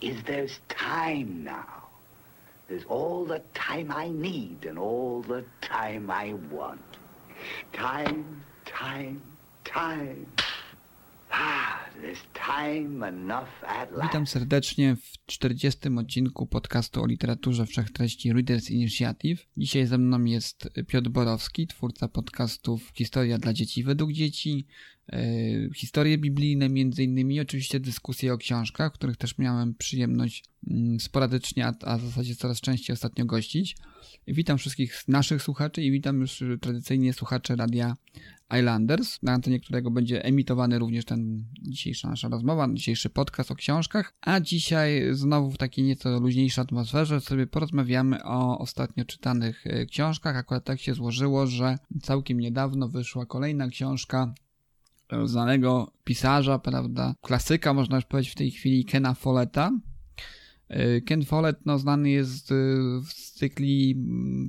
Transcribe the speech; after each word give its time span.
is 0.00 0.22
there's 0.22 0.60
time 0.68 1.44
now. 1.44 1.88
There's 2.68 2.84
all 2.88 3.24
the 3.24 3.40
time 3.54 3.90
I 3.90 4.08
need 4.08 4.66
and 4.66 4.78
all 4.78 5.22
the 5.22 5.44
time 5.60 6.10
I 6.10 6.34
want. 6.52 6.80
Time, 7.72 8.42
time, 8.66 9.22
time. 9.64 10.26
Ah, 11.30 11.86
there's 12.00 12.22
time 12.34 13.08
enough 13.08 13.48
at 13.62 13.92
last. 13.92 14.02
Witam 14.02 14.26
serdecznie 14.26 14.96
w 14.96 15.26
40. 15.26 15.78
odcinku 15.98 16.46
podcastu 16.46 17.02
o 17.02 17.06
literaturze 17.06 17.66
wszechtreści 17.66 18.32
Readers 18.32 18.70
Initiative. 18.70 19.42
Dzisiaj 19.56 19.86
ze 19.86 19.98
mną 19.98 20.24
jest 20.24 20.68
Piotr 20.86 21.10
Borowski, 21.10 21.66
twórca 21.66 22.08
podcastów 22.08 22.92
Historia 22.94 23.38
dla 23.38 23.52
dzieci 23.52 23.84
według 23.84 24.12
dzieci, 24.12 24.66
historie 25.74 26.18
biblijne 26.18 26.68
między 26.68 27.02
innymi, 27.02 27.40
oczywiście 27.40 27.80
dyskusje 27.80 28.32
o 28.32 28.38
książkach, 28.38 28.92
których 28.92 29.16
też 29.16 29.38
miałem 29.38 29.74
przyjemność 29.74 30.44
mm, 30.70 31.00
sporadycznie, 31.00 31.66
a, 31.66 31.98
w 31.98 32.04
zasadzie 32.04 32.36
coraz 32.36 32.60
częściej 32.60 32.94
ostatnio 32.94 33.24
gościć. 33.24 33.76
Witam 34.26 34.58
wszystkich 34.58 35.08
naszych 35.08 35.42
słuchaczy 35.42 35.82
i 35.82 35.90
witam 35.90 36.20
już 36.20 36.44
tradycyjnie 36.60 37.12
słuchaczy 37.12 37.56
radia 37.56 37.96
Islanders, 38.58 39.22
na 39.22 39.32
antenie 39.32 39.60
którego 39.60 39.90
będzie 39.90 40.24
emitowany 40.24 40.78
również 40.78 41.04
ten 41.04 41.44
dzisiejsza 41.62 42.08
nasza 42.08 42.28
rozmowa, 42.28 42.68
dzisiejszy 42.72 43.10
podcast 43.10 43.50
o 43.50 43.54
książkach, 43.54 44.14
a 44.20 44.40
dzisiaj 44.40 45.02
znowu 45.12 45.50
w 45.50 45.58
takiej 45.58 45.84
nieco 45.84 46.20
luźniejszej 46.20 46.62
atmosferze 46.62 47.20
sobie 47.20 47.46
porozmawiamy 47.46 48.24
o 48.24 48.58
ostatnio 48.58 49.04
czytanych 49.04 49.66
e, 49.66 49.86
książkach. 49.86 50.36
Akurat 50.36 50.64
tak 50.64 50.80
się 50.80 50.94
złożyło, 50.94 51.46
że 51.46 51.78
całkiem 52.02 52.40
niedawno 52.40 52.88
wyszła 52.88 53.26
kolejna 53.26 53.68
książka 53.68 54.34
e, 54.34 54.47
znanego 55.24 55.92
pisarza, 56.04 56.58
prawda, 56.58 57.14
klasyka 57.20 57.74
można 57.74 57.96
już 57.96 58.04
powiedzieć 58.04 58.32
w 58.32 58.36
tej 58.36 58.50
chwili 58.50 58.84
Kena 58.84 59.14
Folletta, 59.14 59.70
E, 60.68 61.00
Ken 61.00 61.24
Follett 61.24 61.66
no, 61.66 61.78
znany 61.78 62.10
jest 62.10 62.48
z 63.08 63.32
cykli, 63.32 64.04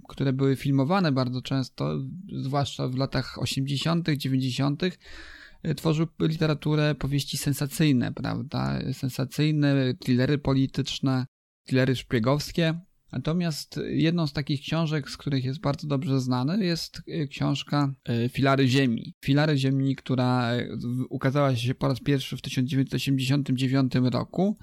które 0.10 0.34
były 0.34 0.56
filmowane 0.56 1.12
bardzo 1.12 1.42
często, 1.42 2.00
zwłaszcza 2.42 2.88
w 2.88 2.96
latach 2.96 3.42
80., 3.42 4.10
90. 4.10 4.84
E, 5.64 5.76
tworzył 5.76 6.08
literaturę, 6.20 6.96
powieści 6.96 7.38
sensacyjne, 7.38 8.14
prawda? 8.14 8.80
Sensacyjne, 8.94 9.94
thrillery 9.94 10.38
polityczne, 10.38 11.26
thrillery 11.68 11.96
szpiegowskie. 11.96 12.80
Natomiast 13.12 13.80
jedną 13.90 14.28
z 14.28 14.34
takich 14.34 14.62
książek, 14.62 15.10
z 15.10 15.18
których 15.18 15.46
jest 15.46 15.60
bardzo 15.60 15.88
dobrze 15.88 16.20
znany, 16.20 16.66
jest 16.66 17.02
książka 17.30 17.94
Filary 18.30 18.68
Ziemi. 18.68 19.14
Filary 19.26 19.58
Ziemi, 19.58 19.96
która 19.96 20.52
ukazała 21.10 21.56
się 21.56 21.76
po 21.76 21.88
raz 21.88 22.00
pierwszy 22.00 22.38
w 22.38 22.42
1989 22.42 23.94
roku. 24.04 24.58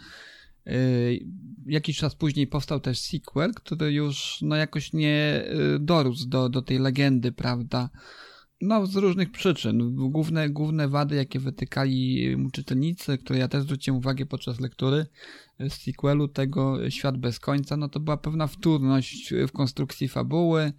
Jakiś 1.66 1.98
czas 1.98 2.14
później 2.14 2.46
powstał 2.46 2.80
też 2.80 2.98
sequel, 2.98 3.54
który 3.54 3.92
już 3.92 4.38
no 4.42 4.56
jakoś 4.56 4.92
nie 4.92 5.44
dorósł 5.80 6.28
do, 6.28 6.48
do 6.48 6.62
tej 6.62 6.78
legendy, 6.78 7.32
prawda? 7.32 7.90
No, 8.60 8.86
z 8.86 8.96
różnych 8.96 9.30
przyczyn. 9.30 9.94
Główne, 10.10 10.50
główne 10.50 10.88
wady, 10.88 11.16
jakie 11.16 11.40
wytykali 11.40 12.36
mu 12.36 12.50
czytelnicy, 12.50 13.18
które 13.18 13.38
ja 13.38 13.48
też 13.48 13.62
zwróciłem 13.62 13.98
uwagę 13.98 14.26
podczas 14.26 14.60
lektury 14.60 15.06
sequelu 15.68 16.28
tego 16.28 16.90
Świat 16.90 17.18
bez 17.18 17.40
końca, 17.40 17.76
no 17.76 17.88
to 17.88 18.00
była 18.00 18.16
pewna 18.16 18.46
wtórność 18.46 19.34
w 19.48 19.52
konstrukcji 19.52 20.08
fabuły. 20.08 20.72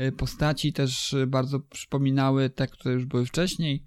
Y, 0.00 0.12
postaci 0.12 0.72
też 0.72 1.16
bardzo 1.26 1.60
przypominały 1.60 2.50
te, 2.50 2.66
które 2.66 2.94
już 2.94 3.04
były 3.04 3.26
wcześniej. 3.26 3.84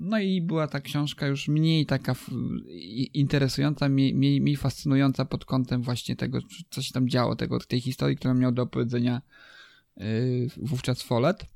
No 0.00 0.18
i 0.18 0.42
była 0.42 0.66
ta 0.66 0.80
książka 0.80 1.26
już 1.26 1.48
mniej 1.48 1.86
taka 1.86 2.14
interesująca, 3.14 3.88
mniej, 3.88 4.14
mniej, 4.14 4.56
fascynująca 4.56 5.24
pod 5.24 5.44
kątem 5.44 5.82
właśnie 5.82 6.16
tego, 6.16 6.38
co 6.70 6.82
się 6.82 6.92
tam 6.92 7.08
działo, 7.08 7.36
tego, 7.36 7.58
tej 7.58 7.80
historii, 7.80 8.16
którą 8.16 8.34
miał 8.34 8.52
do 8.52 8.62
opowiedzenia 8.62 9.22
wówczas 10.56 11.02
Follett. 11.02 11.46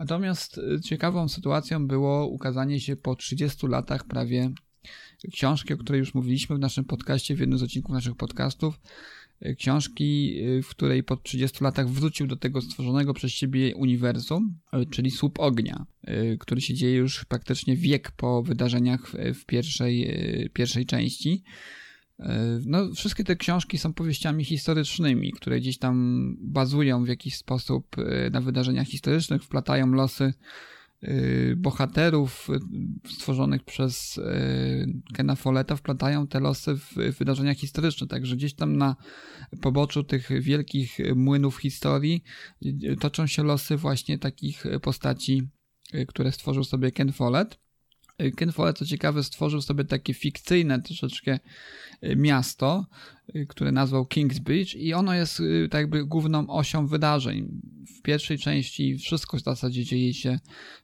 Natomiast 0.00 0.60
ciekawą 0.84 1.28
sytuacją 1.28 1.86
było 1.86 2.26
ukazanie 2.26 2.80
się 2.80 2.96
po 2.96 3.16
30 3.16 3.66
latach 3.66 4.04
prawie 4.04 4.50
książki, 5.32 5.74
o 5.74 5.76
której 5.76 5.98
już 5.98 6.14
mówiliśmy 6.14 6.56
w 6.56 6.58
naszym 6.58 6.84
podcaście, 6.84 7.34
w 7.34 7.40
jednym 7.40 7.58
z 7.58 7.62
odcinków 7.62 7.94
naszych 7.94 8.16
podcastów, 8.16 8.78
E, 9.40 9.54
książki, 9.54 10.40
e, 10.58 10.62
w 10.62 10.68
której 10.68 11.02
po 11.02 11.16
30 11.16 11.64
latach 11.64 11.88
wrócił 11.88 12.26
do 12.26 12.36
tego 12.36 12.60
stworzonego 12.60 13.14
przez 13.14 13.32
siebie 13.32 13.76
uniwersum, 13.76 14.58
e, 14.72 14.86
czyli 14.86 15.10
Słup 15.10 15.40
Ognia, 15.40 15.86
który 16.38 16.60
się 16.60 16.74
dzieje 16.74 16.96
już 16.96 17.24
praktycznie 17.24 17.76
wiek 17.76 18.10
po 18.10 18.42
wydarzeniach 18.42 19.12
w 19.34 19.44
pierwszej, 19.44 20.10
pierwszej 20.52 20.86
części. 20.86 21.42
No, 22.66 22.94
wszystkie 22.94 23.24
te 23.24 23.36
książki 23.36 23.78
są 23.78 23.92
powieściami 23.92 24.44
historycznymi, 24.44 25.32
które 25.32 25.60
gdzieś 25.60 25.78
tam 25.78 26.36
bazują 26.40 27.04
w 27.04 27.08
jakiś 27.08 27.36
sposób 27.36 27.96
na 28.30 28.40
wydarzeniach 28.40 28.86
historycznych, 28.86 29.42
wplatają 29.42 29.86
losy 29.86 30.34
bohaterów 31.56 32.48
y, 33.06 33.10
stworzonych 33.10 33.64
przez 33.64 34.18
y, 34.18 34.22
Kena 35.14 35.34
Folletta 35.34 35.76
wplatają 35.76 36.26
te 36.26 36.40
losy 36.40 36.74
w 36.76 36.94
wydarzenia 37.18 37.54
historyczne, 37.54 38.06
także 38.06 38.36
gdzieś 38.36 38.54
tam 38.54 38.76
na 38.76 38.96
poboczu 39.60 40.04
tych 40.04 40.42
wielkich 40.42 40.98
młynów 41.14 41.56
historii 41.56 42.24
toczą 43.00 43.26
się 43.26 43.42
losy 43.42 43.76
właśnie 43.76 44.18
takich 44.18 44.64
postaci, 44.82 45.42
które 46.08 46.32
stworzył 46.32 46.64
sobie 46.64 46.92
Ken 46.92 47.12
Follett. 47.12 47.58
Ken 48.36 48.52
Follett, 48.52 48.78
co 48.78 48.86
ciekawe, 48.86 49.22
stworzył 49.22 49.62
sobie 49.62 49.84
takie 49.84 50.14
fikcyjne 50.14 50.82
troszeczkę 50.82 51.38
miasto, 52.16 52.86
które 53.48 53.72
nazwał 53.72 54.06
Kings 54.06 54.38
Beach 54.38 54.74
i 54.74 54.94
ono 54.94 55.14
jest 55.14 55.42
tak 55.70 55.80
jakby 55.80 56.04
główną 56.04 56.50
osią 56.50 56.86
wydarzeń. 56.86 57.60
W 57.98 58.02
pierwszej 58.02 58.38
części 58.38 58.98
wszystko 58.98 59.36
w 59.36 59.42
zasadzie 59.42 59.84
dzieje 59.84 60.14
się 60.14 60.38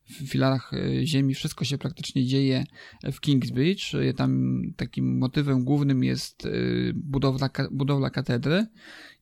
w 0.04 0.12
filarach 0.12 0.72
e, 0.74 1.06
ziemi, 1.06 1.34
wszystko 1.34 1.64
się 1.64 1.78
praktycznie 1.78 2.26
dzieje 2.26 2.64
w 3.12 3.20
Kings 3.20 3.50
Beach. 3.50 3.94
E, 3.94 4.14
tam 4.14 4.62
takim 4.76 5.18
motywem 5.18 5.64
głównym 5.64 6.04
jest 6.04 6.48
budowla, 6.94 7.50
budowla 7.70 8.10
katedry 8.10 8.66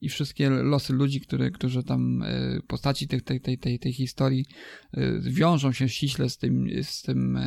i 0.00 0.08
wszystkie 0.08 0.50
losy 0.50 0.92
ludzi, 0.92 1.20
które, 1.20 1.50
którzy 1.50 1.82
tam, 1.82 2.24
postaci 2.66 3.08
tej, 3.08 3.20
tej, 3.20 3.40
tej, 3.40 3.58
tej, 3.58 3.78
tej 3.78 3.92
historii 3.92 4.46
wiążą 5.22 5.72
się 5.72 5.88
ściśle 5.88 6.30
z 6.30 6.38
tym, 6.38 6.68
z 6.82 7.02
tym 7.02 7.38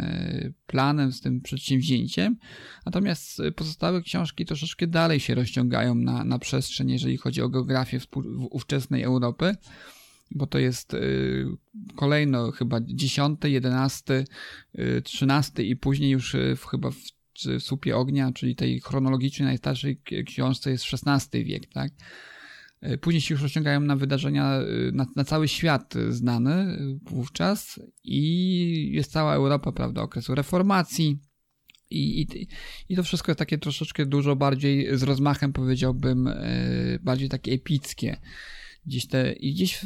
planem, 0.67 1.11
z 1.11 1.21
tym 1.21 1.41
przedsięwzięciem. 1.41 2.37
Natomiast 2.85 3.41
pozostałe 3.55 4.01
książki 4.01 4.45
troszeczkę 4.45 4.87
dalej 4.87 5.19
się 5.19 5.35
rozciągają 5.35 5.62
na, 5.95 6.23
na 6.23 6.39
przestrzeń, 6.39 6.89
jeżeli 6.89 7.17
chodzi 7.17 7.41
o 7.41 7.49
geografię 7.49 7.99
ówczesnej 8.49 9.03
Europy 9.03 9.55
bo 10.35 10.47
to 10.47 10.59
jest 10.59 10.93
y, 10.93 11.45
kolejno 11.95 12.51
chyba 12.51 12.79
10, 12.81 13.39
11, 13.43 14.25
13 15.03 15.63
i 15.63 15.75
później 15.75 16.11
już 16.11 16.35
y, 16.35 16.55
w, 16.55 16.65
chyba 16.65 16.91
w 16.91 16.97
Słupie 17.59 17.97
Ognia, 17.97 18.31
czyli 18.31 18.55
tej 18.55 18.79
chronologicznie 18.79 19.45
najstarszej 19.45 20.01
książce 20.25 20.71
jest 20.71 20.85
XVI 20.93 21.43
wiek, 21.43 21.65
tak? 21.65 21.91
Y, 22.83 22.97
później 22.97 23.21
się 23.21 23.33
już 23.33 23.41
rozciągają 23.41 23.79
na 23.79 23.95
wydarzenia 23.95 24.59
na, 24.93 25.05
na, 25.15 25.23
cały 25.23 25.47
świat 25.47 25.93
znany 26.09 26.77
wówczas 27.03 27.79
i 28.03 28.91
jest 28.93 29.11
cała 29.11 29.35
Europa, 29.35 29.71
prawda, 29.71 30.01
okresu 30.01 30.35
reformacji. 30.35 31.19
I, 31.93 32.21
i, 32.21 32.47
I 32.89 32.95
to 32.95 33.03
wszystko 33.03 33.31
jest 33.31 33.39
takie 33.39 33.57
troszeczkę 33.57 34.05
dużo 34.05 34.35
bardziej 34.35 34.97
z 34.97 35.03
rozmachem, 35.03 35.53
powiedziałbym, 35.53 36.29
bardziej 37.01 37.29
takie 37.29 37.51
epickie 37.51 38.17
gdzieś 38.85 39.07
te, 39.07 39.33
i 39.33 39.53
gdzieś 39.53 39.85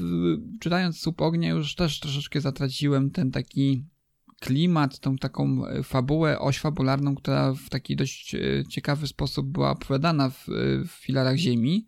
czytając 0.59 0.99
Słup 0.99 1.21
Ognia 1.21 1.49
już 1.49 1.75
też 1.75 1.99
troszeczkę 1.99 2.41
zatraciłem 2.41 3.11
ten 3.11 3.31
taki 3.31 3.85
klimat, 4.39 4.99
tą 4.99 5.17
taką 5.17 5.67
e, 5.67 5.83
fabułę, 5.83 6.39
oś 6.39 6.59
fabularną, 6.59 7.15
która 7.15 7.53
w 7.53 7.69
taki 7.69 7.95
dość 7.95 8.35
e, 8.35 8.39
ciekawy 8.69 9.07
sposób 9.07 9.47
była 9.47 9.71
opowiadana 9.71 10.29
w, 10.29 10.49
e, 10.49 10.53
w 10.87 10.91
filarach 10.91 11.37
ziemi. 11.37 11.87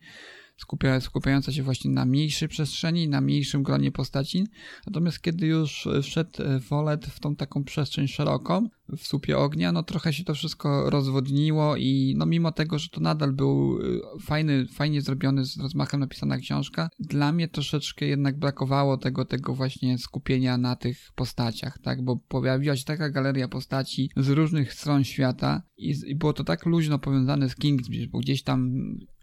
Skupia, 0.60 1.02
skupiająca 1.02 1.52
się 1.52 1.64
właśnie 1.64 1.92
na 1.92 2.06
mniejszej 2.06 2.48
przestrzeni, 2.48 3.10
na 3.10 3.22
mniejszym 3.22 3.64
gronie 3.64 3.92
postaci. 3.92 4.48
Natomiast 4.88 5.22
kiedy 5.22 5.48
już 5.48 5.88
wszedł 6.04 6.32
Follett 6.62 7.06
w 7.06 7.20
tą 7.20 7.36
taką 7.36 7.64
przestrzeń 7.64 8.08
szeroką, 8.08 8.70
w 8.98 9.08
słupie 9.08 9.38
ognia, 9.38 9.72
no 9.72 9.84
trochę 9.84 10.14
się 10.14 10.24
to 10.24 10.34
wszystko 10.34 10.90
rozwodniło 10.90 11.76
i 11.78 12.14
no 12.18 12.26
mimo 12.26 12.52
tego, 12.52 12.80
że 12.80 12.90
to 12.90 13.02
nadal 13.02 13.34
był 13.34 13.80
fajny, 14.22 14.68
fajnie 14.68 15.02
zrobiony, 15.02 15.46
z 15.46 15.58
rozmachem 15.58 16.00
napisana 16.00 16.38
książka, 16.38 16.90
dla 17.00 17.32
mnie 17.32 17.48
troszeczkę 17.48 18.06
jednak 18.06 18.40
brakowało 18.40 18.98
tego, 18.98 19.26
tego 19.26 19.56
właśnie 19.56 19.98
skupienia 19.98 20.58
na 20.58 20.76
tych 20.76 20.98
postaciach, 21.16 21.80
tak, 21.80 22.04
bo 22.04 22.18
pojawiła 22.18 22.76
się 22.76 22.86
taka 22.86 23.10
galeria 23.10 23.48
postaci 23.48 24.10
z 24.18 24.30
różnych 24.30 24.74
stron 24.74 25.04
świata 25.04 25.62
i, 25.78 25.96
i 26.06 26.16
było 26.16 26.34
to 26.34 26.44
tak 26.44 26.66
luźno 26.66 27.00
powiązane 27.00 27.50
z 27.50 27.56
Kingsbridge, 27.56 28.12
bo 28.12 28.20
gdzieś 28.20 28.44
tam 28.44 28.72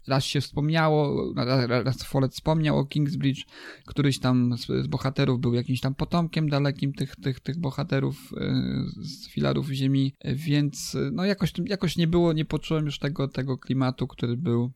raz 0.07 0.23
się 0.23 0.41
wspomniało, 0.41 1.33
raz 1.67 2.03
Follett 2.03 2.33
wspomniał 2.33 2.79
o 2.79 2.85
Kingsbridge, 2.85 3.45
któryś 3.85 4.19
tam 4.19 4.57
z, 4.57 4.65
z, 4.65 4.87
bohaterów 4.87 5.39
był 5.39 5.53
jakimś 5.53 5.81
tam 5.81 5.95
potomkiem 5.95 6.49
dalekim 6.49 6.93
tych, 6.93 7.15
tych, 7.15 7.39
tych 7.39 7.59
bohaterów 7.59 8.33
y, 8.33 9.03
z 9.03 9.29
filarów 9.29 9.69
ziemi, 9.69 10.13
więc 10.25 10.95
y, 10.95 11.09
no 11.13 11.25
jakoś, 11.25 11.53
jakoś 11.65 11.97
nie 11.97 12.07
było, 12.07 12.33
nie 12.33 12.45
poczułem 12.45 12.85
już 12.85 12.99
tego, 12.99 13.27
tego 13.27 13.57
klimatu, 13.57 14.07
który 14.07 14.37
był 14.37 14.71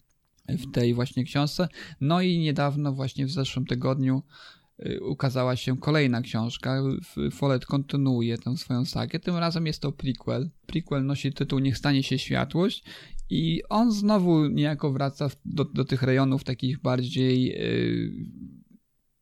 w 0.49 0.71
tej 0.71 0.93
właśnie 0.93 1.23
książce. 1.23 1.67
No 2.01 2.21
i 2.21 2.39
niedawno, 2.39 2.93
właśnie 2.93 3.25
w 3.25 3.31
zeszłym 3.31 3.65
tygodniu, 3.65 4.23
ukazała 5.01 5.55
się 5.55 5.77
kolejna 5.77 6.21
książka. 6.21 6.83
Follett 7.31 7.65
kontynuuje 7.65 8.37
tę 8.37 8.57
swoją 8.57 8.85
sagę. 8.85 9.19
Tym 9.19 9.35
razem 9.35 9.65
jest 9.65 9.81
to 9.81 9.91
prequel. 9.91 10.49
Prequel 10.65 11.05
nosi 11.05 11.33
tytuł 11.33 11.59
Niech 11.59 11.77
stanie 11.77 12.03
się 12.03 12.19
światłość 12.19 12.83
i 13.29 13.61
on 13.69 13.91
znowu 13.91 14.47
niejako 14.47 14.91
wraca 14.91 15.29
do, 15.45 15.65
do 15.65 15.85
tych 15.85 16.03
rejonów 16.03 16.43
takich 16.43 16.79
bardziej 16.79 17.45
yy, 17.45 18.11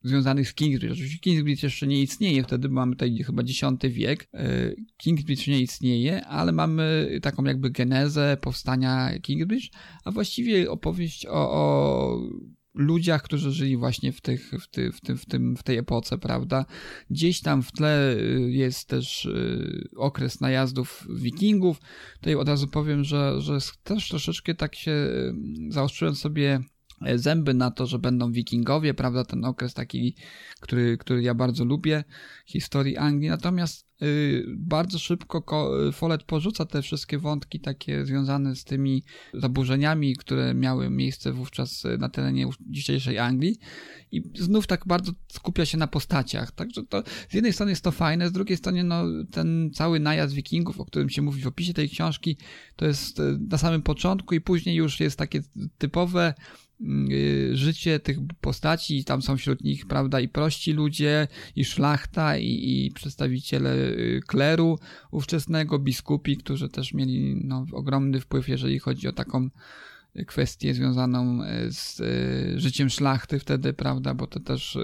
związanych 0.02 0.48
z 0.48 0.54
Kingsbridge. 0.54 0.92
Oczywiście 0.92 1.18
Kingsbridge 1.18 1.62
jeszcze 1.62 1.86
nie 1.86 2.02
istnieje, 2.02 2.42
wtedy 2.42 2.68
mamy 2.68 2.92
tutaj 2.92 3.18
chyba 3.18 3.42
X 3.42 3.60
wiek. 3.90 4.28
Yy, 4.32 4.76
Kingsbridge 4.96 5.46
nie 5.46 5.60
istnieje, 5.60 6.26
ale 6.26 6.52
mamy 6.52 7.10
taką 7.22 7.44
jakby 7.44 7.70
genezę 7.70 8.36
powstania 8.40 9.18
Kingsbridge, 9.22 9.70
a 10.04 10.10
właściwie 10.10 10.70
opowieść 10.70 11.26
o, 11.26 11.32
o 11.32 12.18
ludziach, 12.74 13.22
którzy 13.22 13.52
żyli 13.52 13.76
właśnie 13.76 14.12
w, 14.12 14.20
tych, 14.20 14.50
w, 14.60 14.66
ty, 14.66 14.92
w, 14.92 15.00
tym, 15.00 15.18
w, 15.18 15.26
tym, 15.26 15.56
w 15.56 15.62
tej 15.62 15.78
epoce, 15.78 16.18
prawda? 16.18 16.64
Gdzieś 17.10 17.40
tam 17.40 17.62
w 17.62 17.72
tle 17.72 18.16
y, 18.16 18.50
jest 18.50 18.88
też 18.88 19.24
y, 19.24 19.88
okres 19.96 20.40
najazdów 20.40 21.06
wikingów. 21.10 21.80
Tutaj 22.14 22.34
od 22.34 22.48
razu 22.48 22.68
powiem, 22.68 23.04
że, 23.04 23.40
że 23.40 23.58
też 23.82 24.08
troszeczkę 24.08 24.54
tak 24.54 24.74
się 24.74 24.90
y, 24.90 25.34
zaostrzyłem 25.68 26.14
sobie 26.14 26.60
e, 27.06 27.18
zęby 27.18 27.54
na 27.54 27.70
to, 27.70 27.86
że 27.86 27.98
będą 27.98 28.32
wikingowie, 28.32 28.94
prawda, 28.94 29.24
ten 29.24 29.44
okres 29.44 29.74
taki, 29.74 30.16
który, 30.60 30.98
który 30.98 31.22
ja 31.22 31.34
bardzo 31.34 31.64
lubię, 31.64 32.04
historii 32.46 32.96
Anglii, 32.96 33.30
natomiast 33.30 33.89
bardzo 34.56 34.98
szybko 34.98 35.70
Follett 35.92 36.22
porzuca 36.22 36.66
te 36.66 36.82
wszystkie 36.82 37.18
wątki 37.18 37.60
takie 37.60 38.06
związane 38.06 38.56
z 38.56 38.64
tymi 38.64 39.04
zaburzeniami, 39.34 40.16
które 40.16 40.54
miały 40.54 40.90
miejsce 40.90 41.32
wówczas 41.32 41.84
na 41.98 42.08
terenie 42.08 42.46
dzisiejszej 42.60 43.18
Anglii 43.18 43.58
i 44.12 44.22
znów 44.34 44.66
tak 44.66 44.86
bardzo 44.86 45.12
skupia 45.32 45.66
się 45.66 45.78
na 45.78 45.86
postaciach. 45.86 46.52
Także 46.52 46.82
to 46.82 47.02
z 47.28 47.34
jednej 47.34 47.52
strony 47.52 47.72
jest 47.72 47.84
to 47.84 47.92
fajne, 47.92 48.28
z 48.28 48.32
drugiej 48.32 48.56
strony 48.58 48.84
no, 48.84 49.04
ten 49.30 49.70
cały 49.74 50.00
najazd 50.00 50.34
wikingów, 50.34 50.80
o 50.80 50.84
którym 50.84 51.10
się 51.10 51.22
mówi 51.22 51.42
w 51.42 51.46
opisie 51.46 51.74
tej 51.74 51.88
książki, 51.88 52.36
to 52.76 52.86
jest 52.86 53.20
y, 53.20 53.38
na 53.50 53.58
samym 53.58 53.82
początku 53.82 54.34
i 54.34 54.40
później 54.40 54.76
już 54.76 55.00
jest 55.00 55.18
takie 55.18 55.42
typowe 55.78 56.34
Y, 56.38 56.69
życie 57.52 58.00
tych 58.00 58.18
postaci, 58.40 59.04
tam 59.04 59.22
są 59.22 59.36
wśród 59.36 59.64
nich, 59.64 59.86
prawda, 59.86 60.20
i 60.20 60.28
prości 60.28 60.72
ludzie, 60.72 61.28
i 61.56 61.64
szlachta, 61.64 62.36
i, 62.38 62.86
i 62.86 62.90
przedstawiciele 62.90 63.74
y, 63.74 64.20
kleru 64.26 64.78
ówczesnego, 65.10 65.78
biskupi, 65.78 66.36
którzy 66.36 66.68
też 66.68 66.94
mieli 66.94 67.40
no, 67.44 67.66
ogromny 67.72 68.20
wpływ, 68.20 68.48
jeżeli 68.48 68.78
chodzi 68.78 69.08
o 69.08 69.12
taką 69.12 69.48
kwestię 70.26 70.74
związaną 70.74 71.42
y, 71.42 71.72
z 71.72 72.02
życiem 72.60 72.90
szlachty 72.90 73.38
wtedy, 73.38 73.72
prawda, 73.72 74.14
bo 74.14 74.26
to 74.26 74.40
też 74.40 74.78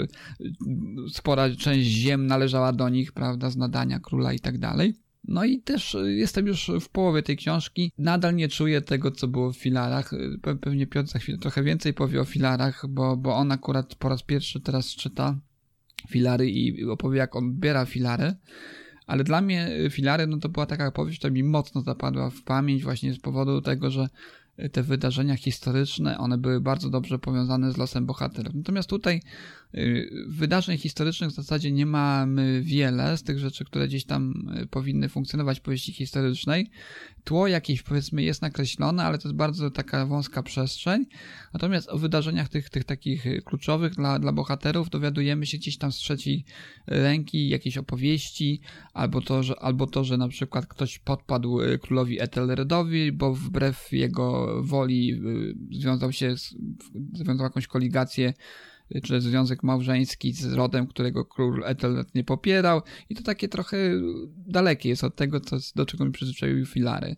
spora 1.12 1.50
część 1.50 1.88
ziem 1.88 2.26
należała 2.26 2.72
do 2.72 2.88
nich, 2.88 3.12
prawda, 3.12 3.50
z 3.50 3.56
nadania 3.56 4.00
króla 4.00 4.32
i 4.32 4.40
tak 4.40 4.58
dalej. 4.58 5.05
No 5.28 5.44
i 5.44 5.60
też 5.60 5.94
y, 5.94 6.14
jestem 6.14 6.46
już 6.46 6.70
w 6.80 6.88
połowie 6.88 7.22
tej 7.22 7.36
książki. 7.36 7.92
Nadal 7.98 8.34
nie 8.34 8.48
czuję 8.48 8.80
tego, 8.80 9.10
co 9.10 9.28
było 9.28 9.52
w 9.52 9.56
filarach. 9.56 10.12
Y, 10.12 10.38
pewnie 10.60 10.86
Piotr 10.86 11.08
za 11.08 11.18
chwilę 11.18 11.38
trochę 11.38 11.62
więcej 11.62 11.94
powie 11.94 12.20
o 12.20 12.24
filarach, 12.24 12.86
bo, 12.88 13.16
bo 13.16 13.36
on 13.36 13.52
akurat 13.52 13.94
po 13.94 14.08
raz 14.08 14.22
pierwszy 14.22 14.60
teraz 14.60 14.86
czyta 14.86 15.38
filary 16.08 16.50
i 16.50 16.84
opowie, 16.84 17.18
jak 17.18 17.36
on 17.36 17.54
biera 17.54 17.84
filary. 17.84 18.34
Ale 19.06 19.24
dla 19.24 19.40
mnie 19.40 19.68
y, 19.86 19.90
filary, 19.90 20.26
no 20.26 20.38
to 20.38 20.48
była 20.48 20.66
taka 20.66 20.86
opowieść, 20.86 21.18
która 21.18 21.32
mi 21.32 21.42
mocno 21.42 21.80
zapadła 21.80 22.30
w 22.30 22.42
pamięć 22.42 22.84
właśnie 22.84 23.12
z 23.12 23.18
powodu 23.18 23.62
tego, 23.62 23.90
że 23.90 24.08
te 24.72 24.82
wydarzenia 24.82 25.36
historyczne, 25.36 26.18
one 26.18 26.38
były 26.38 26.60
bardzo 26.60 26.90
dobrze 26.90 27.18
powiązane 27.18 27.72
z 27.72 27.76
losem 27.76 28.06
bohaterów. 28.06 28.54
Natomiast 28.54 28.88
tutaj 28.88 29.22
wydarzeń 30.26 30.78
historycznych 30.78 31.30
w 31.30 31.34
zasadzie 31.34 31.72
nie 31.72 31.86
mamy 31.86 32.62
wiele 32.62 33.16
z 33.16 33.22
tych 33.22 33.38
rzeczy, 33.38 33.64
które 33.64 33.88
gdzieś 33.88 34.04
tam 34.04 34.48
y, 34.62 34.66
powinny 34.66 35.08
funkcjonować 35.08 35.58
w 35.58 35.62
powieści 35.62 35.92
historycznej. 35.92 36.70
Tło 37.24 37.46
jakieś 37.46 37.82
powiedzmy 37.82 38.22
jest 38.22 38.42
nakreślone, 38.42 39.04
ale 39.04 39.18
to 39.18 39.28
jest 39.28 39.36
bardzo 39.36 39.70
taka 39.70 40.06
wąska 40.06 40.42
przestrzeń. 40.42 41.06
Natomiast 41.52 41.88
o 41.88 41.98
wydarzeniach 41.98 42.48
tych, 42.48 42.70
tych 42.70 42.84
takich 42.84 43.24
kluczowych 43.44 43.94
dla, 43.94 44.18
dla 44.18 44.32
bohaterów 44.32 44.90
dowiadujemy 44.90 45.46
się 45.46 45.58
gdzieś 45.58 45.78
tam 45.78 45.92
z 45.92 45.96
trzeciej 45.96 46.44
ręki, 46.86 47.48
jakieś 47.48 47.78
opowieści, 47.78 48.60
albo 48.94 49.20
to, 49.20 49.42
że, 49.42 49.60
albo 49.60 49.86
to, 49.86 50.04
że 50.04 50.16
na 50.16 50.28
przykład 50.28 50.66
ktoś 50.66 50.98
podpadł 50.98 51.60
y, 51.60 51.78
królowi 51.78 52.22
Ethelredowi, 52.22 53.12
bo 53.12 53.34
wbrew 53.34 53.92
jego 53.92 54.56
woli 54.62 55.12
y, 55.12 55.78
związał 55.80 56.12
się, 56.12 56.38
z, 56.38 56.54
związał 57.12 57.44
jakąś 57.44 57.66
koligację 57.66 58.28
y, 58.28 58.75
czy 59.02 59.20
związek 59.20 59.62
małżeński 59.62 60.32
z 60.32 60.52
rodem, 60.52 60.86
którego 60.86 61.24
król 61.24 61.62
Ethelred 61.64 62.14
nie 62.14 62.24
popierał 62.24 62.82
i 63.08 63.14
to 63.14 63.22
takie 63.22 63.48
trochę 63.48 63.76
dalekie 64.36 64.88
jest 64.88 65.04
od 65.04 65.16
tego, 65.16 65.40
co, 65.40 65.56
do 65.74 65.86
czego 65.86 66.04
mi 66.04 66.12
przyzwyczaiły 66.12 66.66
filary. 66.66 67.16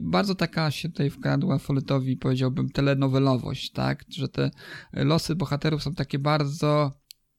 Bardzo 0.00 0.34
taka 0.34 0.70
się 0.70 0.88
tutaj 0.88 1.10
wkradła 1.10 1.58
Folletowi, 1.58 2.16
powiedziałbym, 2.16 2.70
telenowelowość, 2.70 3.70
tak? 3.70 4.04
Że 4.08 4.28
te 4.28 4.50
losy 4.92 5.34
bohaterów 5.36 5.82
są 5.82 5.94
takie 5.94 6.18
bardzo 6.18 6.92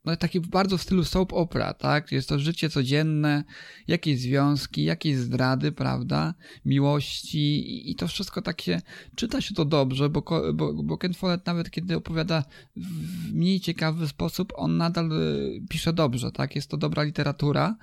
no 0.05 0.15
takie 0.15 0.41
bardzo 0.41 0.77
w 0.77 0.81
stylu 0.81 1.03
soap 1.03 1.33
opera, 1.33 1.73
tak? 1.73 2.11
Jest 2.11 2.29
to 2.29 2.39
życie 2.39 2.69
codzienne, 2.69 3.43
jakieś 3.87 4.19
związki, 4.19 4.83
jakieś 4.83 5.17
zdrady, 5.17 5.71
prawda? 5.71 6.33
Miłości 6.65 7.91
i 7.91 7.95
to 7.95 8.07
wszystko 8.07 8.41
tak 8.41 8.61
się, 8.61 8.81
czyta 9.15 9.41
się 9.41 9.53
to 9.53 9.65
dobrze, 9.65 10.09
bo, 10.09 10.23
bo, 10.53 10.73
bo 10.73 10.97
Ken 10.97 11.13
Follett 11.13 11.45
nawet 11.45 11.71
kiedy 11.71 11.95
opowiada 11.95 12.43
w 12.75 13.33
mniej 13.33 13.59
ciekawy 13.59 14.07
sposób, 14.07 14.53
on 14.55 14.77
nadal 14.77 15.11
y, 15.11 15.61
pisze 15.69 15.93
dobrze, 15.93 16.31
tak? 16.31 16.55
Jest 16.55 16.69
to 16.69 16.77
dobra 16.77 17.03
literatura, 17.03 17.75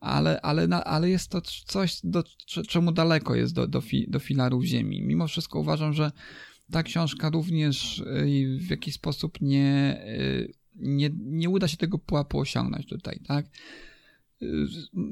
ale, 0.00 0.40
ale, 0.40 0.84
ale 0.84 1.10
jest 1.10 1.30
to 1.30 1.40
coś, 1.66 2.00
do, 2.04 2.24
czemu 2.68 2.92
daleko 2.92 3.34
jest 3.34 3.54
do, 3.54 3.66
do, 3.66 3.80
fi, 3.80 4.10
do 4.10 4.18
filarów 4.18 4.64
ziemi. 4.64 5.02
Mimo 5.02 5.26
wszystko 5.26 5.60
uważam, 5.60 5.92
że 5.92 6.12
ta 6.72 6.82
książka 6.82 7.30
również 7.30 7.98
y, 7.98 8.58
w 8.60 8.70
jakiś 8.70 8.94
sposób 8.94 9.40
nie 9.40 10.00
y, 10.06 10.61
nie, 10.76 11.10
nie 11.18 11.50
uda 11.50 11.68
się 11.68 11.76
tego 11.76 11.98
pułapu 11.98 12.38
osiągnąć 12.38 12.86
tutaj, 12.86 13.20
tak? 13.26 13.46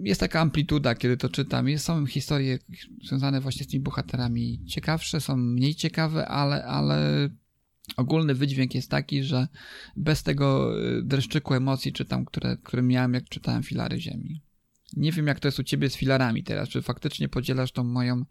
Jest 0.03 0.21
taka 0.21 0.41
amplituda, 0.41 0.95
kiedy 0.95 1.17
to 1.17 1.29
czytam. 1.29 1.69
Jest, 1.69 1.85
są 1.85 2.07
historie 2.07 2.59
związane 3.05 3.41
właśnie 3.41 3.65
z 3.65 3.69
tymi 3.69 3.83
bohaterami 3.83 4.65
ciekawsze, 4.67 5.21
są 5.21 5.37
mniej 5.37 5.75
ciekawe, 5.75 6.29
ale, 6.29 6.65
ale 6.65 7.29
ogólny 7.97 8.35
wydźwięk 8.35 8.75
jest 8.75 8.91
taki, 8.91 9.23
że 9.23 9.49
bez 9.97 10.23
tego 10.23 10.79
y, 10.99 11.03
dreszczyku 11.03 11.55
emocji 11.55 11.93
czytam, 11.93 12.25
które, 12.25 12.57
które 12.57 12.83
miałem, 12.83 13.15
jak 13.15 13.29
czytałem 13.29 13.63
Filary 13.63 14.01
Ziemi. 14.01 14.43
Nie 14.97 15.13
wiem, 15.13 15.27
jak 15.27 15.41
to 15.41 15.49
jest 15.49 15.59
u 15.59 15.65
ciebie 15.65 15.91
z 15.91 15.97
filarami 15.97 16.45
teraz. 16.45 16.69
Czy 16.69 16.83
faktycznie 16.83 17.29
podzielasz 17.29 17.73
tą 17.73 17.85
moją 17.85 18.25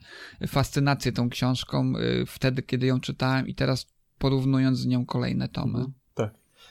fascynację 0.48 1.12
tą 1.12 1.30
książką 1.30 1.94
y, 1.98 2.26
wtedy, 2.26 2.62
kiedy 2.62 2.88
ją 2.88 3.00
czytałem 3.00 3.48
i 3.48 3.56
teraz 3.56 3.88
porównując 4.18 4.80
z 4.80 4.86
nią 4.86 5.06
kolejne 5.06 5.48
tomy? 5.48 5.86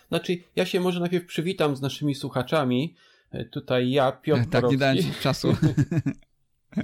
Znaczy, 0.08 0.38
ja 0.56 0.66
się 0.66 0.80
może 0.80 1.00
najpierw 1.00 1.26
przywitam 1.26 1.76
z 1.76 1.80
naszymi 1.80 2.14
słuchaczami. 2.14 2.94
E, 3.30 3.44
tutaj 3.44 3.90
ja, 3.90 4.12
Piotr 4.12 4.42
Tak, 4.42 4.50
Borowski. 4.50 4.72
nie 4.74 4.78
dałem 4.78 4.96
ci 4.98 5.12
czasu. 5.22 5.56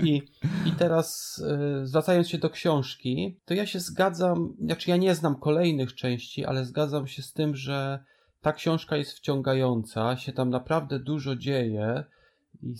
I, 0.03 0.23
I 0.67 0.73
teraz 0.79 1.43
e, 1.49 1.87
zwracając 1.87 2.29
się 2.29 2.39
do 2.39 2.51
książki, 2.51 3.41
to 3.45 3.55
ja 3.55 3.67
się 3.67 3.81
zgadzam, 3.81 4.57
znaczy 4.61 4.91
ja 4.91 4.97
nie 4.97 5.15
znam 5.15 5.37
kolejnych 5.37 5.95
części, 5.95 6.45
ale 6.45 6.65
zgadzam 6.65 7.07
się 7.07 7.23
z 7.23 7.33
tym, 7.33 7.57
że 7.57 8.05
ta 8.41 8.53
książka 8.53 8.97
jest 8.97 9.13
wciągająca, 9.13 10.17
się 10.17 10.33
tam 10.33 10.51
naprawdę 10.51 10.99
dużo 10.99 11.37
dzieje, 11.37 12.05
i 12.63 12.75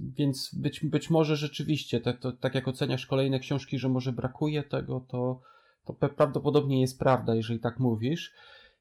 więc 0.00 0.50
być, 0.54 0.84
być 0.84 1.10
może 1.10 1.36
rzeczywiście, 1.36 2.00
tak, 2.00 2.20
to, 2.20 2.32
tak 2.32 2.54
jak 2.54 2.68
oceniasz 2.68 3.06
kolejne 3.06 3.40
książki, 3.40 3.78
że 3.78 3.88
może 3.88 4.12
brakuje 4.12 4.62
tego, 4.62 5.00
to, 5.08 5.40
To 5.84 5.92
prawdopodobnie 5.92 6.80
jest 6.80 6.98
prawda, 6.98 7.34
jeżeli 7.34 7.60
tak 7.60 7.78
mówisz. 7.78 8.32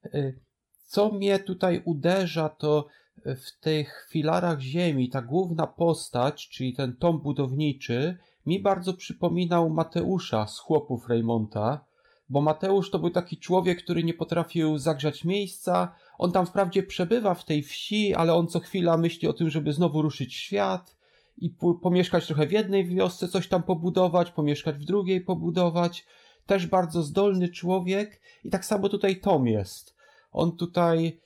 Y, 0.05 0.39
co 0.87 1.11
mnie 1.11 1.39
tutaj 1.39 1.81
uderza, 1.85 2.49
to 2.49 2.87
w 3.25 3.59
tych 3.59 4.07
filarach 4.11 4.59
ziemi 4.59 5.09
ta 5.09 5.21
główna 5.21 5.67
postać, 5.67 6.49
czyli 6.49 6.73
ten 6.73 6.95
tom 6.95 7.19
budowniczy, 7.19 8.17
mi 8.45 8.61
bardzo 8.61 8.93
przypominał 8.93 9.69
Mateusza 9.69 10.47
z 10.47 10.59
chłopów 10.59 11.09
Raymonta, 11.09 11.85
bo 12.29 12.41
Mateusz 12.41 12.91
to 12.91 12.99
był 12.99 13.09
taki 13.09 13.37
człowiek, 13.37 13.83
który 13.83 14.03
nie 14.03 14.13
potrafił 14.13 14.77
zagrzać 14.77 15.25
miejsca. 15.25 15.95
On 16.17 16.31
tam 16.31 16.45
wprawdzie 16.45 16.83
przebywa 16.83 17.33
w 17.33 17.45
tej 17.45 17.63
wsi, 17.63 18.15
ale 18.15 18.33
on 18.33 18.47
co 18.47 18.59
chwila 18.59 18.97
myśli 18.97 19.27
o 19.27 19.33
tym, 19.33 19.49
żeby 19.49 19.73
znowu 19.73 20.01
ruszyć 20.01 20.35
świat 20.35 20.97
i 21.37 21.49
pomieszkać 21.81 22.27
trochę 22.27 22.47
w 22.47 22.51
jednej 22.51 22.85
wiosce, 22.85 23.27
coś 23.27 23.47
tam 23.47 23.63
pobudować, 23.63 24.31
pomieszkać 24.31 24.75
w 24.75 24.85
drugiej, 24.85 25.21
pobudować. 25.21 26.05
Też 26.45 26.67
bardzo 26.67 27.03
zdolny 27.03 27.49
człowiek 27.49 28.21
i 28.43 28.49
tak 28.49 28.65
samo 28.65 28.89
tutaj 28.89 29.19
Tom 29.19 29.47
jest. 29.47 29.96
On 30.37 30.57
tutaj 30.57 31.19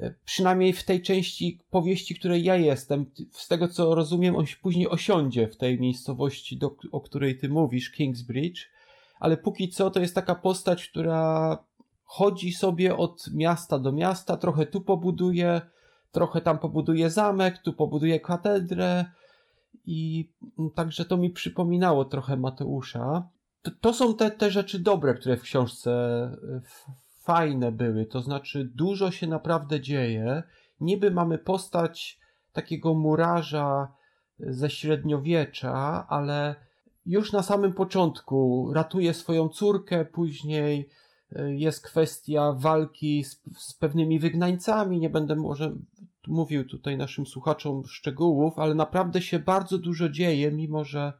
E, 0.00 0.14
przynajmniej 0.24 0.72
w 0.72 0.84
tej 0.84 1.02
części 1.02 1.60
powieści, 1.70 2.14
której 2.14 2.44
ja 2.44 2.56
jestem, 2.56 3.06
z 3.30 3.48
tego 3.48 3.68
co 3.68 3.94
rozumiem, 3.94 4.36
on 4.36 4.44
później 4.62 4.88
osiądzie 4.88 5.48
w 5.48 5.56
tej 5.56 5.80
miejscowości, 5.80 6.56
do, 6.56 6.76
o 6.92 7.00
której 7.00 7.38
ty 7.38 7.48
mówisz, 7.48 7.90
Kingsbridge, 7.90 8.68
ale 9.20 9.36
póki 9.36 9.68
co 9.68 9.90
to 9.90 10.00
jest 10.00 10.14
taka 10.14 10.34
postać, 10.34 10.88
która 10.88 11.58
chodzi 12.04 12.52
sobie 12.52 12.96
od 12.96 13.30
miasta 13.34 13.78
do 13.78 13.92
miasta, 13.92 14.36
trochę 14.36 14.66
tu 14.66 14.80
pobuduje, 14.80 15.60
trochę 16.12 16.40
tam 16.40 16.58
pobuduje 16.58 17.10
zamek, 17.10 17.58
tu 17.58 17.72
pobuduje 17.72 18.20
katedrę 18.20 19.04
i 19.86 20.28
także 20.74 21.04
to 21.04 21.16
mi 21.16 21.30
przypominało 21.30 22.04
trochę 22.04 22.36
Mateusza. 22.36 23.28
To, 23.62 23.70
to 23.80 23.92
są 23.92 24.14
te, 24.14 24.30
te 24.30 24.50
rzeczy 24.50 24.78
dobre, 24.78 25.14
które 25.14 25.36
w 25.36 25.42
książce 25.42 25.90
w, 26.64 27.03
fajne 27.24 27.72
były, 27.72 28.06
to 28.06 28.22
znaczy 28.22 28.70
dużo 28.74 29.10
się 29.10 29.26
naprawdę 29.26 29.80
dzieje. 29.80 30.42
Niby 30.80 31.10
mamy 31.10 31.38
postać 31.38 32.20
takiego 32.52 32.94
murarza 32.94 33.88
ze 34.38 34.70
średniowiecza, 34.70 36.06
ale 36.08 36.54
już 37.06 37.32
na 37.32 37.42
samym 37.42 37.72
początku 37.72 38.70
ratuje 38.74 39.14
swoją 39.14 39.48
córkę, 39.48 40.04
później 40.04 40.88
e, 41.32 41.54
jest 41.54 41.84
kwestia 41.84 42.52
walki 42.52 43.24
z, 43.24 43.42
z 43.58 43.74
pewnymi 43.74 44.18
wygnańcami. 44.18 45.00
Nie 45.00 45.10
będę 45.10 45.36
może 45.36 45.72
mówił 46.26 46.64
tutaj 46.64 46.96
naszym 46.96 47.26
słuchaczom 47.26 47.86
szczegółów, 47.86 48.58
ale 48.58 48.74
naprawdę 48.74 49.22
się 49.22 49.38
bardzo 49.38 49.78
dużo 49.78 50.08
dzieje, 50.08 50.52
mimo 50.52 50.84
że 50.84 51.12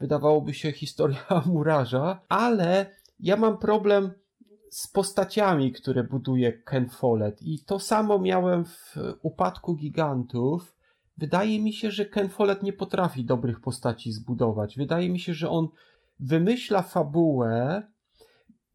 wydawałoby 0.00 0.54
się 0.54 0.72
historia 0.72 1.26
murarza, 1.46 2.20
ale 2.28 2.96
ja 3.20 3.36
mam 3.36 3.58
problem 3.58 4.10
z 4.72 4.88
postaciami, 4.88 5.72
które 5.72 6.04
buduje 6.04 6.52
Ken 6.52 6.88
Follett. 6.88 7.42
I 7.42 7.58
to 7.58 7.78
samo 7.78 8.18
miałem 8.18 8.64
w 8.64 8.96
Upadku 9.22 9.74
Gigantów. 9.74 10.76
Wydaje 11.18 11.62
mi 11.62 11.72
się, 11.72 11.90
że 11.90 12.06
Ken 12.06 12.28
Follett 12.28 12.62
nie 12.62 12.72
potrafi 12.72 13.24
dobrych 13.24 13.60
postaci 13.60 14.12
zbudować. 14.12 14.76
Wydaje 14.76 15.08
mi 15.10 15.20
się, 15.20 15.34
że 15.34 15.50
on 15.50 15.68
wymyśla 16.20 16.82
fabułę, 16.82 17.82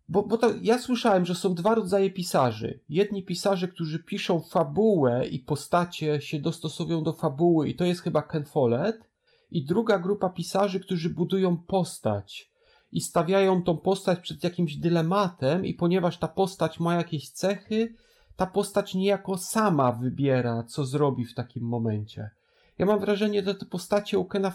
bo, 0.10 0.24
bo 0.24 0.38
to 0.38 0.54
ja 0.62 0.80
słyszałem, 0.80 1.26
że 1.26 1.36
są 1.36 1.56
dwa 1.56 1.76
rodzaje 1.76 2.12
pisarzy. 2.12 2.80
Jedni 2.90 3.24
pisarze, 3.24 3.68
którzy 3.68 4.04
piszą 4.04 4.40
fabułę 4.40 5.28
i 5.28 5.40
postacie 5.40 6.22
się 6.22 6.40
dostosowują 6.40 7.04
do 7.04 7.14
fabuły, 7.14 7.70
i 7.70 7.76
to 7.76 7.86
jest 7.86 8.02
chyba 8.02 8.22
Ken 8.22 8.46
Follett. 8.46 9.10
I 9.52 9.66
druga 9.66 10.00
grupa 10.00 10.30
pisarzy, 10.30 10.80
którzy 10.80 11.10
budują 11.10 11.58
postać 11.58 12.52
i 12.92 13.02
stawiają 13.02 13.64
tą 13.64 13.78
postać 13.78 14.20
przed 14.20 14.44
jakimś 14.44 14.76
dylematem, 14.76 15.66
i 15.66 15.74
ponieważ 15.74 16.18
ta 16.18 16.28
postać 16.28 16.80
ma 16.80 16.96
jakieś 16.96 17.30
cechy, 17.30 17.94
ta 18.36 18.46
postać 18.46 18.96
niejako 18.96 19.38
sama 19.38 19.92
wybiera, 19.92 20.64
co 20.64 20.86
zrobi 20.86 21.26
w 21.26 21.34
takim 21.34 21.64
momencie. 21.64 22.30
Ja 22.78 22.86
mam 22.86 23.00
wrażenie, 23.00 23.44
że 23.44 23.56
te 23.56 23.66
postacie 23.66 24.20
u 24.20 24.26
Kena 24.26 24.54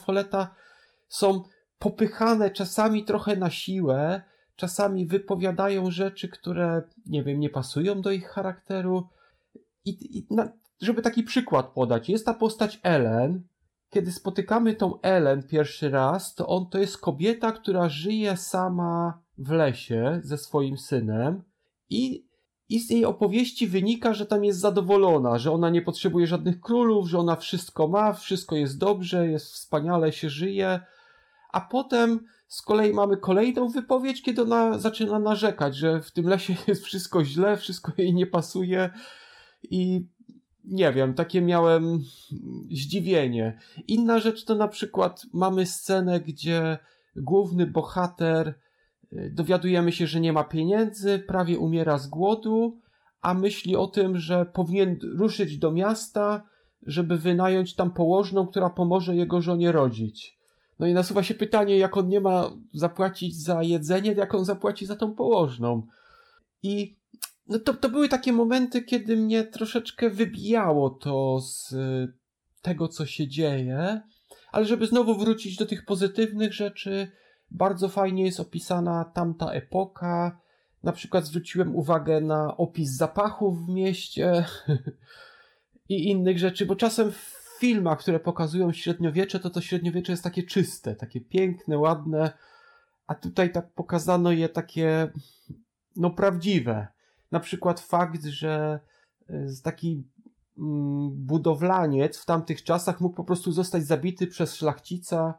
są 1.09 1.43
popychane 1.79 2.51
czasami 2.51 3.05
trochę 3.05 3.37
na 3.37 3.51
siłę, 3.51 4.23
czasami 4.57 5.07
wypowiadają 5.07 5.91
rzeczy, 5.91 6.29
które, 6.29 6.83
nie 7.07 7.23
wiem, 7.23 7.41
nie 7.41 7.51
pasują 7.51 8.01
do 8.01 8.11
ich 8.11 8.29
charakteru. 8.29 9.09
I, 9.85 10.19
i 10.19 10.27
na, 10.31 10.53
żeby 10.81 11.03
taki 11.03 11.23
przykład 11.23 11.67
podać, 11.67 12.09
jest 12.09 12.27
ta 12.27 12.35
postać 12.35 12.81
Ellen, 12.83 13.43
kiedy 13.93 14.13
spotykamy 14.13 14.75
tą 14.75 15.01
Ellen 15.01 15.43
pierwszy 15.43 15.91
raz, 15.91 16.35
to 16.35 16.47
on 16.47 16.67
to 16.71 16.79
jest 16.79 16.99
kobieta, 16.99 17.53
która 17.53 17.89
żyje 17.89 18.37
sama 18.37 19.23
w 19.39 19.51
lesie 19.51 20.21
ze 20.25 20.39
swoim 20.39 20.79
synem 20.79 21.43
i, 21.91 22.27
i 22.69 22.81
z 22.81 22.91
jej 22.91 23.05
opowieści 23.05 23.67
wynika, 23.67 24.15
że 24.15 24.27
tam 24.27 24.45
jest 24.45 24.61
zadowolona, 24.61 25.39
że 25.39 25.53
ona 25.53 25.71
nie 25.71 25.83
potrzebuje 25.83 26.27
żadnych 26.27 26.61
królów, 26.61 27.09
że 27.09 27.19
ona 27.19 27.37
wszystko 27.37 27.89
ma, 27.89 28.13
wszystko 28.13 28.57
jest 28.57 28.79
dobrze, 28.79 29.29
jest 29.29 29.53
wspaniale, 29.53 30.13
się 30.13 30.31
żyje, 30.31 30.81
a 31.53 31.61
potem 31.61 32.21
z 32.49 32.63
kolei 32.63 32.93
mamy 32.93 33.17
kolejną 33.17 33.69
wypowiedź, 33.69 34.23
kiedy 34.23 34.43
ona 34.43 34.79
zaczyna 34.79 35.19
narzekać, 35.19 35.77
że 35.77 36.03
w 36.03 36.11
tym 36.11 36.29
lesie 36.29 36.55
jest 36.69 36.85
wszystko 36.85 37.25
źle, 37.25 37.57
wszystko 37.57 37.93
jej 37.99 38.15
nie 38.15 38.27
pasuje 38.27 38.91
i 39.63 40.07
nie 40.65 40.93
wiem, 40.93 41.15
takie 41.15 41.43
miałem 41.43 42.01
zdziwienie. 42.71 43.59
Inna 43.89 44.19
rzecz 44.19 44.45
to 44.45 44.55
na 44.55 44.69
przykład 44.69 45.27
mamy 45.33 45.67
scenę, 45.67 46.21
gdzie 46.21 46.79
główny 47.17 47.67
bohater 47.67 48.55
y, 49.13 49.33
dowiadujemy 49.35 49.93
się, 49.93 50.07
że 50.07 50.21
nie 50.21 50.33
ma 50.33 50.45
pieniędzy, 50.45 51.19
prawie 51.19 51.59
umiera 51.59 51.99
z 51.99 52.07
głodu, 52.07 52.81
a 53.21 53.35
myśli 53.35 53.77
o 53.77 53.87
tym, 53.87 54.19
że 54.19 54.47
powinien 54.47 54.99
ruszyć 55.03 55.59
do 55.59 55.73
miasta, 55.73 56.43
żeby 56.87 57.19
wynająć 57.19 57.75
tam 57.75 57.91
położną, 57.91 58.47
która 58.47 58.71
pomoże 58.71 59.17
jego 59.17 59.43
żonie 59.43 59.73
rodzić. 59.73 60.39
No 60.79 60.87
i 60.87 60.93
nasuwa 60.93 61.23
się 61.23 61.35
pytanie, 61.35 61.79
jak 61.79 61.97
on 61.97 62.09
nie 62.09 62.21
ma 62.21 62.51
zapłacić 62.75 63.43
za 63.43 63.63
jedzenie, 63.63 64.13
jak 64.13 64.35
on 64.35 64.45
zapłaci 64.45 64.87
za 64.87 64.97
tą 64.97 65.15
położną. 65.15 65.87
I 66.63 66.97
no 67.47 67.59
to, 67.59 67.75
to 67.75 67.89
były 67.89 68.09
takie 68.09 68.33
momenty, 68.33 68.83
kiedy 68.83 69.17
mnie 69.17 69.45
troszeczkę 69.45 70.11
wybijało 70.11 70.91
to 70.91 71.41
z 71.41 71.73
y, 71.73 72.13
tego, 72.63 72.89
co 72.89 73.07
się 73.07 73.29
dzieje, 73.29 74.01
ale 74.53 74.65
żeby 74.65 74.87
znowu 74.87 75.15
wrócić 75.19 75.57
do 75.57 75.67
tych 75.67 75.85
pozytywnych 75.85 76.53
rzeczy, 76.53 77.13
bardzo 77.51 77.89
fajnie 77.89 78.25
jest 78.25 78.41
opisana 78.41 79.05
tamta 79.05 79.53
epoka. 79.53 80.41
Na 80.83 80.93
przykład 80.93 81.27
zwróciłem 81.27 81.77
uwagę 81.77 82.21
na 82.21 82.57
opis 82.57 82.91
zapachów 82.91 83.67
w 83.67 83.69
mieście 83.69 84.45
i 85.89 86.09
innych 86.11 86.39
rzeczy, 86.39 86.67
bo 86.67 86.77
czasem 86.77 87.13
w 87.13 87.43
filmach, 87.59 87.99
które 87.99 88.21
pokazują 88.21 88.73
średniowiecze, 88.73 89.41
to 89.41 89.51
to 89.51 89.61
średniowiecze 89.61 90.13
jest 90.13 90.25
takie 90.25 90.43
czyste, 90.43 90.95
takie 90.95 91.21
piękne, 91.21 91.79
ładne, 91.79 92.33
a 93.07 93.15
tutaj 93.15 93.53
tak 93.53 93.73
pokazano 93.73 94.33
je 94.33 94.49
takie, 94.49 95.13
no 95.97 96.11
prawdziwe 96.11 96.89
na 97.33 97.41
przykład 97.41 97.81
fakt, 97.81 98.25
że 98.25 98.81
e, 99.29 99.47
taki 99.63 100.05
mm, 100.59 101.11
budowlaniec 101.11 102.19
w 102.19 102.27
tamtych 102.27 102.65
czasach 102.65 103.01
mógł 103.01 103.17
po 103.17 103.25
prostu 103.25 103.53
zostać 103.53 103.87
zabity 103.87 104.27
przez 104.27 104.55
szlachcica 104.55 105.35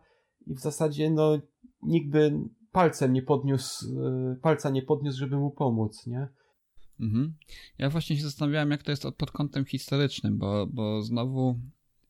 i 0.48 0.54
w 0.56 0.60
zasadzie 0.60 1.10
no 1.10 1.40
nikt 1.82 2.10
by 2.10 2.34
palcem 2.72 3.14
nie 3.14 3.22
podniósł, 3.22 3.86
e, 4.06 4.36
palca 4.42 4.70
nie 4.70 4.82
podniósł, 4.82 5.20
żeby 5.20 5.38
mu 5.38 5.52
pomóc, 5.52 6.08
nie? 6.08 6.28
Mhm. 7.00 7.34
Ja 7.78 7.90
właśnie 7.90 8.18
się 8.18 8.24
zastanawiałem, 8.24 8.72
jak 8.72 8.84
to 8.84 8.92
jest 8.92 9.04
pod 9.18 9.32
kątem 9.32 9.66
historycznym, 9.66 10.38
bo, 10.38 10.68
bo 10.68 11.02
znowu 11.02 11.60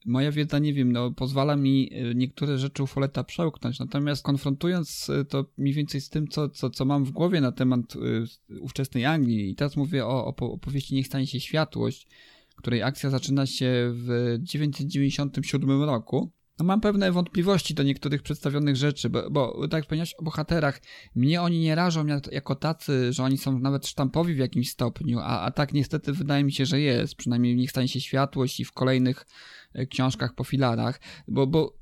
moja 0.05 0.31
wiedza, 0.31 0.59
nie 0.59 0.73
wiem, 0.73 0.91
no, 0.91 1.11
pozwala 1.11 1.55
mi 1.55 1.89
y, 1.93 2.15
niektóre 2.15 2.57
rzeczy 2.57 2.83
u 2.83 2.87
Foleta 2.87 3.23
przełknąć, 3.23 3.79
natomiast 3.79 4.23
konfrontując 4.23 5.09
y, 5.09 5.25
to 5.25 5.45
mniej 5.57 5.73
więcej 5.73 6.01
z 6.01 6.09
tym, 6.09 6.27
co, 6.27 6.49
co, 6.49 6.69
co 6.69 6.85
mam 6.85 7.05
w 7.05 7.11
głowie 7.11 7.41
na 7.41 7.51
temat 7.51 7.95
y, 7.95 8.59
ówczesnej 8.59 9.05
Anglii, 9.05 9.51
i 9.51 9.55
teraz 9.55 9.77
mówię 9.77 10.05
o, 10.05 10.25
o 10.25 10.35
opowieści 10.35 10.95
Niech 10.95 11.07
stanie 11.07 11.27
się 11.27 11.39
światłość, 11.39 12.07
której 12.55 12.83
akcja 12.83 13.09
zaczyna 13.09 13.45
się 13.45 13.91
w 13.93 14.37
997 14.39 15.83
roku, 15.83 16.31
no 16.59 16.65
mam 16.65 16.81
pewne 16.81 17.11
wątpliwości 17.11 17.73
do 17.73 17.83
niektórych 17.83 18.21
przedstawionych 18.21 18.75
rzeczy, 18.75 19.09
bo, 19.09 19.29
bo 19.29 19.67
tak 19.67 19.79
jak 19.79 19.85
powiedziałeś 19.85 20.13
o 20.13 20.23
bohaterach, 20.23 20.81
mnie 21.15 21.41
oni 21.41 21.59
nie 21.59 21.75
rażą 21.75 22.05
jako 22.31 22.55
tacy, 22.55 23.13
że 23.13 23.23
oni 23.23 23.37
są 23.37 23.59
nawet 23.59 23.87
sztampowi 23.87 24.33
w 24.33 24.37
jakimś 24.37 24.69
stopniu, 24.69 25.19
a, 25.19 25.41
a 25.41 25.51
tak 25.51 25.73
niestety 25.73 26.13
wydaje 26.13 26.43
mi 26.43 26.51
się, 26.51 26.65
że 26.65 26.79
jest. 26.79 27.15
Przynajmniej 27.15 27.55
w 27.55 27.57
nich 27.57 27.71
stanie 27.71 27.87
się 27.87 28.01
światłość 28.01 28.59
i 28.59 28.65
w 28.65 28.71
kolejnych 28.71 29.25
e, 29.25 29.62
książkach 29.89 30.35
po 30.35 30.43
filarach, 30.43 30.99
bo, 31.27 31.47
bo 31.47 31.73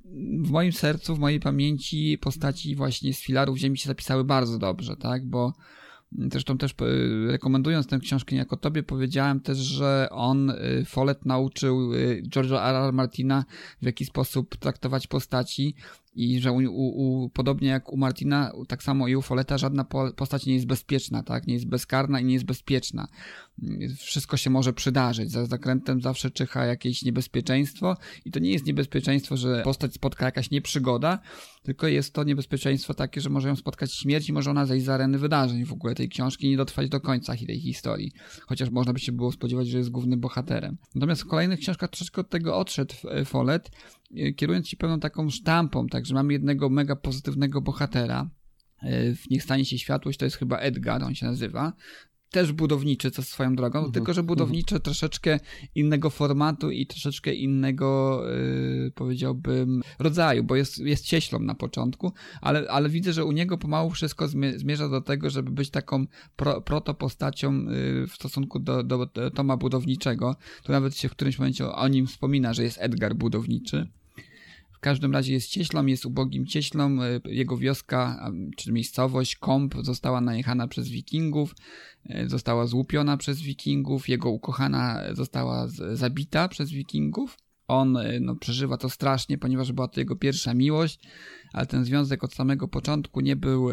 w 0.44 0.50
moim 0.50 0.72
sercu, 0.72 1.16
w 1.16 1.20
mojej 1.20 1.40
pamięci 1.40 2.18
postaci 2.22 2.76
właśnie 2.76 3.14
z 3.14 3.20
filarów 3.20 3.58
ziemi 3.58 3.78
się 3.78 3.88
zapisały 3.88 4.24
bardzo 4.24 4.58
dobrze, 4.60 4.96
tak, 4.96 5.26
bo 5.26 5.54
Zresztą 6.18 6.58
też 6.58 6.72
e, 6.72 7.32
rekomendując 7.32 7.88
tę 7.88 8.00
książkę 8.00 8.36
jako 8.36 8.58
tobie 8.58 8.84
powiedziałem 8.84 9.40
też, 9.40 9.58
że 9.58 10.08
on, 10.12 10.50
e, 10.50 10.56
Follett 10.86 11.26
nauczył 11.26 11.94
e, 11.94 11.98
George'a 12.22 12.70
R. 12.70 12.76
R. 12.76 12.94
Martina 12.94 13.46
w 13.82 13.86
jaki 13.86 14.06
sposób 14.06 14.58
traktować 14.58 15.08
postaci 15.08 15.76
i 16.14 16.40
że 16.40 16.52
u, 16.52 16.58
u, 16.70 17.30
podobnie 17.30 17.68
jak 17.68 17.94
u 17.94 17.98
Martina, 17.98 18.52
tak 18.68 18.84
samo 18.84 19.08
i 19.08 19.16
u 19.16 19.22
Foleta 19.22 19.58
żadna 19.58 19.86
postać 20.16 20.46
nie 20.46 20.54
jest 20.54 20.66
bezpieczna, 20.66 21.24
tak? 21.24 21.48
Nie 21.48 21.54
jest 21.54 21.68
bezkarna 21.68 22.20
i 22.20 22.26
nie 22.26 22.34
jest 22.34 22.46
bezpieczna. 22.46 23.08
Wszystko 23.98 24.38
się 24.38 24.50
może 24.50 24.74
przydarzyć. 24.74 25.32
Za 25.32 25.46
zakrętem 25.46 26.02
zawsze 26.02 26.32
czyha 26.32 26.66
jakieś 26.66 27.04
niebezpieczeństwo 27.04 27.98
i 28.26 28.32
to 28.32 28.40
nie 28.40 28.52
jest 28.52 28.66
niebezpieczeństwo, 28.66 29.38
że 29.38 29.62
postać 29.64 29.94
spotka 29.94 30.26
jakaś 30.26 30.52
nieprzygoda, 30.52 31.20
tylko 31.64 31.88
jest 31.88 32.14
to 32.14 32.24
niebezpieczeństwo 32.24 32.94
takie, 32.94 33.22
że 33.22 33.30
może 33.30 33.48
ją 33.48 33.56
spotkać 33.56 33.94
śmierć 33.94 34.30
i 34.30 34.34
może 34.34 34.52
ona 34.52 34.66
zejść 34.66 34.86
z 34.86 34.90
areny 34.90 35.18
wydarzeń 35.18 35.66
w 35.66 35.74
ogóle 35.74 35.96
tej 35.96 36.10
książki 36.10 36.48
i 36.48 36.50
nie 36.50 36.58
dotrwać 36.58 36.90
do 36.90 37.02
końca 37.02 37.36
tej 37.48 37.60
historii. 37.60 38.12
Chociaż 38.48 38.70
można 38.70 38.94
by 38.94 39.00
się 39.00 39.12
było 39.12 39.32
spodziewać, 39.32 39.68
że 39.68 39.78
jest 39.78 39.90
głównym 39.90 40.20
bohaterem. 40.20 40.78
Natomiast 40.96 41.22
w 41.22 41.28
kolejnych 41.28 41.60
książkach 41.60 41.90
troszeczkę 41.90 42.22
od 42.22 42.30
tego 42.30 42.58
odszedł 42.58 42.96
Follett, 43.26 43.68
e, 43.68 44.01
kierując 44.36 44.68
się 44.68 44.78
pewną 44.78 45.00
taką 45.00 45.30
sztampą, 45.30 45.88
tak, 45.88 46.06
że 46.06 46.14
mamy 46.14 46.34
jednego 46.34 46.70
mega 46.70 46.96
pozytywnego 46.96 47.62
bohatera, 47.62 48.30
e, 48.82 49.16
w 49.16 49.30
Niech 49.30 49.44
stanie 49.44 49.66
się 49.66 49.78
światłość, 49.78 50.20
to 50.20 50.26
jest 50.26 50.38
chyba 50.38 50.58
Edgar, 50.58 51.04
on 51.04 51.16
się 51.16 51.26
nazywa, 51.26 51.74
też 52.32 52.52
budowniczy, 52.52 53.12
co 53.12 53.24
swoją 53.24 53.56
drogą, 53.56 53.80
mhm. 53.80 53.94
tylko 53.94 54.14
że 54.14 54.24
budowniczy 54.24 54.76
mhm. 54.76 54.82
troszeczkę 54.82 55.40
innego 55.76 56.10
formatu 56.10 56.72
i 56.72 56.86
troszeczkę 56.86 57.34
innego, 57.34 58.22
yy, 58.84 58.92
powiedziałbym, 58.96 59.82
rodzaju, 60.00 60.44
bo 60.44 60.56
jest, 60.56 60.78
jest 60.78 61.06
cieślą 61.06 61.40
na 61.40 61.56
początku, 61.56 62.14
ale, 62.42 62.70
ale 62.70 62.90
widzę, 62.90 63.14
że 63.14 63.26
u 63.26 63.32
niego 63.32 63.58
pomału 63.58 63.90
wszystko 63.90 64.28
zmierza 64.56 64.90
do 64.90 65.02
tego, 65.02 65.30
żeby 65.30 65.52
być 65.52 65.70
taką 65.70 66.06
pro, 66.36 66.62
protopostacią 66.62 67.54
yy, 67.54 68.08
w 68.08 68.14
stosunku 68.14 68.60
do, 68.60 68.84
do, 68.84 69.06
do 69.06 69.32
Toma 69.32 69.58
Budowniczego. 69.58 70.36
Tu 70.64 70.72
nawet 70.72 70.98
się 70.98 71.10
w 71.10 71.12
którymś 71.12 71.40
momencie 71.40 71.66
o, 71.66 71.76
o 71.76 71.88
nim 71.88 72.08
wspomina, 72.08 72.54
że 72.54 72.64
jest 72.64 72.78
Edgar 72.82 73.16
Budowniczy. 73.16 73.88
Każdym 74.82 75.14
razie 75.14 75.34
jest 75.34 75.50
cieślą, 75.50 75.86
jest 75.86 76.06
ubogim 76.06 76.46
cieślą. 76.46 77.04
E, 77.04 77.20
jego 77.26 77.58
wioska, 77.58 78.32
czy 78.58 78.72
miejscowość, 78.72 79.36
Komp, 79.36 79.76
została 79.82 80.22
najechana 80.22 80.68
przez 80.68 80.90
wikingów, 80.90 81.56
e, 82.06 82.30
została 82.30 82.68
złupiona 82.68 83.18
przez 83.18 83.42
wikingów, 83.42 84.10
jego 84.10 84.30
ukochana 84.30 85.02
została 85.14 85.68
zabita 85.94 86.48
przez 86.48 86.72
wikingów. 86.72 87.38
On 87.68 87.98
e, 87.98 88.20
no, 88.20 88.36
przeżywa 88.36 88.78
to 88.78 88.90
strasznie, 88.90 89.38
ponieważ 89.38 89.72
była 89.72 89.88
to 89.88 90.00
jego 90.00 90.16
pierwsza 90.16 90.54
miłość, 90.54 91.00
ale 91.54 91.66
ten 91.66 91.86
związek 91.86 92.24
od 92.24 92.34
samego 92.34 92.68
początku 92.68 93.22
nie 93.22 93.36
był 93.36 93.70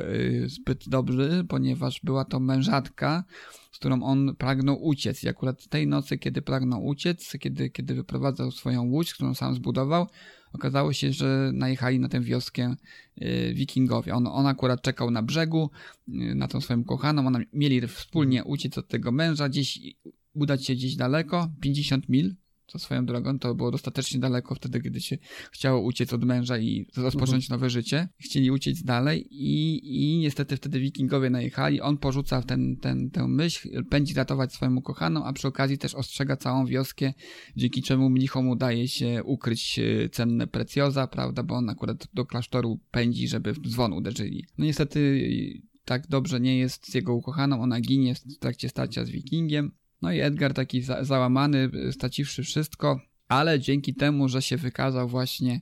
zbyt 0.46 0.88
dobry, 0.88 1.44
ponieważ 1.48 2.00
była 2.04 2.24
to 2.24 2.40
mężatka, 2.40 3.24
z 3.72 3.78
którą 3.78 4.02
on 4.02 4.36
pragnął 4.36 4.84
uciec. 4.84 5.24
I 5.24 5.28
akurat 5.28 5.68
tej 5.68 5.86
nocy, 5.86 6.18
kiedy 6.18 6.42
pragnął 6.42 6.86
uciec, 6.86 7.32
kiedy, 7.40 7.70
kiedy 7.70 7.94
wyprowadzał 7.94 8.50
swoją 8.50 8.82
łódź, 8.82 9.14
którą 9.14 9.34
sam 9.34 9.54
zbudował, 9.54 10.06
okazało 10.52 10.92
się, 10.92 11.12
że 11.12 11.50
najechali 11.54 12.00
na 12.00 12.08
tę 12.08 12.20
wioskę 12.20 12.76
y, 13.22 13.54
wikingowie. 13.54 14.14
On, 14.14 14.26
on 14.26 14.46
akurat 14.46 14.82
czekał 14.82 15.10
na 15.10 15.22
brzegu, 15.22 15.70
y, 16.08 16.12
na 16.34 16.48
tą 16.48 16.60
swoją 16.60 16.84
kochaną, 16.84 17.26
ona 17.26 17.38
mieli 17.52 17.88
wspólnie 17.88 18.44
uciec 18.44 18.78
od 18.78 18.88
tego 18.88 19.12
męża, 19.12 19.48
gdzieś 19.48 19.78
udać 20.34 20.66
się 20.66 20.74
gdzieś 20.74 20.96
daleko, 20.96 21.50
50 21.60 22.08
mil 22.08 22.34
to 22.72 22.78
swoją 22.78 23.06
drogą, 23.06 23.38
to 23.38 23.54
było 23.54 23.70
dostatecznie 23.70 24.20
daleko 24.20 24.54
wtedy, 24.54 24.80
kiedy 24.80 25.00
się 25.00 25.18
chciało 25.52 25.80
uciec 25.80 26.12
od 26.12 26.24
męża 26.24 26.58
i 26.58 26.86
rozpocząć 26.96 27.44
mhm. 27.44 27.60
nowe 27.60 27.70
życie. 27.70 28.08
Chcieli 28.18 28.50
uciec 28.50 28.82
dalej 28.82 29.26
i, 29.30 29.80
i 29.84 30.18
niestety 30.18 30.56
wtedy 30.56 30.80
wikingowie 30.80 31.30
najechali. 31.30 31.80
On 31.80 31.98
porzuca 31.98 32.42
ten, 32.42 32.76
ten, 32.76 33.10
tę 33.10 33.28
myśl, 33.28 33.84
pędzi 33.84 34.14
ratować 34.14 34.52
swoją 34.52 34.76
ukochaną, 34.76 35.24
a 35.24 35.32
przy 35.32 35.48
okazji 35.48 35.78
też 35.78 35.94
ostrzega 35.94 36.36
całą 36.36 36.66
wioskę, 36.66 37.12
dzięki 37.56 37.82
czemu 37.82 38.10
mnichom 38.10 38.48
udaje 38.48 38.88
się 38.88 39.22
ukryć 39.24 39.78
e, 39.78 40.08
cenne 40.08 40.46
precjoza, 40.46 41.06
prawda, 41.06 41.42
bo 41.42 41.54
on 41.54 41.68
akurat 41.68 42.08
do 42.14 42.26
klasztoru 42.26 42.80
pędzi, 42.90 43.28
żeby 43.28 43.52
w 43.52 43.68
dzwon 43.68 43.92
uderzyli. 43.92 44.44
No 44.58 44.64
niestety 44.64 45.20
tak 45.84 46.06
dobrze 46.06 46.40
nie 46.40 46.58
jest 46.58 46.90
z 46.90 46.94
jego 46.94 47.14
ukochaną, 47.14 47.62
ona 47.62 47.80
ginie 47.80 48.14
w 48.14 48.38
trakcie 48.38 48.68
starcia 48.68 49.04
z 49.04 49.10
wikingiem. 49.10 49.72
No 50.02 50.12
i 50.12 50.20
Edgar 50.20 50.54
taki 50.54 50.82
za 50.82 51.04
załamany, 51.04 51.70
straciwszy 51.92 52.42
wszystko, 52.42 53.00
ale 53.28 53.60
dzięki 53.60 53.94
temu, 53.94 54.28
że 54.28 54.42
się 54.42 54.56
wykazał 54.56 55.08
właśnie 55.08 55.60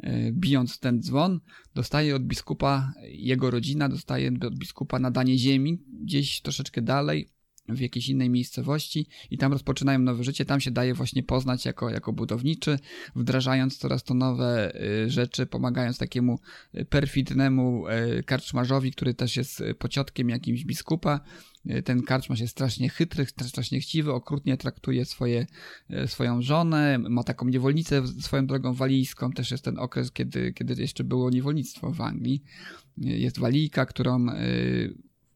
e, 0.00 0.32
bijąc 0.32 0.78
ten 0.78 1.02
dzwon, 1.02 1.40
dostaje 1.74 2.16
od 2.16 2.22
biskupa, 2.22 2.92
jego 3.02 3.50
rodzina 3.50 3.88
dostaje 3.88 4.32
od 4.46 4.58
biskupa 4.58 4.98
nadanie 4.98 5.38
ziemi, 5.38 5.78
gdzieś 6.02 6.40
troszeczkę 6.40 6.82
dalej, 6.82 7.28
w 7.68 7.80
jakiejś 7.80 8.08
innej 8.08 8.30
miejscowości 8.30 9.06
i 9.30 9.38
tam 9.38 9.52
rozpoczynają 9.52 9.98
nowe 9.98 10.24
życie, 10.24 10.44
tam 10.44 10.60
się 10.60 10.70
daje 10.70 10.94
właśnie 10.94 11.22
poznać 11.22 11.64
jako, 11.64 11.90
jako 11.90 12.12
budowniczy, 12.12 12.78
wdrażając 13.16 13.78
coraz 13.78 14.04
to 14.04 14.14
nowe 14.14 14.72
y, 15.04 15.10
rzeczy, 15.10 15.46
pomagając 15.46 15.98
takiemu 15.98 16.38
y, 16.74 16.84
perfidnemu 16.84 17.88
y, 17.88 18.22
karczmarzowi, 18.22 18.92
który 18.92 19.14
też 19.14 19.36
jest 19.36 19.62
pociotkiem 19.78 20.28
jakimś 20.28 20.64
biskupa. 20.64 21.20
Ten 21.84 22.02
karczmarz 22.02 22.40
jest 22.40 22.52
strasznie 22.52 22.88
chytry, 22.88 23.26
strasznie 23.26 23.80
chciwy, 23.80 24.12
okrutnie 24.12 24.56
traktuje 24.56 25.04
swoje, 25.04 25.46
swoją 26.06 26.42
żonę, 26.42 26.98
ma 26.98 27.24
taką 27.24 27.48
niewolnicę 27.48 28.06
swoją 28.20 28.46
drogą 28.46 28.74
walijską, 28.74 29.32
też 29.32 29.50
jest 29.50 29.64
ten 29.64 29.78
okres, 29.78 30.12
kiedy, 30.12 30.52
kiedy 30.52 30.82
jeszcze 30.82 31.04
było 31.04 31.30
niewolnictwo 31.30 31.92
w 31.92 32.00
Anglii. 32.00 32.42
Jest 32.96 33.38
walijka, 33.38 33.86
którą 33.86 34.26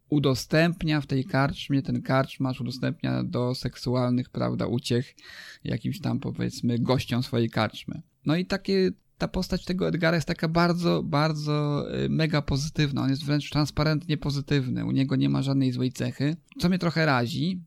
udostępnia 0.09 1.01
w 1.01 1.07
tej 1.07 1.25
karczmie, 1.25 1.83
ten 1.83 2.03
karczmarz 2.03 2.61
udostępnia 2.61 3.25
do 3.25 3.55
seksualnych, 3.55 4.31
prawda, 4.31 4.67
uciech 4.67 5.15
jakimś 5.65 6.01
tam 6.01 6.21
powiedzmy 6.21 6.79
gościom 6.79 7.23
swojej 7.23 7.51
karczmy. 7.51 8.03
No 8.27 8.37
i 8.37 8.47
takie, 8.47 8.91
ta 9.23 9.29
postać 9.29 9.65
tego 9.65 9.89
Edgara 9.89 10.17
jest 10.17 10.29
taka 10.29 10.49
bardzo, 10.49 11.03
bardzo 11.03 11.87
y, 12.05 12.09
mega 12.09 12.43
pozytywna. 12.43 13.03
On 13.03 13.11
jest 13.11 13.25
wręcz 13.25 13.51
transparentnie 13.51 14.17
pozytywny. 14.17 14.85
U 14.85 14.91
niego 14.91 15.17
nie 15.17 15.29
ma 15.29 15.43
żadnej 15.43 15.73
złej 15.73 15.93
cechy. 15.93 16.37
Co 16.59 16.69
mnie 16.69 16.79
trochę 16.79 17.07
razi, 17.07 17.61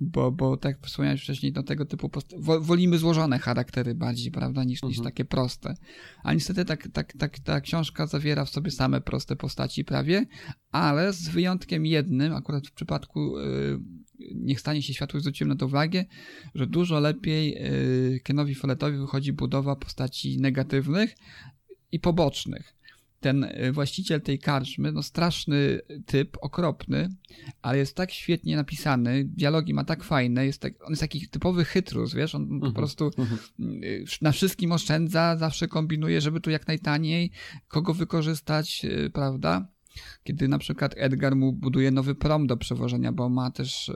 bo, 0.00 0.32
bo 0.32 0.56
tak 0.56 0.76
jak 0.76 0.86
wspomniałeś 0.86 1.22
wcześniej, 1.22 1.52
do 1.52 1.62
tego 1.62 1.86
typu 1.86 2.08
post- 2.08 2.34
wolimy 2.60 2.98
złożone 2.98 3.38
charaktery 3.38 3.94
bardziej, 3.94 4.32
prawda, 4.32 4.64
niż, 4.64 4.82
niż 4.82 4.98
mhm. 4.98 5.04
takie 5.04 5.24
proste. 5.24 5.74
A 6.22 6.34
niestety 6.34 6.64
tak, 6.64 6.88
tak, 6.92 7.12
tak, 7.18 7.38
ta 7.38 7.60
książka 7.60 8.06
zawiera 8.06 8.44
w 8.44 8.50
sobie 8.50 8.70
same 8.70 9.00
proste 9.00 9.36
postaci 9.36 9.84
prawie, 9.84 10.26
ale 10.72 11.12
z 11.12 11.28
wyjątkiem 11.28 11.86
jednym, 11.86 12.34
akurat 12.34 12.66
w 12.66 12.72
przypadku 12.72 13.38
yy, 13.38 13.80
Niech 14.34 14.60
stanie 14.60 14.82
się 14.82 14.94
światło, 14.94 15.20
zwróciłem 15.20 15.48
na 15.48 15.56
to 15.56 15.66
uwagę, 15.66 16.04
że 16.54 16.66
dużo 16.66 17.00
lepiej 17.00 17.50
yy, 17.50 18.20
Kenowi 18.20 18.54
Folletowi 18.54 18.98
wychodzi 18.98 19.32
budowa 19.32 19.76
postaci 19.76 20.40
negatywnych 20.40 21.14
i 21.92 22.00
pobocznych 22.00 22.82
ten 23.22 23.44
y, 23.44 23.72
właściciel 23.72 24.20
tej 24.20 24.38
karczmy, 24.38 24.92
no 24.92 25.02
straszny 25.02 25.80
typ, 26.06 26.36
okropny, 26.40 27.08
ale 27.62 27.78
jest 27.78 27.96
tak 27.96 28.12
świetnie 28.12 28.56
napisany, 28.56 29.24
dialogi 29.24 29.74
ma 29.74 29.84
tak 29.84 30.04
fajne, 30.04 30.46
jest 30.46 30.60
tak, 30.60 30.84
on 30.84 30.90
jest 30.90 31.00
taki 31.00 31.28
typowy 31.28 31.64
chytrus, 31.64 32.14
wiesz, 32.14 32.34
on 32.34 32.48
po 32.48 32.54
mhm, 32.54 32.72
prostu 32.72 33.10
mhm. 33.18 33.38
Y, 33.84 34.04
na 34.22 34.32
wszystkim 34.32 34.72
oszczędza, 34.72 35.36
zawsze 35.36 35.68
kombinuje, 35.68 36.20
żeby 36.20 36.40
tu 36.40 36.50
jak 36.50 36.66
najtaniej 36.66 37.30
kogo 37.68 37.94
wykorzystać, 37.94 38.84
y, 38.84 39.10
prawda? 39.10 39.68
Kiedy 40.24 40.48
na 40.48 40.58
przykład 40.58 40.94
Edgar 40.96 41.36
mu 41.36 41.52
buduje 41.52 41.90
nowy 41.90 42.14
prom 42.14 42.46
do 42.46 42.56
przewożenia, 42.56 43.12
bo 43.12 43.28
ma 43.28 43.50
też 43.50 43.92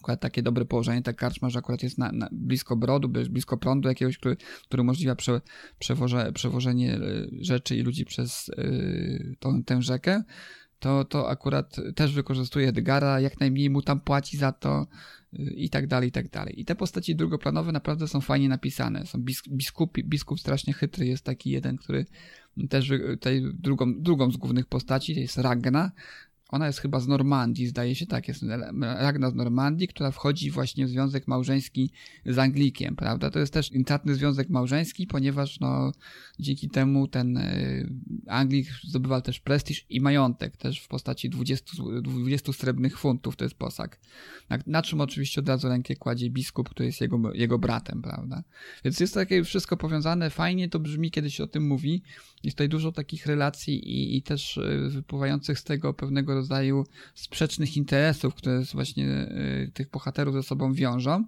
akurat 0.00 0.20
takie 0.20 0.42
dobre 0.42 0.64
położenie, 0.64 1.02
tak 1.02 1.16
karczma, 1.16 1.50
że 1.50 1.58
akurat 1.58 1.82
jest 1.82 1.98
na, 1.98 2.12
na 2.12 2.28
blisko 2.32 2.76
brodu, 2.76 3.08
blisko 3.08 3.56
prądu 3.56 3.88
jakiegoś, 3.88 4.18
który, 4.18 4.36
który 4.64 4.80
umożliwia 4.82 5.14
prze, 5.14 5.40
przewoże, 5.78 6.32
przewożenie 6.32 6.94
e, 6.94 7.00
rzeczy 7.40 7.76
i 7.76 7.82
ludzi 7.82 8.04
przez 8.04 8.48
y, 8.48 9.36
tą, 9.38 9.64
tę 9.64 9.82
rzekę, 9.82 10.22
to, 10.78 11.04
to 11.04 11.30
akurat 11.30 11.76
też 11.94 12.12
wykorzystuje 12.12 12.68
Edgara, 12.68 13.20
jak 13.20 13.40
najmniej 13.40 13.70
mu 13.70 13.82
tam 13.82 14.00
płaci 14.00 14.36
za 14.36 14.52
to. 14.52 14.86
y, 14.86 15.17
i 15.32 15.70
tak 15.70 15.86
dalej, 15.86 16.08
i 16.08 16.12
tak 16.12 16.28
dalej. 16.28 16.60
I 16.60 16.64
te 16.64 16.74
postaci 16.74 17.16
drugoplanowe 17.16 17.72
naprawdę 17.72 18.08
są 18.08 18.20
fajnie 18.20 18.48
napisane. 18.48 19.06
Są 19.06 19.18
biskup, 19.48 19.98
biskup 20.04 20.40
strasznie 20.40 20.72
chytry, 20.72 21.06
jest 21.06 21.24
taki 21.24 21.50
jeden, 21.50 21.76
który 21.76 22.06
też 22.70 22.92
tutaj 23.10 23.42
drugą, 23.54 24.00
drugą 24.00 24.30
z 24.30 24.36
głównych 24.36 24.66
postaci, 24.66 25.14
to 25.14 25.20
jest 25.20 25.38
Ragna, 25.38 25.92
ona 26.48 26.66
jest 26.66 26.78
chyba 26.78 27.00
z 27.00 27.08
Normandii, 27.08 27.66
zdaje 27.66 27.94
się, 27.94 28.06
tak, 28.06 28.28
jest 28.28 28.44
Ragna 28.80 29.30
z 29.30 29.34
Normandii, 29.34 29.88
która 29.88 30.10
wchodzi 30.10 30.50
właśnie 30.50 30.86
w 30.86 30.88
związek 30.88 31.28
małżeński 31.28 31.90
z 32.26 32.38
Anglikiem, 32.38 32.96
prawda? 32.96 33.30
To 33.30 33.38
jest 33.38 33.52
też 33.52 33.72
intratny 33.72 34.14
związek 34.14 34.48
małżeński, 34.50 35.06
ponieważ 35.06 35.60
no, 35.60 35.92
dzięki 36.38 36.68
temu 36.68 37.08
ten 37.08 37.36
y, 37.36 37.90
Anglik 38.26 38.68
zdobywa 38.84 39.20
też 39.20 39.40
prestiż 39.40 39.86
i 39.90 40.00
majątek, 40.00 40.56
też 40.56 40.80
w 40.80 40.88
postaci 40.88 41.30
20, 41.30 41.82
20 42.02 42.52
srebrnych 42.52 42.98
funtów, 42.98 43.36
to 43.36 43.44
jest 43.44 43.54
posag. 43.54 44.00
Na, 44.48 44.58
na, 44.66 44.82
czym 44.82 45.00
oczywiście 45.00 45.40
od 45.40 45.48
razu 45.48 45.68
rękę 45.68 45.96
kładzie 45.96 46.30
biskup, 46.30 46.68
który 46.68 46.86
jest 46.86 47.00
jego, 47.00 47.34
jego 47.34 47.58
bratem, 47.58 48.02
prawda? 48.02 48.42
Więc 48.84 49.00
jest 49.00 49.14
takie 49.14 49.44
wszystko 49.44 49.76
powiązane, 49.76 50.30
fajnie 50.30 50.68
to 50.68 50.78
brzmi, 50.78 51.10
kiedy 51.10 51.30
się 51.30 51.44
o 51.44 51.46
tym 51.46 51.66
mówi. 51.66 52.02
Jest 52.42 52.56
tutaj 52.56 52.68
dużo 52.68 52.92
takich 52.92 53.26
relacji 53.26 53.90
i, 53.90 54.16
i 54.16 54.22
też 54.22 54.56
y, 54.56 54.88
wypływających 54.88 55.58
z 55.58 55.64
tego 55.64 55.94
pewnego 55.94 56.37
rodzaju 56.38 56.86
sprzecznych 57.14 57.76
interesów, 57.76 58.34
które 58.34 58.62
właśnie 58.74 59.06
y, 59.06 59.70
tych 59.74 59.90
bohaterów 59.90 60.34
ze 60.34 60.42
sobą 60.42 60.72
wiążą, 60.72 61.24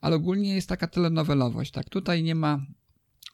ale 0.00 0.16
ogólnie 0.16 0.54
jest 0.54 0.68
taka 0.68 0.86
telenowelowość, 0.86 1.70
tak? 1.70 1.88
Tutaj 1.88 2.22
nie 2.22 2.34
ma 2.34 2.60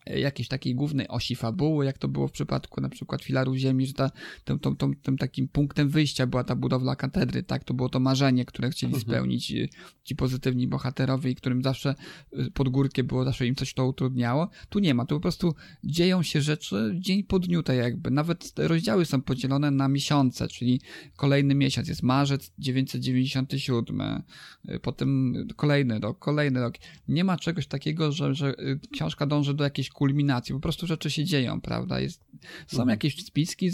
jakiejś 0.07 0.49
takiej 0.49 0.75
głównej 0.75 1.09
osi 1.09 1.37
fabuły, 1.37 1.85
jak 1.85 1.99
to 1.99 2.09
było 2.09 2.29
w 2.29 2.33
przypadku 2.33 2.81
na 2.81 2.89
przykład 2.89 3.23
Filaru 3.23 3.57
Ziemi, 3.57 3.87
że 3.87 3.93
ta, 3.93 4.11
tą, 4.45 4.59
tą, 4.59 4.77
tą, 4.77 4.95
tym 4.95 5.19
takim 5.19 5.49
punktem 5.49 5.89
wyjścia 5.89 6.27
była 6.27 6.45
ta 6.45 6.57
budowla 6.57 6.97
katedry, 6.97 7.43
tak? 7.43 7.65
To 7.65 7.75
było 7.75 7.89
to 7.89 8.01
marzenie, 8.01 8.45
które 8.45 8.71
chcieli 8.71 8.95
Mhm. 8.95 9.03
spełnić 9.03 9.53
y, 9.53 9.69
ci 10.05 10.17
pozytywni 10.17 10.69
bohaterowie 10.69 11.31
i 11.31 11.35
którym 11.35 11.63
zawsze 11.63 11.95
y, 12.39 12.51
pod 12.51 12.69
górkę 12.69 13.05
było, 13.05 13.25
zawsze 13.25 13.47
im 13.47 13.55
coś 13.55 13.75
to 13.75 13.87
utrudniało. 13.87 14.49
Tu 14.69 14.79
nie 14.79 14.95
ma, 14.95 15.07
tu 15.07 15.15
po 15.15 15.21
prostu 15.21 15.55
dzieją 15.85 16.23
się 16.23 16.41
rzeczy 16.43 16.95
dzień 17.01 17.23
po 17.23 17.39
dniu, 17.39 17.63
tak 17.63 17.77
jakby. 17.77 18.11
Nawet 18.11 18.53
rozdziały 18.57 19.05
są 19.05 19.23
podzielone 19.23 19.71
na 19.71 19.89
miesiące, 19.89 20.49
czyli 20.49 20.81
kolejny 21.17 21.55
miesiąc 21.55 21.89
jest 21.89 22.03
marzec 22.03 22.53
997, 22.59 24.23
y, 24.69 24.79
potem 24.79 25.35
kolejny 25.57 25.99
rok, 25.99 26.19
kolejny 26.19 26.61
rok. 26.61 26.75
Nie 27.09 27.25
ma 27.25 27.37
czegoś 27.37 27.67
takiego, 27.67 28.13
że, 28.13 28.35
że 28.35 28.55
książka 28.93 29.27
dąży 29.27 29.55
do 29.55 29.65
jakiejś 29.65 29.91
kulminacji, 29.95 30.55
po 30.55 30.61
prostu 30.61 30.87
rzeczy 30.87 31.11
się 31.11 31.25
dzieją, 31.25 31.61
prawda? 31.61 32.01
Jest, 32.01 32.21
są 32.67 32.77
Mhm. 32.83 32.89
jakieś 32.89 33.25
spiski, 33.25 33.71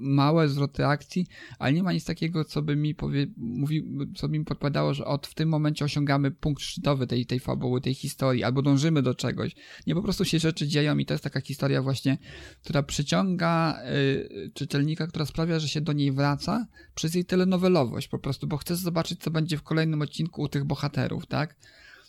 małe 0.00 0.48
zwroty 0.48 0.86
akcji, 0.86 1.26
ale 1.58 1.72
nie 1.72 1.82
ma 1.82 1.92
nic 1.92 2.04
takiego, 2.04 2.44
co 2.44 2.62
by 2.62 2.76
mi 2.76 2.94
powie, 2.94 3.26
mówi, 3.36 3.84
co 4.16 4.28
by 4.28 4.38
mi 4.38 4.44
podpowiadało, 4.44 4.94
że 4.94 5.04
od 5.04 5.26
w 5.26 5.34
tym 5.34 5.48
momencie 5.48 5.84
osiągamy 5.84 6.30
punkt 6.30 6.62
szczytowy 6.62 7.06
tej, 7.06 7.26
tej 7.26 7.40
fabuły, 7.40 7.80
tej 7.80 7.94
historii, 7.94 8.44
albo 8.44 8.62
dążymy 8.62 9.02
do 9.02 9.14
czegoś. 9.14 9.54
Nie, 9.86 9.94
po 9.94 10.02
prostu 10.02 10.24
się 10.24 10.38
rzeczy 10.38 10.68
dzieją 10.68 10.98
i 10.98 11.06
to 11.06 11.14
jest 11.14 11.24
taka 11.24 11.40
historia 11.40 11.82
właśnie, 11.82 12.18
która 12.62 12.82
przyciąga 12.82 13.82
y, 13.92 14.50
czytelnika, 14.54 15.06
która 15.06 15.26
sprawia, 15.26 15.58
że 15.58 15.68
się 15.68 15.80
do 15.80 15.92
niej 15.92 16.12
wraca 16.12 16.66
przez 16.94 17.14
jej 17.14 17.24
telenowelowość 17.24 18.08
po 18.08 18.18
prostu, 18.18 18.46
bo 18.46 18.56
chcesz 18.56 18.78
zobaczyć, 18.78 19.20
co 19.20 19.30
będzie 19.30 19.56
w 19.56 19.62
kolejnym 19.62 20.02
odcinku 20.02 20.42
u 20.42 20.48
tych 20.48 20.64
bohaterów, 20.64 21.26
tak? 21.26 21.56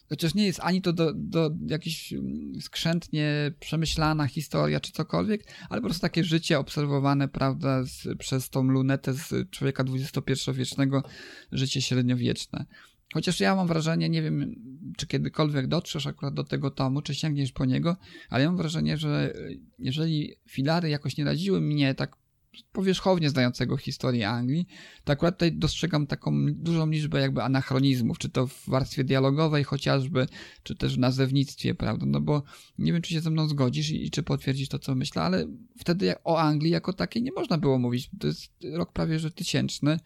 Chociaż 0.10 0.36
nie 0.36 0.46
jest 0.46 0.60
ani 0.60 0.82
to 0.82 0.94
do, 0.94 1.14
do 1.16 1.52
jakiś 1.68 2.14
mm, 2.14 2.62
skrzętnie 2.62 3.52
przemyślana 3.60 4.28
historia 4.28 4.80
czy 4.80 4.92
cokolwiek, 4.92 5.44
ale 5.70 5.82
po 5.82 5.88
prostu 5.88 6.02
takie 6.02 6.24
życie 6.24 6.60
obserwowane, 6.60 7.28
prawda, 7.28 7.84
z, 7.84 8.18
przez 8.20 8.50
tą 8.50 8.64
lunetę 8.64 9.14
z 9.14 9.50
człowieka 9.50 9.84
XXI-wiecznego, 9.84 11.04
życie 11.52 11.82
średniowieczne. 11.82 12.66
Chociaż 13.14 13.40
ja 13.40 13.56
mam 13.56 13.68
wrażenie, 13.68 14.10
nie 14.10 14.22
wiem, 14.22 14.56
czy 14.98 15.08
kiedykolwiek 15.08 15.68
dotrzesz 15.68 16.08
akurat 16.08 16.34
do 16.34 16.44
tego 16.44 16.72
tomu, 16.72 17.02
czy 17.02 17.16
sięgniesz 17.16 17.52
po 17.52 17.66
niego, 17.66 17.98
ale 18.30 18.44
ja 18.44 18.50
mam 18.50 18.58
wrażenie, 18.58 18.98
że 18.98 19.34
jeżeli 19.80 20.34
filary 20.50 20.90
jakoś 20.90 21.18
nie 21.18 21.26
radziły 21.26 21.62
mnie 21.62 21.96
tak 21.96 22.18
powierzchownie 22.72 23.30
znającego 23.30 23.78
historię 23.78 24.30
Anglii, 24.30 24.68
to 25.04 25.14
akurat 25.14 25.36
tutaj 25.36 25.52
dostrzegam 25.54 26.08
taką 26.08 26.54
dużą 26.54 26.90
liczbę 26.90 27.22
jakby 27.22 27.44
anachronizmów, 27.44 28.18
czy 28.18 28.30
to 28.30 28.48
w 28.48 28.70
warstwie 28.70 29.04
dialogowej 29.04 29.64
chociażby, 29.64 30.28
czy 30.64 30.76
też 30.76 30.96
w 30.96 31.00
nazewnictwie, 31.00 31.76
prawda, 31.76 32.06
no 32.06 32.22
bo 32.22 32.44
nie 32.78 32.94
wiem, 32.94 33.02
czy 33.02 33.14
się 33.14 33.22
ze 33.22 33.30
mną 33.30 33.48
zgodzisz 33.48 33.90
i, 33.90 34.12
czy 34.12 34.24
potwierdzisz 34.24 34.70
to, 34.70 34.80
co 34.80 34.96
myślę, 34.96 35.22
ale 35.22 35.48
wtedy 35.78 36.16
o 36.24 36.40
Anglii 36.40 36.72
jako 36.72 36.94
takiej 36.94 37.24
nie 37.24 37.32
można 37.32 37.58
było 37.58 37.80
mówić, 37.80 38.10
to 38.20 38.28
jest 38.28 38.52
rok 38.74 38.92
prawie, 38.92 39.20
że 39.20 39.32
tysięczny, 39.32 40.00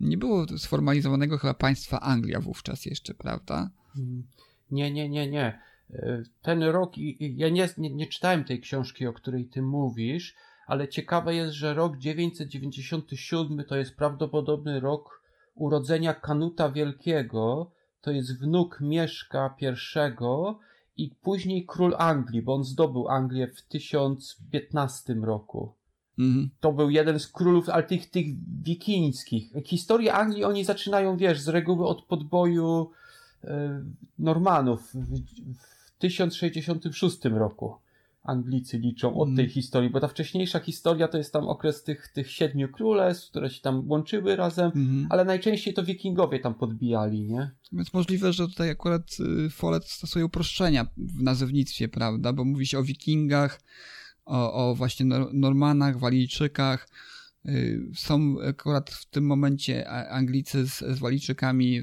nie 0.00 0.18
było 0.18 0.46
sformalizowanego 0.58 1.38
chyba 1.38 1.54
państwa 1.54 2.00
Anglia 2.00 2.40
wówczas 2.40 2.86
jeszcze, 2.86 3.14
prawda? 3.14 3.70
Mm, 3.96 4.26
Nie, 4.70 4.90
nie, 4.90 5.08
nie, 5.08 5.30
nie. 5.30 5.60
E, 5.90 6.22
Ten 6.42 6.62
rok, 6.62 6.92
ja 7.20 7.48
nie, 7.48 7.68
nie, 7.78 7.90
nie 7.90 8.06
czytałem 8.06 8.44
tej 8.44 8.60
książki, 8.60 9.06
o 9.06 9.12
której 9.12 9.46
ty 9.46 9.62
mówisz, 9.62 10.34
ale 10.66 10.88
ciekawe 10.88 11.34
jest, 11.34 11.52
że 11.52 11.74
rok 11.74 11.98
997 11.98 13.64
to 13.68 13.76
jest 13.76 13.96
prawdopodobny 13.96 14.80
rok 14.80 15.22
urodzenia 15.54 16.14
Kanuta 16.14 16.70
Wielkiego, 16.70 17.70
to 18.00 18.10
jest 18.10 18.40
wnuk 18.40 18.78
Mieszka 18.80 19.56
I 19.60 19.66
i 20.96 21.10
później 21.22 21.66
król 21.66 21.94
Anglii, 21.98 22.42
bo 22.42 22.54
on 22.54 22.64
zdobył 22.64 23.08
Anglię 23.08 23.48
w 23.48 23.62
1015 23.62 25.14
roku. 25.14 25.72
Mhm. 26.18 26.50
To 26.60 26.72
był 26.72 26.90
jeden 26.90 27.20
z 27.20 27.28
królów, 27.28 27.68
ale 27.68 27.82
tych, 27.82 28.10
tych 28.10 28.26
wikińskich. 28.62 29.52
Historię 29.64 30.14
Anglii 30.14 30.44
oni 30.44 30.64
zaczynają, 30.64 31.16
wiesz, 31.16 31.40
z 31.40 31.48
reguły 31.48 31.86
od 31.86 32.02
podboju 32.02 32.90
e, 33.44 33.84
Normanów 34.18 34.94
w, 34.94 35.18
w 35.58 35.98
1066 35.98 37.24
roku. 37.24 37.74
Anglicy 38.24 38.78
liczą 38.78 39.14
od 39.16 39.28
Mm. 39.28 39.36
tej 39.36 39.48
historii, 39.48 39.90
bo 39.90 40.00
ta 40.00 40.08
wcześniejsza 40.08 40.60
historia 40.60 41.08
to 41.08 41.18
jest 41.18 41.32
tam 41.32 41.48
okres 41.48 41.82
tych, 41.84 42.08
tych 42.08 42.30
siedmiu 42.30 42.68
królestw, 42.68 43.30
które 43.30 43.50
się 43.50 43.60
tam 43.62 43.88
łączyły 43.90 44.36
razem, 44.36 44.66
Mhm. 44.66 45.06
ale 45.10 45.24
najczęściej 45.24 45.74
to 45.74 45.84
wikingowie 45.84 46.38
tam 46.40 46.54
podbijali, 46.54 47.24
nie? 47.24 47.50
Więc 47.72 47.92
możliwe, 47.94 48.32
że 48.32 48.48
tutaj 48.48 48.70
akurat 48.70 49.02
y, 49.46 49.50
Follett 49.50 49.84
stosuje 49.84 50.24
uproszczenia 50.24 50.86
w 50.96 51.22
nazewnictwie, 51.22 51.88
prawda? 51.88 52.32
Bo 52.32 52.44
mówi 52.44 52.66
się 52.66 52.78
o 52.78 52.82
wikingach, 52.82 53.60
o, 54.24 54.52
o 54.70 54.74
właśnie 54.74 55.06
Nor- 55.06 55.34
Normanach, 55.34 55.98
Walijczykach. 55.98 56.88
Y, 57.48 57.90
Są 57.94 58.36
akurat 58.48 58.90
w 58.90 59.06
tym 59.06 59.26
momencie 59.26 59.88
Anglicy 60.10 60.66
z, 60.66 60.78
z 60.78 60.98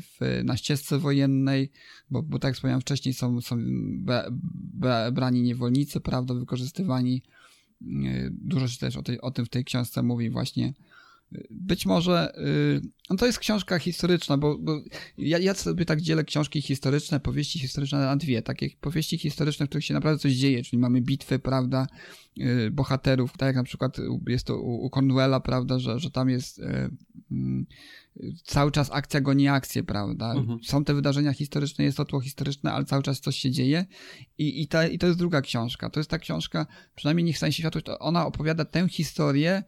w, 0.01 0.41
na 0.43 0.57
ścieżce 0.57 0.99
wojennej, 0.99 1.71
bo, 2.11 2.23
bo 2.23 2.39
tak 2.39 2.49
jak 2.49 2.55
wspomniałem 2.55 2.81
wcześniej, 2.81 3.13
są, 3.13 3.41
są 3.41 3.57
bra, 3.97 4.25
bra, 4.73 5.11
brani 5.11 5.41
niewolnicy, 5.41 5.99
prawda, 5.99 6.33
wykorzystywani. 6.33 7.21
Y, 7.81 8.29
Dużo 8.31 8.67
się 8.67 8.77
też 8.77 8.97
o, 8.97 9.03
tej, 9.03 9.21
o 9.21 9.31
tym 9.31 9.45
w 9.45 9.49
tej 9.49 9.65
książce 9.65 10.03
mówi 10.03 10.29
właśnie. 10.29 10.73
Być 11.49 11.85
może 11.85 12.33
y, 12.37 12.81
no 13.09 13.15
to 13.15 13.25
jest 13.25 13.39
książka 13.39 13.79
historyczna, 13.79 14.37
bo, 14.37 14.57
bo 14.57 14.81
ja, 15.17 15.37
ja 15.37 15.53
sobie 15.53 15.85
tak 15.85 16.01
dzielę 16.01 16.23
książki 16.23 16.61
historyczne, 16.61 17.19
powieści 17.19 17.59
historyczne 17.59 17.99
na 17.99 18.15
dwie. 18.15 18.41
Takie 18.41 18.69
powieści 18.81 19.17
historyczne, 19.17 19.65
w 19.65 19.69
których 19.69 19.85
się 19.85 19.93
naprawdę 19.93 20.19
coś 20.19 20.33
dzieje, 20.33 20.63
czyli 20.63 20.79
mamy 20.79 21.01
bitwy, 21.01 21.39
prawda, 21.39 21.87
y, 22.37 22.71
bohaterów, 22.71 23.37
tak 23.37 23.47
jak 23.47 23.55
na 23.55 23.63
przykład 23.63 23.97
jest 24.27 24.47
to 24.47 24.61
u, 24.61 24.85
u 24.85 24.89
Cornwella, 24.89 25.39
prawda, 25.39 25.79
że, 25.79 25.99
że 25.99 26.11
tam 26.11 26.29
jest 26.29 26.59
y, 26.59 26.89
cały 28.43 28.71
czas 28.71 28.89
akcja 28.91 29.21
goni 29.21 29.47
akcję, 29.47 29.83
prawda. 29.83 30.31
Mhm. 30.31 30.59
Są 30.63 30.83
te 30.83 30.93
wydarzenia 30.93 31.33
historyczne, 31.33 31.83
jest 31.83 31.97
to 31.97 32.05
tło 32.05 32.21
historyczne, 32.21 32.71
ale 32.71 32.85
cały 32.85 33.03
czas 33.03 33.19
coś 33.19 33.35
się 33.35 33.51
dzieje 33.51 33.85
i, 34.37 34.61
i, 34.61 34.67
ta, 34.67 34.87
i 34.87 34.97
to 34.97 35.07
jest 35.07 35.19
druga 35.19 35.41
książka. 35.41 35.89
To 35.89 35.99
jest 35.99 36.09
ta 36.09 36.19
książka, 36.19 36.65
przynajmniej 36.95 37.23
niech 37.23 37.37
stanie 37.37 37.53
się 37.53 37.61
światło, 37.61 37.99
ona 37.99 38.25
opowiada 38.25 38.65
tę 38.65 38.89
historię 38.89 39.63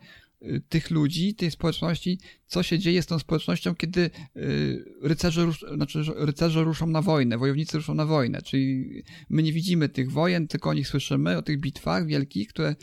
tych 0.70 0.92
ludzi, 0.92 1.36
tej 1.36 1.52
społeczności, 1.52 2.20
co 2.48 2.64
się 2.64 2.80
dzieje 2.80 3.02
z 3.02 3.06
tą 3.06 3.20
społecznością, 3.20 3.76
kiedy 3.76 4.10
y, 4.38 4.86
rycerze, 5.02 5.48
znaczy, 5.76 6.04
rycerze 6.16 6.64
ruszą 6.64 6.88
na 6.88 7.02
wojnę, 7.02 7.38
wojownicy 7.38 7.78
ruszą 7.78 7.94
na 7.94 8.06
wojnę. 8.06 8.42
Czyli 8.42 8.86
my 9.30 9.44
nie 9.44 9.54
widzimy 9.54 9.90
tych 9.90 10.12
wojen, 10.12 10.48
tylko 10.48 10.70
o 10.70 10.74
nich 10.74 10.88
słyszymy, 10.88 11.38
o 11.38 11.42
tych 11.42 11.60
bitwach 11.60 12.06
wielkich, 12.06 12.48
które, 12.48 12.76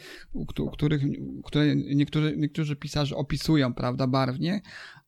których, 0.73 1.03
które 1.45 1.77
niektórzy, 1.77 2.35
niektórzy 2.37 2.77
pisarze 2.77 3.17
opisują, 3.17 3.75
prawda, 3.75 4.07
barwnie. 4.07 4.61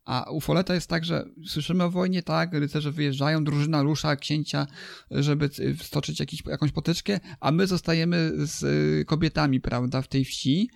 A 0.05 0.31
u 0.31 0.41
Foleta 0.41 0.75
jest 0.75 0.89
tak, 0.89 1.05
że 1.05 1.25
słyszymy 1.47 1.85
o 1.85 1.91
wojnie, 1.91 2.23
tak, 2.23 2.53
rycerze 2.53 2.93
wyjeżdżają, 2.93 3.45
drużyna 3.45 3.83
rusza 3.83 4.17
księcia, 4.17 4.67
żeby 5.11 5.51
stoczyć 5.81 6.21
jakiś, 6.21 6.43
jakąś 6.47 6.73
potyczkę, 6.73 7.21
a 7.41 7.53
my 7.53 7.67
zostajemy 7.67 8.33
z 8.37 8.63
y, 8.63 9.05
kobietami, 9.05 9.61
prawda, 9.61 10.03
w 10.03 10.09
tej 10.09 10.25
wsi 10.25 10.69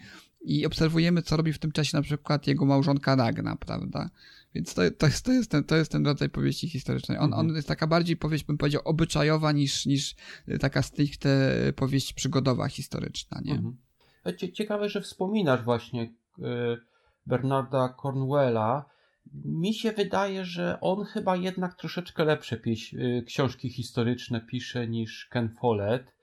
i 0.46 0.66
obserwujemy, 0.66 1.22
co 1.22 1.37
robi 1.37 1.52
w 1.52 1.59
tym 1.59 1.72
czasie 1.72 1.96
na 1.96 2.02
przykład 2.02 2.46
jego 2.46 2.64
małżonka 2.66 3.16
Ragna, 3.16 3.56
prawda? 3.56 4.11
Więc 4.54 4.74
to, 4.74 4.82
to, 4.98 5.06
jest, 5.06 5.24
to, 5.24 5.32
jest, 5.32 5.50
ten, 5.50 5.64
to 5.64 5.76
jest 5.76 5.92
ten 5.92 6.06
rodzaj 6.06 6.30
powieści 6.30 6.68
historycznej. 6.68 7.18
On, 7.18 7.35
on 7.35 7.48
jest 7.48 7.68
taka 7.68 7.87
bardziej 7.87 8.16
powieść, 8.16 8.44
bym 8.44 8.59
powiedział, 8.59 8.82
obyczajowa 8.85 9.52
niż, 9.52 9.87
niż 9.87 10.14
taka 10.61 10.82
stricte 10.82 11.50
powieść 11.76 12.12
przygodowa, 12.12 12.68
historyczna, 12.68 13.40
nie? 13.44 13.52
Mhm. 13.52 13.76
Cie- 14.37 14.52
Ciekawe, 14.52 14.88
że 14.88 15.00
wspominasz 15.00 15.62
właśnie 15.64 16.02
y, 16.02 16.42
Bernarda 17.26 17.94
Cornwella. 18.02 18.85
Mi 19.44 19.74
się 19.74 19.92
wydaje, 19.92 20.44
że 20.44 20.78
on 20.80 21.04
chyba 21.04 21.37
jednak 21.37 21.74
troszeczkę 21.74 22.24
lepsze 22.24 22.56
pieś, 22.56 22.94
y, 22.94 23.24
książki 23.26 23.70
historyczne 23.70 24.40
pisze 24.40 24.88
niż 24.88 25.28
Ken 25.30 25.54
Follett. 25.61 26.14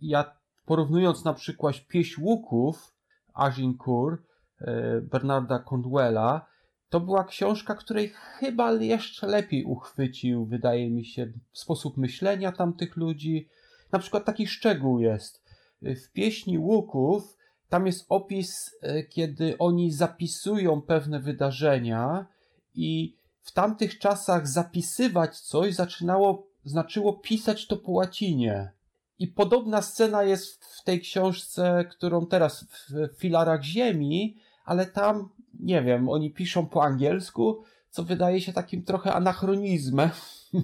Ja 0.00 0.36
porównując 0.66 1.24
na 1.24 1.34
przykład 1.34 1.86
Pieśń 1.88 2.20
Łuków 2.22 2.93
Agincourt 3.34 4.20
y, 4.20 4.64
Bernarda 5.00 5.58
Cornwella, 5.58 6.46
to 6.88 7.00
była 7.00 7.24
książka, 7.24 7.74
której 7.74 8.08
chyba 8.08 8.72
jeszcze 8.72 9.26
lepiej 9.26 9.64
uchwycił, 9.64 10.46
wydaje 10.46 10.90
mi 10.90 11.04
się, 11.04 11.32
sposób 11.52 11.96
myślenia 11.96 12.52
tamtych 12.52 12.96
ludzi. 12.96 13.48
Na 13.92 13.98
przykład 13.98 14.24
taki 14.24 14.46
szczegół 14.46 15.00
jest. 15.00 15.42
W 15.82 16.12
pieśni 16.12 16.58
łuków 16.58 17.36
tam 17.68 17.86
jest 17.86 18.06
opis, 18.08 18.76
e, 18.82 19.02
kiedy 19.02 19.58
oni 19.58 19.92
zapisują 19.92 20.82
pewne 20.82 21.20
wydarzenia 21.20 22.26
i 22.74 23.16
w 23.42 23.52
tamtych 23.52 23.98
czasach 23.98 24.48
zapisywać 24.48 25.40
coś 25.40 25.74
zaczynało, 25.74 26.46
znaczyło 26.64 27.12
pisać 27.12 27.66
to 27.66 27.76
po 27.76 27.92
łacinie. 27.92 28.73
I 29.18 29.28
podobna 29.28 29.82
scena 29.82 30.22
jest 30.22 30.64
w 30.64 30.84
tej 30.84 31.00
książce, 31.00 31.84
którą 31.90 32.26
teraz 32.26 32.64
w 32.64 33.18
filarach 33.18 33.62
ziemi, 33.62 34.36
ale 34.64 34.86
tam, 34.86 35.28
nie 35.60 35.82
wiem, 35.82 36.08
oni 36.08 36.30
piszą 36.30 36.66
po 36.66 36.82
angielsku, 36.82 37.62
co 37.90 38.02
wydaje 38.02 38.40
się 38.40 38.52
takim 38.52 38.84
trochę 38.84 39.12
anachronizmem. 39.12 40.10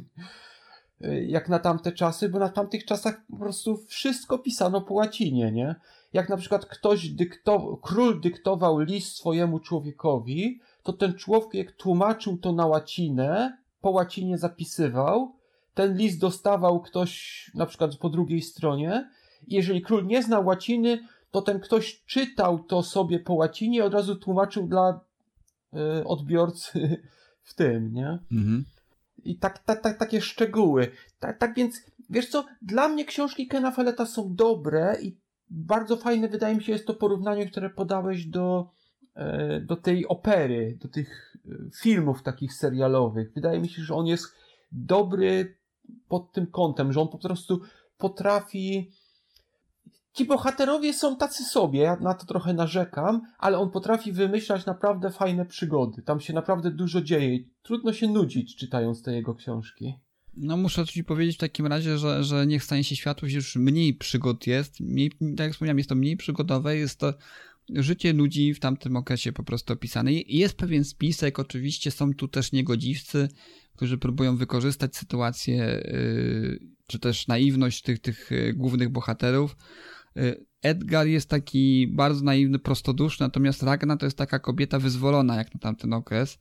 jak 1.27 1.49
na 1.49 1.59
tamte 1.59 1.93
czasy, 1.93 2.29
bo 2.29 2.39
na 2.39 2.49
tamtych 2.49 2.85
czasach 2.85 3.23
po 3.31 3.37
prostu 3.37 3.77
wszystko 3.77 4.39
pisano 4.39 4.81
po 4.81 4.95
łacinie, 4.95 5.53
nie? 5.53 5.75
Jak 6.13 6.29
na 6.29 6.37
przykład 6.37 6.67
ktoś 6.67 7.09
dyktował, 7.09 7.77
król 7.77 8.21
dyktował 8.21 8.79
list 8.79 9.17
swojemu 9.17 9.61
człowiekowi, 9.61 10.61
to 10.83 10.93
ten 10.93 11.15
człowiek 11.15 11.73
tłumaczył 11.73 12.39
to 12.39 12.53
na 12.53 12.67
łacinę, 12.67 13.59
po 13.81 13.91
łacinie 13.91 14.39
zapisywał, 14.39 15.33
ten 15.81 15.97
list 15.97 16.21
dostawał 16.21 16.81
ktoś 16.81 17.51
na 17.55 17.67
przykład 17.67 17.97
po 17.97 18.09
drugiej 18.09 18.43
stronie 18.43 19.11
jeżeli 19.49 19.83
król 19.83 20.07
nie 20.07 20.23
znał 20.23 20.47
łaciny, 20.47 20.99
to 21.31 21.43
ten 21.43 21.61
ktoś 21.61 22.03
czytał 22.07 22.59
to 22.59 22.83
sobie 22.83 23.21
po 23.21 23.35
łacinie 23.35 23.79
i 23.79 23.83
od 23.83 23.95
razu 23.95 24.17
tłumaczył 24.17 24.67
dla 24.67 25.01
y, 26.01 26.05
odbiorcy 26.05 27.03
w 27.43 27.55
tym, 27.55 27.93
nie? 27.93 28.19
Mhm. 28.33 28.65
I 29.25 29.39
tak, 29.39 29.59
tak, 29.59 29.83
tak, 29.83 29.99
takie 29.99 30.21
szczegóły. 30.21 30.89
Tak, 31.19 31.39
tak 31.39 31.55
więc, 31.55 31.83
wiesz 32.11 32.29
co, 32.29 32.45
dla 32.63 32.89
mnie 32.89 33.05
książki 33.05 33.47
Kena 33.47 33.71
Folletta 33.71 34.07
są 34.07 34.35
dobre 34.35 34.97
i 35.03 35.17
bardzo 35.51 35.97
fajne 35.97 36.29
wydaje 36.29 36.57
mi 36.57 36.63
się 36.63 36.73
jest 36.73 36.87
to 36.87 36.95
porównanie, 36.95 37.47
które 37.47 37.71
podałeś 37.71 38.27
do, 38.27 38.71
e, 39.15 39.61
do 39.61 39.77
tej 39.77 40.09
opery, 40.09 40.79
do 40.81 40.89
tych 40.89 41.37
e, 41.47 41.51
filmów 41.83 42.23
takich 42.23 42.55
serialowych. 42.55 43.33
Wydaje 43.35 43.61
mi 43.61 43.69
się, 43.69 43.83
że 43.83 43.95
on 43.95 44.07
jest 44.07 44.35
dobry 44.73 45.60
pod 46.09 46.33
tym 46.33 46.47
kątem, 46.47 46.93
że 46.93 47.01
on 47.01 47.09
po 47.09 47.19
prostu 47.19 47.61
potrafi 47.99 48.91
ci 50.13 50.25
bohaterowie 50.25 50.95
są 50.95 51.17
tacy 51.17 51.45
sobie, 51.45 51.81
ja 51.81 51.97
na 51.97 52.15
to 52.15 52.27
trochę 52.27 52.55
narzekam, 52.55 53.21
ale 53.39 53.59
on 53.59 53.71
potrafi 53.71 54.13
wymyślać 54.13 54.67
naprawdę 54.67 55.11
fajne 55.11 55.47
przygody. 55.47 56.03
Tam 56.03 56.21
się 56.21 56.33
naprawdę 56.33 56.71
dużo 56.71 57.01
dzieje. 57.01 57.39
Trudno 57.63 57.93
się 57.93 58.09
nudzić 58.09 58.57
czytając 58.57 59.03
te 59.03 59.15
jego 59.15 59.35
książki. 59.35 59.95
No 60.37 60.57
muszę 60.57 60.87
ci 60.87 61.05
powiedzieć 61.05 61.37
w 61.37 61.41
takim 61.41 61.67
razie, 61.67 61.99
że, 61.99 62.25
że 62.25 62.47
Niech 62.47 62.65
stanie 62.65 62.85
się 62.85 62.97
światłość 62.97 63.35
już 63.35 63.57
mniej 63.57 63.95
przygód 63.95 64.47
jest. 64.47 64.81
Mniej, 64.81 65.11
tak 65.11 65.39
jak 65.39 65.53
wspomniałem, 65.53 65.79
jest 65.79 65.89
to 65.89 65.95
mniej 65.95 66.17
przygodowe, 66.17 66.77
jest 66.77 67.01
to 67.01 67.15
życie 67.75 68.13
ludzi 68.13 68.55
w 68.55 68.61
tamtym 68.61 68.97
okresie 68.97 69.33
po 69.33 69.43
prostu 69.43 69.73
opisane. 69.73 70.13
Jest 70.13 70.57
pewien 70.57 70.85
spisek, 70.85 71.39
oczywiście 71.39 71.91
są 71.91 72.15
tu 72.15 72.29
też 72.29 72.53
niegodziwcy, 72.53 73.29
którzy 73.77 73.99
próbują 73.99 74.37
wykorzystać 74.37 74.97
sytuację, 74.97 75.57
yy, 75.57 76.59
czy 76.87 76.99
też 76.99 77.29
naiwność 77.29 77.83
tych, 77.83 77.99
tych 77.99 78.31
yy, 78.31 78.55
głównych 78.55 78.89
bohaterów, 78.89 79.57
Y, 80.17 80.47
Edgar 80.63 81.07
jest 81.07 81.29
taki 81.29 81.89
bardzo 81.89 82.25
naiwny, 82.25 82.59
prostoduszny, 82.59 83.27
natomiast 83.27 83.63
Ragna 83.63 83.97
to 83.97 84.07
jest 84.07 84.19
taka 84.19 84.39
kobieta 84.39 84.79
wyzwolona 84.79 85.37
jak 85.37 85.55
na 85.55 85.61
tamten 85.61 85.93
okres. 85.93 86.39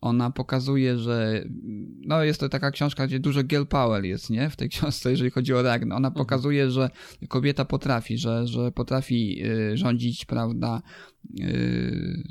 Ona 0.00 0.30
pokazuje, 0.30 0.98
że 0.98 1.44
no 2.06 2.24
jest 2.24 2.40
to 2.40 2.48
taka 2.48 2.70
książka, 2.70 3.06
gdzie 3.06 3.20
dużo 3.20 3.42
girl 3.42 3.64
power 3.64 4.04
jest, 4.04 4.30
nie? 4.30 4.50
W 4.50 4.56
tej 4.56 4.68
książce, 4.68 5.10
jeżeli 5.10 5.30
chodzi 5.30 5.54
o 5.54 5.62
Ragnę. 5.62 5.94
Ona 5.94 6.08
mhm. 6.08 6.24
pokazuje, 6.24 6.70
że 6.70 6.90
kobieta 7.28 7.64
potrafi, 7.64 8.18
że, 8.18 8.46
że 8.46 8.72
potrafi 8.72 9.44
y, 9.46 9.76
rządzić, 9.76 10.24
prawda, 10.24 10.82
y, 11.40 12.22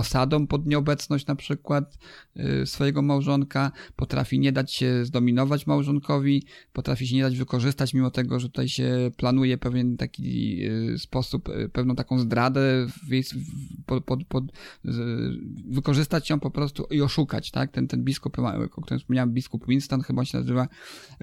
osadą 0.00 0.46
pod 0.46 0.66
nieobecność 0.66 1.26
na 1.26 1.36
przykład 1.36 1.98
y, 2.36 2.66
swojego 2.66 3.02
małżonka, 3.02 3.72
potrafi 3.96 4.38
nie 4.38 4.52
dać 4.52 4.72
się 4.72 5.04
zdominować 5.04 5.66
małżonkowi, 5.66 6.44
potrafi 6.72 7.08
się 7.08 7.16
nie 7.16 7.22
dać 7.22 7.36
wykorzystać, 7.36 7.94
mimo 7.94 8.10
tego, 8.10 8.40
że 8.40 8.48
tutaj 8.48 8.68
się 8.68 9.10
planuje 9.16 9.58
pewien 9.58 9.96
taki 9.96 10.58
y, 10.66 10.98
sposób, 10.98 11.48
y, 11.48 11.68
pewną 11.68 11.94
taką 11.94 12.18
zdradę, 12.18 12.86
pod, 13.86 14.04
pod, 14.04 14.24
pod, 14.24 14.44
wykorzystać 15.68 16.30
ją 16.30 16.40
po 16.40 16.50
prostu 16.50 16.84
i 16.90 17.02
oszukać, 17.02 17.50
tak? 17.50 17.70
Ten, 17.70 17.88
ten 17.88 18.04
biskup, 18.04 18.38
o 18.76 18.80
którym 18.82 19.00
wspomniałem, 19.00 19.32
biskup 19.32 19.66
Winston 19.66 20.02
chyba 20.02 20.24
się 20.24 20.38
nazywa, 20.38 20.68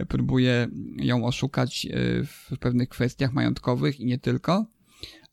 próbuje 0.08 0.68
ją 0.98 1.26
oszukać 1.26 1.88
w 2.26 2.58
pewnych 2.60 2.90
kwestiach 2.90 3.34
majątkowych 3.34 4.00
i 4.00 4.06
nie 4.06 4.18
tylko 4.18 4.77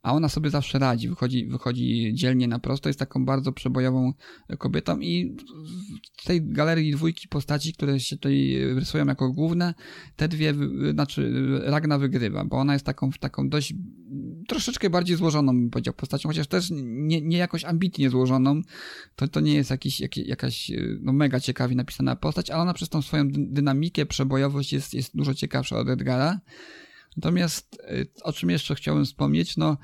a 0.04 0.12
ona 0.12 0.28
sobie 0.28 0.50
zawsze 0.50 0.78
radzi, 0.78 1.08
wychodzi, 1.08 1.46
wychodzi 1.46 2.12
dzielnie 2.14 2.48
na 2.48 2.58
prosto, 2.58 2.88
jest 2.88 2.98
taką 2.98 3.24
bardzo 3.24 3.52
przebojową 3.52 4.12
kobietą 4.58 5.00
i 5.00 5.36
w 6.16 6.24
tej 6.26 6.42
galerii 6.42 6.92
dwójki 6.92 7.28
postaci, 7.28 7.72
które 7.72 8.00
się 8.00 8.16
tutaj 8.16 8.58
rysują 8.74 9.06
jako 9.06 9.32
główne, 9.32 9.74
te 10.16 10.28
dwie, 10.28 10.54
znaczy 10.92 11.32
Ragna 11.64 11.98
wygrywa, 11.98 12.44
bo 12.44 12.56
ona 12.56 12.72
jest 12.72 12.86
taką, 12.86 13.10
taką 13.10 13.48
dość 13.48 13.74
troszeczkę 14.48 14.90
bardziej 14.90 15.16
złożoną, 15.16 15.52
bym 15.52 15.70
powiedział, 15.70 15.94
postacią, 15.94 16.28
chociaż 16.28 16.46
też 16.46 16.68
nie, 16.82 17.20
nie 17.20 17.38
jakoś 17.38 17.64
ambitnie 17.64 18.10
złożoną, 18.10 18.62
to, 19.16 19.28
to 19.28 19.40
nie 19.40 19.54
jest 19.54 19.70
jakiś, 19.70 20.00
jak, 20.00 20.16
jakaś 20.16 20.72
no, 21.00 21.12
mega 21.12 21.40
ciekawie 21.40 21.76
napisana 21.76 22.16
postać, 22.16 22.50
ale 22.50 22.62
ona 22.62 22.74
przez 22.74 22.88
tą 22.88 23.02
swoją 23.02 23.28
dynamikę, 23.30 24.06
przebojowość 24.06 24.72
jest, 24.72 24.94
jest 24.94 25.16
dużo 25.16 25.34
ciekawsza 25.34 25.78
od 25.78 25.88
Edgara. 25.88 26.40
Natomiast 27.16 27.80
y, 27.90 28.06
o 28.22 28.32
czym 28.32 28.50
jeszcze 28.50 28.74
chciałem 28.74 29.04
wspomnieć, 29.04 29.56
no 29.56 29.76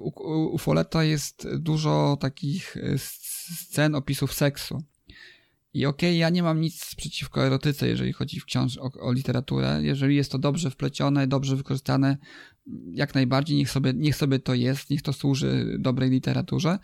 u, 0.00 0.10
u 0.54 0.58
Foleta 0.58 1.04
jest 1.04 1.48
dużo 1.58 2.16
takich 2.20 2.76
y, 2.76 2.98
scen, 2.98 3.94
opisów 3.94 4.34
seksu. 4.34 4.82
I 5.74 5.86
okej, 5.86 6.10
okay, 6.10 6.18
ja 6.18 6.30
nie 6.30 6.42
mam 6.42 6.60
nic 6.60 6.94
przeciwko 6.94 7.46
erotyce, 7.46 7.88
jeżeli 7.88 8.12
chodzi 8.12 8.40
w 8.40 8.44
książ 8.44 8.78
o, 8.78 8.90
o, 9.00 9.12
literaturę. 9.12 9.80
Jeżeli 9.82 10.16
jest 10.16 10.32
to 10.32 10.38
dobrze 10.38 10.70
wplecione, 10.70 11.26
dobrze 11.26 11.56
wykorzystane, 11.56 12.16
jak 12.92 13.14
najbardziej, 13.14 13.56
niech 13.56 13.70
sobie, 13.70 13.92
niech 13.94 14.16
sobie 14.16 14.38
to 14.38 14.54
jest, 14.54 14.90
niech 14.90 15.02
to 15.02 15.12
służy 15.12 15.76
dobrej 15.78 16.10
literaturze. 16.10 16.78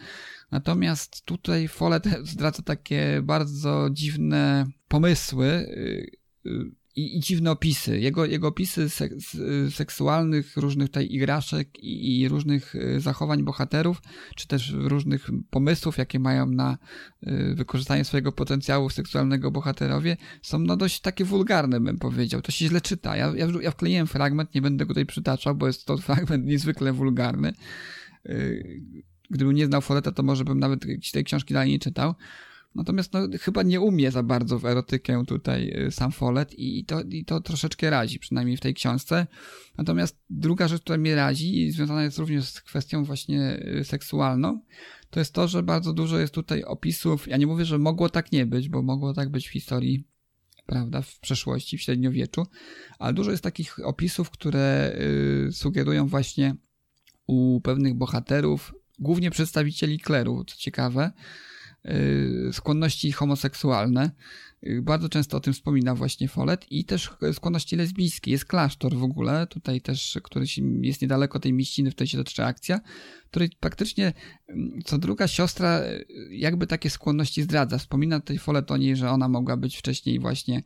Natomiast 0.51 1.25
tutaj 1.25 1.69
Follett 1.69 2.05
zdradza 2.33 2.63
takie 2.63 3.21
bardzo 3.23 3.89
dziwne 3.93 4.67
pomysły, 4.89 5.47
y, 5.47 6.80
i, 7.01 7.17
i 7.17 7.21
dziwne 7.21 7.51
opisy. 7.51 8.01
Jego, 8.01 8.27
jego 8.27 8.49
opisy 8.49 8.91
seks, 8.91 9.37
seksualnych, 9.71 10.57
różnych 10.57 10.89
tutaj 10.89 11.09
igraszek 11.11 11.79
i, 11.79 12.21
i, 12.21 12.29
różnych 12.29 12.77
e, 12.77 13.01
zachowań 13.01 13.43
bohaterów, 13.43 14.03
czy 14.37 14.49
też 14.49 14.73
różnych 14.73 15.31
pomysłów, 15.51 15.99
jakie 15.99 16.19
mają 16.19 16.47
na 16.47 16.79
e, 17.23 17.55
wykorzystanie 17.55 18.05
swojego 18.05 18.33
potencjału 18.33 18.91
seksualnego 18.91 19.51
bohaterowie, 19.51 20.17
są 20.43 20.59
no 20.59 20.77
dość 20.77 21.01
takie 21.01 21.25
wulgarne, 21.25 21.81
bym 21.81 21.99
powiedział. 21.99 22.43
To 22.43 22.53
się 22.53 22.69
źle 22.69 22.81
czyta. 22.81 23.17
Ja, 23.17 23.33
ja, 23.37 23.47
ja 23.61 23.71
wkleiłem 23.71 24.07
fragment, 24.07 24.55
nie 24.55 24.63
będę 24.63 24.87
go 24.87 24.89
tutaj 24.89 25.07
przytaczał, 25.07 25.55
bo 25.55 25.67
jest 25.67 25.85
to 25.85 25.97
fragment 26.07 26.47
niezwykle 26.47 26.93
wulgarny. 26.93 27.53
Gdybym 29.31 29.55
nie 29.55 29.67
znał 29.67 29.81
Foleta, 29.81 30.13
to 30.13 30.23
może 30.23 30.45
bym 30.45 30.59
nawet 30.59 30.87
tej 31.13 31.25
książki 31.25 31.55
dalej 31.55 31.71
nie 31.71 31.79
czytał. 31.79 32.15
Natomiast 32.75 33.13
no, 33.13 33.21
chyba 33.41 33.63
nie 33.63 33.81
umie 33.81 34.11
za 34.11 34.23
bardzo 34.23 34.59
w 34.59 34.65
erotykę 34.65 35.25
tutaj 35.27 35.87
y, 35.87 35.91
sam 35.91 36.13
Follett 36.13 36.59
i 36.59 36.85
to, 36.85 37.03
i 37.03 37.25
to 37.25 37.41
troszeczkę 37.41 37.91
razi, 37.91 38.19
przynajmniej 38.19 38.57
w 38.57 38.61
tej 38.61 38.75
książce. 38.75 39.27
Natomiast 39.79 40.19
druga 40.31 40.69
rzecz, 40.69 40.83
która 40.83 40.99
mnie 40.99 41.15
razi 41.15 41.63
i 41.63 41.71
związana 41.71 42.03
jest 42.03 42.19
również 42.19 42.45
z 42.45 42.61
kwestią 42.61 43.05
właśnie 43.05 43.63
y, 43.81 43.85
seksualną, 43.85 44.61
to 45.11 45.21
jest 45.21 45.35
to, 45.35 45.49
że 45.49 45.63
bardzo 45.63 45.93
dużo 45.93 46.19
jest 46.19 46.35
tutaj 46.35 46.65
opisów, 46.65 47.29
ja 47.29 47.37
nie 47.37 47.47
mówię, 47.47 47.65
że 47.65 47.79
mogło 47.79 48.09
tak 48.09 48.33
nie 48.33 48.47
być, 48.47 48.69
bo 48.69 48.83
mogło 48.83 49.15
tak 49.15 49.31
być 49.31 49.49
w 49.49 49.53
historii 49.53 50.05
prawda, 50.67 51.03
w 51.03 51.19
przeszłości, 51.19 51.79
w 51.79 51.83
średniowieczu, 51.83 52.47
ale 52.99 53.13
dużo 53.13 53.31
jest 53.31 53.43
takich 53.43 53.87
opisów, 53.87 54.31
które 54.31 54.97
y, 55.49 55.53
sugerują 55.53 56.07
właśnie 56.07 56.55
u 57.27 57.61
pewnych 57.61 57.95
bohaterów, 57.95 58.75
głównie 58.99 59.31
przedstawicieli 59.31 59.99
kleru, 59.99 60.45
co 60.45 60.57
ciekawe, 60.57 61.13
skłonności 62.53 63.13
homoseksualne. 63.13 64.11
Y, 64.67 64.83
bardzo 64.83 65.09
często 65.09 65.37
o 65.37 65.41
tym 65.41 65.53
wspomina 65.53 65.95
właśnie 65.95 66.29
Follett 66.29 66.73
i 66.73 66.85
też 66.85 67.11
skłonności 67.33 67.77
lesbijskie. 67.77 68.31
Jest 68.31 68.45
klasztor 68.45 68.95
w 68.95 69.03
ogóle, 69.03 69.47
tutaj 69.47 69.81
też, 69.81 70.19
który 70.23 70.47
jest 70.83 71.03
niedaleko 71.03 71.41
tej 71.41 71.53
mieściny, 71.53 71.91
w 71.91 71.95
której 71.95 72.09
się 72.09 72.19
toczy 72.19 72.45
akcja, 72.45 72.81
której 73.31 73.51
praktycznie 73.61 74.13
mm, 74.49 74.83
co 74.85 74.99
druga 74.99 75.29
siostra 75.29 75.81
y, 75.83 76.07
jakby 76.31 76.67
takie 76.67 76.91
skłonności 76.91 77.43
zdradza. 77.43 77.79
Wspomina 77.79 78.21
tutaj 78.21 78.39
Follett 78.39 78.71
o 78.71 78.77
niej, 78.77 78.97
że 78.97 79.11
ona 79.11 79.29
mogła 79.29 79.57
być 79.57 79.77
wcześniej 79.77 80.19
właśnie 80.19 80.63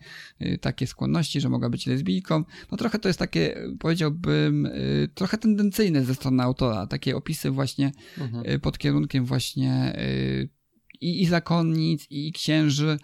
takie 0.61 0.87
skłonności, 0.87 1.41
że 1.41 1.49
mogła 1.49 1.71
być 1.71 1.87
lesbijką. 1.87 2.45
No 2.71 2.77
trochę 2.77 2.99
to 2.99 3.09
jest 3.09 3.19
takie, 3.19 3.57
powiedziałbym, 3.79 4.69
trochę 5.15 5.39
tendencyjne 5.39 6.05
ze 6.05 6.15
strony 6.15 6.43
autora. 6.43 6.87
Takie 6.87 7.17
opisy 7.17 7.51
właśnie 7.51 7.93
mhm. 8.19 8.61
pod 8.61 8.79
kierunkiem 8.79 9.25
właśnie 9.25 9.99
i, 11.05 11.23
i 11.23 11.27
zakonnic, 11.27 12.07
i 12.11 12.33
księży. 12.33 12.99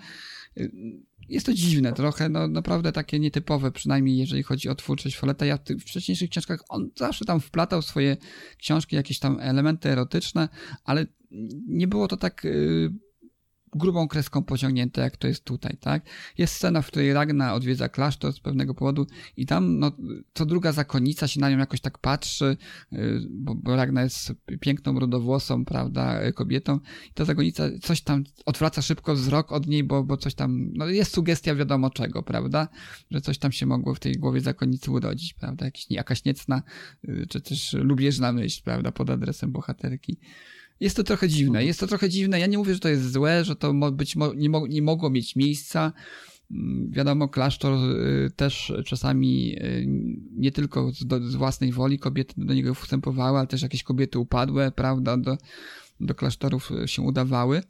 Jest 1.29 1.47
to 1.47 1.55
dziwne 1.55 1.93
trochę, 1.93 2.29
no 2.29 2.49
naprawdę 2.49 2.93
takie 2.93 3.19
nietypowe, 3.19 3.73
przynajmniej 3.73 4.17
jeżeli 4.17 4.43
chodzi 4.43 4.69
o 4.69 4.75
twórczość 4.75 5.17
Foleta. 5.17 5.47
Ja 5.47 5.59
w 5.69 5.81
wcześniejszych 5.81 6.31
książkach 6.31 6.61
on 6.69 6.91
zawsze 6.97 7.25
tam 7.25 7.41
wplatał 7.41 7.83
swoje 7.83 8.17
książki, 8.59 8.97
jakieś 8.97 9.19
tam 9.19 9.39
elementy 9.41 9.89
erotyczne, 9.89 10.49
ale 10.85 11.07
nie 11.69 11.89
było 11.89 12.09
to 12.09 12.17
tak 12.17 12.45
y, 12.45 12.91
grubą 13.73 14.09
kreską 14.09 14.43
pociągnięte, 14.43 15.01
jak 15.01 15.17
to 15.17 15.29
jest 15.29 15.45
tutaj, 15.45 15.77
tak? 15.81 16.03
Jest 16.39 16.55
scena, 16.55 16.83
w 16.83 16.87
której 16.87 17.13
Ragna 17.13 17.55
odwiedza 17.55 17.89
klasztor 17.89 18.33
z 18.33 18.41
pewnego 18.41 18.75
powodu 18.75 19.07
i 19.37 19.47
tam, 19.47 19.79
no, 19.79 19.93
co 20.35 20.47
druga 20.47 20.73
zakonnica 20.73 21.29
się 21.29 21.41
na 21.41 21.51
nią 21.51 21.59
jakoś 21.59 21.81
tak 21.81 21.99
patrzy, 21.99 22.57
y, 22.93 23.21
bo, 23.31 23.55
bo 23.55 23.77
Ragna 23.77 24.03
jest 24.03 24.33
piękną, 24.61 24.99
rudowłosą, 24.99 25.65
prawda, 25.65 26.33
kobietą 26.33 26.81
i 27.11 27.15
ta 27.15 27.25
zakonnica 27.25 27.65
coś 27.83 28.01
tam 28.01 28.25
odwraca 28.47 28.83
szybko 28.83 29.15
wzrok 29.15 29.53
od 29.53 29.67
niej, 29.67 29.85
bo, 29.85 30.05
bo 30.05 30.17
coś 30.17 30.35
tam, 30.35 30.71
no, 30.73 30.87
jest 30.87 31.15
sugestia 31.15 31.55
wiadomo 31.55 31.91
czego, 31.91 32.23
prawda? 32.23 32.69
Że 33.11 33.21
coś 33.21 33.39
tam 33.39 33.53
się 33.53 33.67
mogło 33.67 33.95
w 33.95 34.01
tej 34.01 34.13
głowie 34.13 34.41
zakonnicy 34.41 34.91
urodzić, 34.91 35.35
prawda? 35.35 35.65
Jakiś, 35.65 35.87
jakaś 35.91 36.25
niecna, 36.25 36.63
y, 37.09 37.27
czy 37.29 37.41
też 37.41 37.73
lubieżna 37.73 38.33
myśl, 38.33 38.63
prawda, 38.65 38.93
pod 38.93 39.11
adresem 39.11 39.53
bohaterki. 39.53 40.19
Jest 40.81 40.97
to 40.97 41.05
trochę 41.05 41.29
dziwne. 41.29 41.65
Jest 41.65 41.81
to 41.81 41.87
trochę 41.87 42.09
dziwne. 42.09 42.41
Ja 42.41 42.47
nie 42.47 42.59
mówię, 42.59 42.75
że 42.75 42.81
to 42.81 42.89
jest 42.89 43.13
złe, 43.13 43.45
że 43.45 43.57
to 43.57 43.75
być 43.93 44.17
nie, 44.37 44.51
mo 44.51 44.67
nie 44.67 44.83
mogło 44.83 45.11
mieć 45.11 45.37
miejsca. 45.37 45.93
Mm, 46.51 46.91
wiadomo, 46.91 47.29
klasztor 47.29 47.75
y, 47.75 48.31
też 48.37 48.73
czasami 48.85 49.57
y, 49.59 49.85
nie 50.37 50.53
tylko 50.53 50.93
z, 51.21 51.35
własnej 51.35 51.73
woli 51.73 51.99
kobiety 51.99 52.35
do 52.37 52.55
niego 52.55 52.75
wstępowały, 52.75 53.39
ale 53.39 53.47
też 53.47 53.63
jakieś 53.63 53.83
kobiety 53.83 54.19
upadłe, 54.19 54.73
prawda, 54.73 55.17
do, 55.17 55.39
do 56.01 56.15
klasztorów 56.15 56.71
się 56.87 57.03
udawały. 57.03 57.63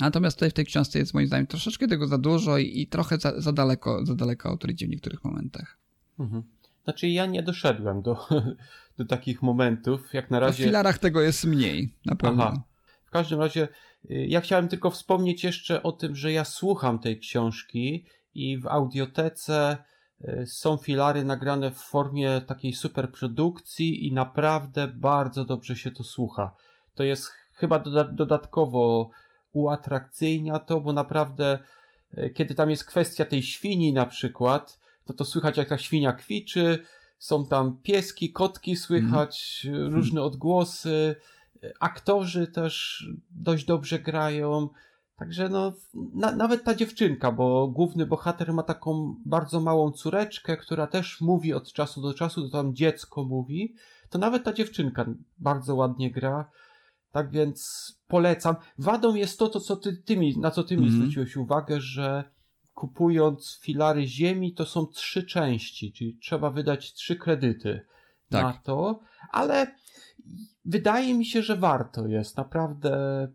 Natomiast 0.00 0.36
tutaj 0.36 0.50
w 0.50 0.54
tej 0.54 0.66
książce 0.66 0.98
jest 0.98 1.14
moim 1.14 1.26
zdaniem 1.26 1.46
troszeczkę 1.46 1.88
tego 1.88 2.06
za 2.06 2.18
dużo 2.18 2.58
i, 2.58 2.80
i 2.80 2.86
trochę 2.86 3.18
za, 3.18 3.40
za, 3.40 3.52
daleko, 3.52 4.06
za 4.06 4.14
daleko 4.14 4.48
autorycie 4.48 4.86
w 4.86 4.90
niektórych 4.90 5.24
momentach. 5.24 5.78
Mhm. 6.18 6.42
Znaczy 6.84 7.08
ja 7.08 7.26
nie 7.26 7.42
doszedłem 7.42 8.02
do, 8.02 8.28
do 8.98 9.04
takich 9.04 9.42
momentów, 9.42 10.14
jak 10.14 10.30
na 10.30 10.40
razie... 10.40 10.64
W 10.64 10.66
filarach 10.66 10.98
tego 10.98 11.20
jest 11.20 11.44
mniej, 11.44 11.94
na 12.06 12.16
pewno. 12.16 12.44
Aha. 12.44 12.62
W 13.04 13.10
każdym 13.10 13.40
razie 13.40 13.68
y, 14.10 14.26
ja 14.28 14.40
chciałem 14.40 14.68
tylko 14.68 14.90
wspomnieć 14.90 15.44
jeszcze 15.44 15.82
o 15.82 15.92
tym, 15.92 16.16
że 16.16 16.32
ja 16.32 16.44
słucham 16.44 16.98
tej 16.98 17.18
książki 17.18 18.06
i 18.34 18.58
w 18.58 18.66
audiotece 18.66 19.76
y, 20.20 20.46
są 20.46 20.76
filary 20.76 21.24
nagrane 21.24 21.70
w 21.70 21.78
formie 21.78 22.40
takiej 22.40 22.72
superprodukcji 22.72 24.06
i 24.06 24.12
naprawdę 24.12 24.88
bardzo 24.88 25.44
dobrze 25.44 25.76
się 25.76 25.90
to 25.90 26.04
słucha. 26.04 26.54
To 26.94 27.02
jest 27.02 27.32
chyba 27.52 27.78
dodatkowo 28.12 29.10
uatrakcyjnia 29.52 30.58
to, 30.58 30.80
bo 30.80 30.92
naprawdę 30.92 31.58
y, 32.18 32.30
kiedy 32.30 32.54
tam 32.54 32.70
jest 32.70 32.84
kwestia 32.84 33.24
tej 33.24 33.42
świni 33.42 33.92
na 33.92 34.06
przykład, 34.06 34.83
to 35.04 35.14
to 35.14 35.24
słychać 35.24 35.56
jak 35.56 35.68
ta 35.68 35.78
świnia 35.78 36.12
kwiczy, 36.12 36.78
są 37.18 37.46
tam 37.46 37.78
pieski, 37.82 38.32
kotki 38.32 38.76
słychać, 38.76 39.66
mm. 39.68 39.94
różne 39.94 40.22
odgłosy, 40.22 41.16
aktorzy 41.80 42.46
też 42.46 43.04
dość 43.30 43.64
dobrze 43.64 43.98
grają. 43.98 44.68
Także 45.16 45.48
no, 45.48 45.72
na, 46.14 46.36
nawet 46.36 46.64
ta 46.64 46.74
dziewczynka, 46.74 47.32
bo 47.32 47.68
główny 47.68 48.06
bohater 48.06 48.52
ma 48.52 48.62
taką 48.62 49.16
bardzo 49.26 49.60
małą 49.60 49.92
córeczkę, 49.92 50.56
która 50.56 50.86
też 50.86 51.20
mówi 51.20 51.52
od 51.52 51.72
czasu 51.72 52.02
do 52.02 52.14
czasu, 52.14 52.42
to 52.42 52.48
tam 52.48 52.74
dziecko 52.74 53.24
mówi, 53.24 53.74
to 54.10 54.18
nawet 54.18 54.44
ta 54.44 54.52
dziewczynka 54.52 55.06
bardzo 55.38 55.74
ładnie 55.74 56.10
gra. 56.10 56.50
Tak 57.10 57.30
więc 57.30 57.88
polecam. 58.08 58.56
Wadą 58.78 59.14
jest 59.14 59.38
to, 59.38 59.48
to 59.48 59.60
co 59.60 59.76
ty, 59.76 59.96
ty 59.96 60.16
mi, 60.16 60.38
na 60.38 60.50
co 60.50 60.64
ty 60.64 60.76
mi 60.76 60.88
mm. 60.88 60.96
zwróciłeś 60.96 61.36
uwagę, 61.36 61.80
że 61.80 62.24
kupując 62.74 63.58
filary 63.62 64.06
ziemi, 64.06 64.54
to 64.54 64.66
są 64.66 64.86
trzy 64.86 65.22
części, 65.26 65.92
czyli 65.92 66.18
trzeba 66.22 66.50
wydać 66.50 66.92
trzy 66.92 67.16
kredyty 67.16 67.80
tak. 68.28 68.42
na 68.42 68.52
to, 68.52 69.00
ale 69.30 69.74
wydaje 70.64 71.14
mi 71.14 71.26
się, 71.26 71.42
że 71.42 71.56
warto 71.56 72.06
jest. 72.06 72.36
Naprawdę 72.36 73.28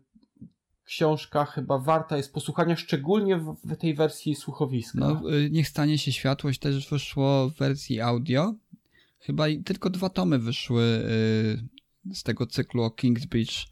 książka 0.84 1.44
chyba 1.44 1.78
warta 1.78 2.16
jest 2.16 2.32
posłuchania, 2.32 2.76
szczególnie 2.76 3.36
w, 3.38 3.76
tej 3.76 3.94
wersji 3.94 4.34
słuchowiska. 4.34 4.98
No, 4.98 5.34
y, 5.34 5.50
niech 5.50 5.68
stanie 5.68 5.98
się 5.98 6.12
światłość 6.12 6.58
też 6.58 6.90
wyszło 6.90 7.50
w 7.50 7.58
wersji 7.58 8.00
audio. 8.00 8.54
Chyba 9.18 9.44
tylko 9.64 9.90
dwa 9.90 10.08
tomy 10.08 10.38
wyszły 10.38 10.82
y, 10.82 12.14
z 12.14 12.22
tego 12.22 12.46
cyklu 12.46 12.82
o 12.82 12.90
Kingsbridge. 12.90 13.66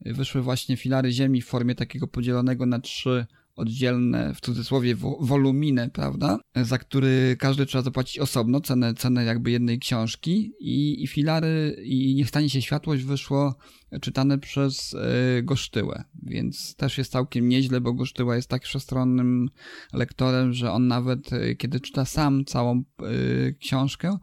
Wyszły 0.00 0.42
właśnie 0.42 0.76
filary 0.76 1.12
ziemi 1.12 1.42
w 1.42 1.46
formie 1.46 1.74
takiego 1.74 2.08
podzielonego 2.08 2.66
na 2.66 2.80
trzy 2.80 3.26
oddzielne, 3.56 4.34
w 4.34 4.40
cudzysłowie, 4.40 4.96
woluminy, 5.20 5.90
prawda? 5.92 6.38
Za 6.56 6.78
który 6.78 7.36
każdy 7.38 7.66
trzeba 7.66 7.82
zapłacić 7.82 8.18
osobno, 8.18 8.60
cenę, 8.60 8.94
cenę 8.94 9.24
jakby 9.24 9.50
jednej 9.50 9.78
książki 9.78 10.52
i, 10.60 11.02
i 11.02 11.06
filary 11.06 11.76
i 11.84 12.14
Niech 12.14 12.28
stanie 12.28 12.50
się 12.50 12.62
światłość 12.62 13.04
wyszło 13.04 13.54
czytane 14.00 14.38
przez 14.38 14.92
y, 14.92 15.42
Gosztyłę, 15.42 16.04
więc 16.22 16.76
też 16.76 16.98
jest 16.98 17.12
całkiem 17.12 17.48
nieźle, 17.48 17.80
bo 17.80 17.92
Gosztyła 17.92 18.36
jest 18.36 18.48
tak 18.48 18.64
wszechstronnym 18.64 19.48
lektorem, 19.92 20.52
że 20.52 20.72
on 20.72 20.86
nawet, 20.86 21.32
y, 21.32 21.56
kiedy 21.56 21.80
czyta 21.80 22.04
sam 22.04 22.44
całą 22.44 22.82
y, 23.02 23.56
książkę, 23.60 24.18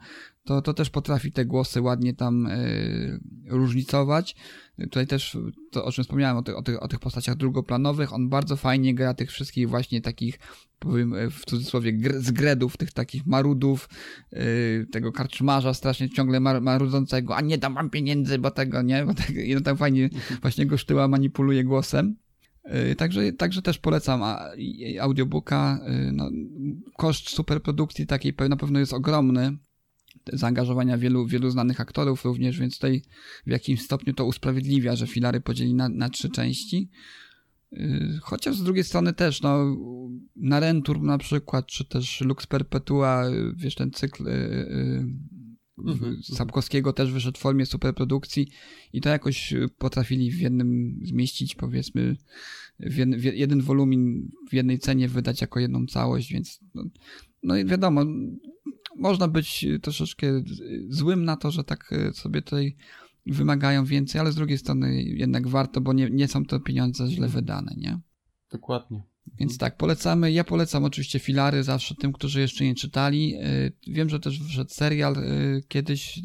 to, 0.48 0.62
to 0.62 0.74
też 0.74 0.90
potrafi 0.90 1.32
te 1.32 1.46
głosy 1.46 1.82
ładnie 1.82 2.14
tam 2.14 2.46
y, 2.46 3.20
różnicować. 3.50 4.36
Tutaj 4.78 5.08
też 5.08 5.38
to, 5.72 5.86
o 5.86 5.92
czym 5.92 6.04
wspomniałem, 6.04 6.38
o, 6.38 6.42
ty, 6.42 6.56
o, 6.56 6.62
tych, 6.62 6.84
o 6.84 6.88
tych 6.88 7.00
postaciach 7.00 7.36
drugoplanowych, 7.36 8.14
on 8.14 8.30
bardzo 8.30 8.56
fajnie 8.56 8.96
gra 8.96 9.14
tych 9.14 9.32
wszystkich 9.32 9.70
właśnie 9.70 10.02
takich, 10.02 10.40
powiem 10.80 11.16
w 11.32 11.46
cudzysłowie, 11.46 11.94
gr 11.94 12.20
zgredów, 12.20 12.78
tych 12.78 12.92
takich 12.92 13.26
marudów, 13.26 13.90
yy, 14.32 14.88
tego 14.92 15.12
karczmarza 15.12 15.74
strasznie 15.74 16.10
ciągle 16.10 16.40
mar 16.40 16.62
marudzącego, 16.62 17.36
a 17.36 17.42
nie 17.42 17.58
dam 17.58 17.74
wam 17.74 17.90
pieniędzy, 17.90 18.40
bo 18.40 18.52
tego, 18.52 18.82
nie? 18.82 19.06
Bo 19.06 19.14
I 19.42 19.56
on 19.56 19.64
tak 19.64 19.78
fajnie 19.78 20.10
właśnie 20.42 20.66
go 20.66 20.78
sztyła 20.78 21.08
manipuluje 21.08 21.64
głosem. 21.64 22.16
Także, 22.98 23.34
także 23.34 23.62
też 23.62 23.78
polecam 23.78 24.22
audiobooka. 25.02 25.80
No, 26.14 26.30
koszt 26.98 27.30
superprodukcji 27.30 28.08
takiej 28.08 28.34
na 28.50 28.58
pewno 28.58 28.80
jest 28.80 28.94
ogromny, 28.94 29.58
zaangażowania 30.34 30.98
wielu, 30.98 31.28
wielu 31.28 31.50
znanych 31.50 31.82
aktorów 31.82 32.26
również, 32.26 32.60
więc 32.60 32.76
tutaj 32.76 33.02
w 33.48 33.50
jakimś 33.50 33.82
stopniu 33.82 34.14
to 34.14 34.26
usprawiedliwia, 34.26 34.96
że 34.96 35.08
filary 35.08 35.42
podzieli 35.42 35.74
na, 35.74 35.90
na 35.90 36.10
trzy 36.10 36.30
części. 36.30 36.90
Y, 37.74 38.20
chociaż 38.22 38.56
z 38.56 38.64
drugiej 38.64 38.84
strony 38.84 39.14
też, 39.14 39.42
no, 39.42 39.78
na 40.36 40.60
Rentur 40.60 41.02
na 41.02 41.18
przykład, 41.18 41.68
czy 41.68 41.86
też 41.86 42.22
Lux 42.22 42.48
Perpetua, 42.48 43.24
wiesz, 43.56 43.76
ten 43.76 43.92
cykl 43.92 44.24
yy, 44.24 45.06
mhm. 45.86 46.24
Sapkowskiego 46.24 46.94
też 46.94 47.12
wyszedł 47.12 47.38
w 47.38 47.42
formie 47.42 47.66
superprodukcji 47.66 48.48
i 48.94 49.02
to 49.02 49.10
jakoś 49.10 49.54
potrafili 49.78 50.32
w 50.32 50.40
jednym 50.40 51.00
zmieścić, 51.04 51.56
powiedzmy, 51.56 52.18
w 52.80 52.98
jeden, 52.98 53.20
w 53.20 53.24
jeden 53.24 53.62
wolumin 53.62 54.32
w 54.50 54.54
jednej 54.54 54.80
cenie 54.80 55.08
wydać 55.08 55.42
jako 55.42 55.60
jedną 55.60 55.86
całość, 55.86 56.32
więc 56.32 56.60
no, 56.76 56.84
no 57.44 57.58
i 57.58 57.66
wiadomo, 57.66 58.06
można 58.98 59.28
być 59.28 59.66
troszeczkę 59.82 60.28
złym 60.90 61.26
na 61.26 61.38
to, 61.38 61.52
że 61.52 61.64
tak 61.64 61.94
e, 61.94 62.14
sobie 62.14 62.42
tutaj 62.42 62.76
wymagają 63.26 63.86
więcej, 63.86 64.22
ale 64.22 64.32
z 64.32 64.36
drugiej 64.36 64.58
strony 64.58 65.04
jednak 65.04 65.48
warto, 65.48 65.82
bo 65.82 65.94
nie, 65.94 66.10
nie 66.10 66.28
są 66.28 66.46
to 66.46 66.60
pieniądze 66.60 67.08
źle 67.08 67.28
wydane, 67.28 67.74
nie? 67.78 68.00
Dokładnie. 68.52 69.04
Więc 69.40 69.58
tak, 69.58 69.78
polecamy. 69.78 70.32
Ja 70.32 70.44
polecam 70.44 70.84
oczywiście 70.84 71.20
filary 71.20 71.64
zawsze 71.64 71.96
tym, 71.96 72.14
którzy 72.14 72.42
jeszcze 72.42 72.66
nie 72.66 72.76
czytali. 72.76 73.36
E, 73.36 73.72
wiem, 73.88 74.10
że 74.10 74.20
też 74.20 74.40
wszedł 74.40 74.70
serial 74.70 75.18
e, 75.18 75.24
kiedyś 75.68 76.22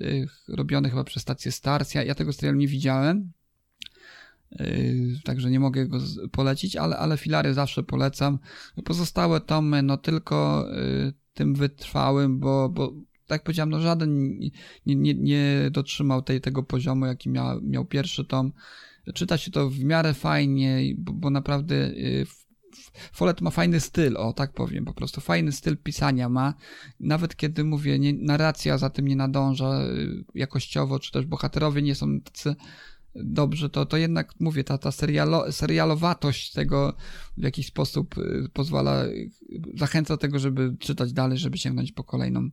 robiony 0.49 0.91
chyba 0.91 1.05
przez 1.05 1.23
stację 1.23 1.53
Stars. 1.53 1.95
Ja, 1.95 2.03
ja 2.05 2.15
tego 2.15 2.33
serialu 2.33 2.59
nie 2.59 2.69
widziałem, 2.69 3.33
także 5.25 5.51
nie 5.51 5.61
mogę 5.61 5.87
go 5.87 5.99
polecić, 6.33 6.77
ale, 6.77 6.97
ale 6.97 7.17
filary 7.17 7.55
zawsze 7.55 7.83
polecam. 7.83 8.39
Pozostałe 8.85 9.41
tomy, 9.41 9.83
no 9.83 9.97
tylko 9.97 10.69
tym 11.35 11.55
wytrwałym, 11.55 12.39
bo, 12.39 12.69
bo 12.69 12.93
tak 13.27 13.43
powiedziałem, 13.43 13.71
no 13.71 13.81
żaden 13.81 14.39
nie, 14.87 14.95
nie, 14.97 15.15
nie 15.15 15.71
dotrzymał 15.71 16.23
tej, 16.23 16.41
tego 16.41 16.63
poziomu, 16.63 17.07
jaki 17.07 17.29
miał, 17.31 17.63
miał 17.63 17.85
pierwszy 17.85 18.25
tom. 18.25 18.53
Czyta 19.15 19.39
się 19.39 19.51
to 19.51 19.71
w 19.71 19.85
miarę 19.85 20.15
fajnie, 20.15 20.95
bo, 20.99 21.13
bo 21.13 21.31
naprawdę 21.31 21.75
y, 21.75 22.27
Follett 23.13 23.41
ma 23.41 23.51
fajny 23.51 23.81
styl, 23.81 24.17
o 24.17 24.33
tak 24.33 24.53
powiem, 24.53 24.85
po 24.85 24.95
prostu 24.95 25.21
fajny 25.21 25.53
styl 25.53 25.77
pisania 25.77 26.29
ma. 26.29 26.55
Nawet 27.01 27.37
kiedy 27.37 27.65
mówię, 27.65 27.99
nie, 27.99 28.13
narracja 28.13 28.79
za 28.79 28.91
tym 28.91 29.09
nie 29.09 29.17
nadąża 29.17 29.83
y, 29.85 30.25
jakościowo, 30.35 30.99
czy 30.99 31.13
też 31.13 31.27
bohaterowie 31.27 31.83
nie 31.83 31.95
są 31.95 32.21
tacy 32.21 32.55
dobrze, 33.15 33.71
to, 33.71 33.87
to 33.87 33.97
jednak 33.97 34.35
mówię, 34.41 34.65
ta, 34.65 34.79
ta 34.79 34.93
serialo, 34.93 35.53
serialowatość 35.53 36.53
tego 36.53 36.97
w 37.37 37.43
jakiś 37.43 37.67
sposób 37.67 38.19
y, 38.19 38.49
pozwala, 38.53 39.05
zachęca 39.75 40.15
do 40.15 40.19
tego, 40.19 40.39
żeby 40.39 40.77
czytać 40.79 41.13
dalej, 41.13 41.39
żeby 41.39 41.59
sięgnąć 41.59 41.93
po 41.93 42.05
kolejną 42.05 42.51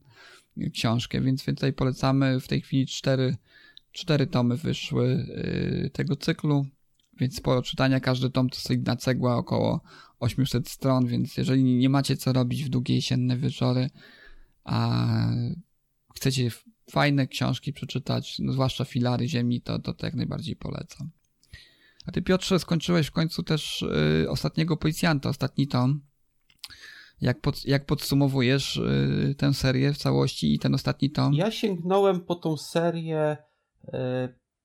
książkę, 0.74 1.22
więc, 1.22 1.44
więc 1.46 1.58
tutaj 1.58 1.74
polecamy. 1.74 2.40
W 2.40 2.48
tej 2.48 2.62
chwili 2.62 2.88
cztery, 2.88 3.38
cztery 3.92 4.28
tomy 4.28 4.58
wyszły 4.58 5.06
y, 5.06 5.90
tego 5.94 6.16
cyklu, 6.16 6.66
więc 7.20 7.36
sporo 7.36 7.62
czytania. 7.62 8.00
Każdy 8.00 8.30
tom 8.30 8.50
to 8.50 8.56
solidna 8.56 8.96
cegła, 8.96 9.38
około 9.38 9.82
800 10.20 10.70
stron, 10.70 11.08
więc 11.08 11.38
jeżeli 11.38 11.64
nie 11.64 11.90
macie 11.90 12.18
co 12.18 12.34
robić 12.34 12.64
w 12.64 12.70
długie 12.70 12.96
jesienne 12.96 13.38
wieczory, 13.38 13.90
a 14.64 15.08
chcecie 16.16 16.52
fajne 16.92 17.28
książki 17.28 17.74
przeczytać, 17.74 18.40
no 18.40 18.54
zwłaszcza 18.54 18.86
filary 18.86 19.28
ziemi, 19.28 19.62
to, 19.62 19.80
to, 19.80 19.94
to 19.94 20.06
jak 20.06 20.16
najbardziej 20.16 20.56
polecam. 20.56 21.10
A 22.06 22.12
ty 22.12 22.22
Piotrze 22.22 22.60
skończyłeś 22.60 23.08
w 23.08 23.12
końcu 23.12 23.44
też 23.44 23.82
y, 23.82 24.30
ostatniego 24.30 24.78
policjanta, 24.78 25.30
ostatni 25.30 25.68
tom. 25.68 26.02
Jak, 27.22 27.42
pod, 27.42 27.66
jak 27.66 27.86
podsumowujesz 27.86 28.78
y, 28.78 29.36
tę 29.38 29.54
serię 29.54 29.94
w 29.94 29.98
całości 29.98 30.54
i 30.54 30.60
ten 30.60 30.76
ostatni 30.76 31.12
tom? 31.12 31.34
Ja 31.34 31.52
sięgnąłem 31.52 32.22
po 32.22 32.36
tą 32.36 32.58
serię. 32.58 33.38
Y, 33.84 33.90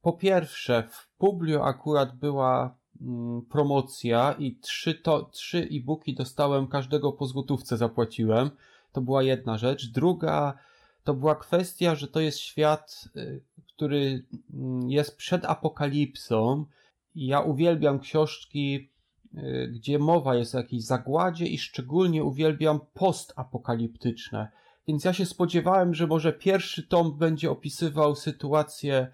po 0.02 0.12
pierwsze, 0.12 0.88
w 0.90 1.08
Publio 1.18 1.64
akurat 1.64 2.18
była 2.18 2.78
mm, 3.00 3.42
promocja 3.50 4.34
i 4.38 4.56
trzy, 4.56 4.94
to, 4.94 5.24
trzy 5.24 5.68
e-booki 5.72 6.14
dostałem, 6.14 6.66
każdego 6.66 7.12
po 7.12 7.26
złotówce 7.26 7.76
zapłaciłem. 7.76 8.50
To 8.92 9.00
była 9.00 9.22
jedna 9.22 9.58
rzecz. 9.58 9.90
Druga 9.90 10.58
to 11.04 11.14
była 11.14 11.34
kwestia, 11.34 11.94
że 11.94 12.08
to 12.08 12.20
jest 12.20 12.38
świat, 12.38 13.08
y, 13.16 13.42
który 13.74 14.26
mm, 14.54 14.90
jest 14.90 15.16
przed 15.16 15.44
apokalipsą. 15.44 16.66
Ja 17.14 17.40
uwielbiam 17.40 18.00
książki 18.00 18.94
Y, 19.38 19.68
gdzie 19.74 19.98
mowa 19.98 20.34
jest 20.34 20.54
o 20.54 20.58
jakiejś 20.58 20.84
zagładzie 20.84 21.46
i 21.46 21.58
szczególnie 21.58 22.24
uwielbiam 22.24 22.80
postapokaliptyczne. 22.94 24.48
Więc 24.88 25.04
ja 25.04 25.12
się 25.12 25.26
spodziewałem, 25.26 25.94
że 25.94 26.06
może 26.06 26.32
pierwszy 26.32 26.82
tom 26.82 27.18
będzie 27.18 27.50
opisywał 27.50 28.14
sytuację 28.14 29.08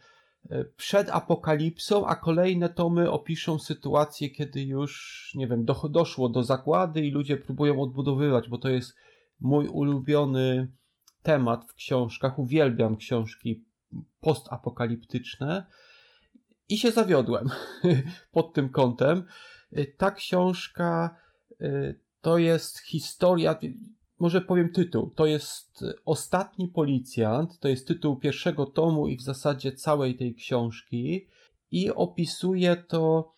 y, 0.52 0.72
przed 0.76 1.10
apokalipsą, 1.10 2.06
a 2.06 2.14
kolejne 2.14 2.68
tomy 2.68 3.10
opiszą 3.10 3.58
sytuację, 3.58 4.30
kiedy 4.30 4.62
już, 4.62 5.32
nie 5.34 5.46
wiem, 5.48 5.64
do, 5.64 5.74
doszło 5.74 6.28
do 6.28 6.42
zagłady 6.42 7.00
i 7.00 7.10
ludzie 7.10 7.36
próbują 7.36 7.82
odbudowywać, 7.82 8.48
bo 8.48 8.58
to 8.58 8.68
jest 8.68 8.94
mój 9.40 9.68
ulubiony 9.68 10.72
temat 11.22 11.64
w 11.68 11.74
książkach. 11.74 12.38
Uwielbiam 12.38 12.96
książki 12.96 13.64
postapokaliptyczne 14.20 15.66
i 16.68 16.78
się 16.78 16.90
zawiodłem 16.90 17.48
pod 18.32 18.52
tym 18.52 18.68
kątem. 18.68 19.24
Ta 19.96 20.10
książka 20.10 21.16
y, 21.60 22.00
to 22.20 22.38
jest 22.38 22.78
historia, 22.78 23.58
może 24.18 24.40
powiem 24.40 24.72
tytuł, 24.72 25.10
to 25.10 25.26
jest 25.26 25.84
Ostatni 26.04 26.68
Policjant, 26.68 27.58
to 27.58 27.68
jest 27.68 27.88
tytuł 27.88 28.16
pierwszego 28.16 28.66
tomu 28.66 29.08
i 29.08 29.16
w 29.16 29.22
zasadzie 29.22 29.72
całej 29.72 30.16
tej 30.16 30.34
książki 30.34 31.26
i 31.70 31.90
opisuje 31.90 32.76
to 32.76 33.32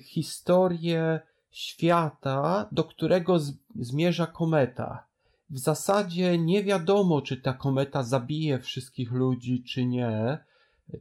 historię 0.00 1.20
świata, 1.50 2.68
do 2.72 2.84
którego 2.84 3.38
zmierza 3.74 4.26
kometa. 4.26 5.09
W 5.50 5.58
zasadzie 5.58 6.38
nie 6.38 6.64
wiadomo, 6.64 7.22
czy 7.22 7.36
ta 7.36 7.52
kometa 7.52 8.02
zabije 8.02 8.58
wszystkich 8.58 9.12
ludzi, 9.12 9.64
czy 9.64 9.84
nie. 9.84 10.38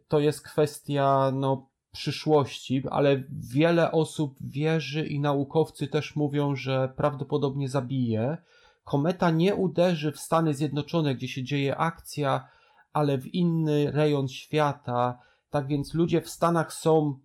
To 0.07 0.19
jest 0.19 0.41
kwestia 0.41 1.31
no, 1.33 1.69
przyszłości, 1.91 2.83
ale 2.89 3.23
wiele 3.29 3.91
osób 3.91 4.35
wierzy 4.41 5.07
i 5.07 5.19
naukowcy 5.19 5.87
też 5.87 6.15
mówią, 6.15 6.55
że 6.55 6.93
prawdopodobnie 6.97 7.69
zabije. 7.69 8.37
Kometa 8.83 9.31
nie 9.31 9.55
uderzy 9.55 10.11
w 10.11 10.19
Stany 10.19 10.53
Zjednoczone, 10.53 11.15
gdzie 11.15 11.27
się 11.27 11.43
dzieje 11.43 11.77
akcja, 11.77 12.47
ale 12.93 13.17
w 13.17 13.27
inny 13.27 13.91
rejon 13.91 14.27
świata. 14.27 15.19
Tak 15.49 15.67
więc 15.67 15.93
ludzie 15.93 16.21
w 16.21 16.29
Stanach 16.29 16.73
są 16.73 17.19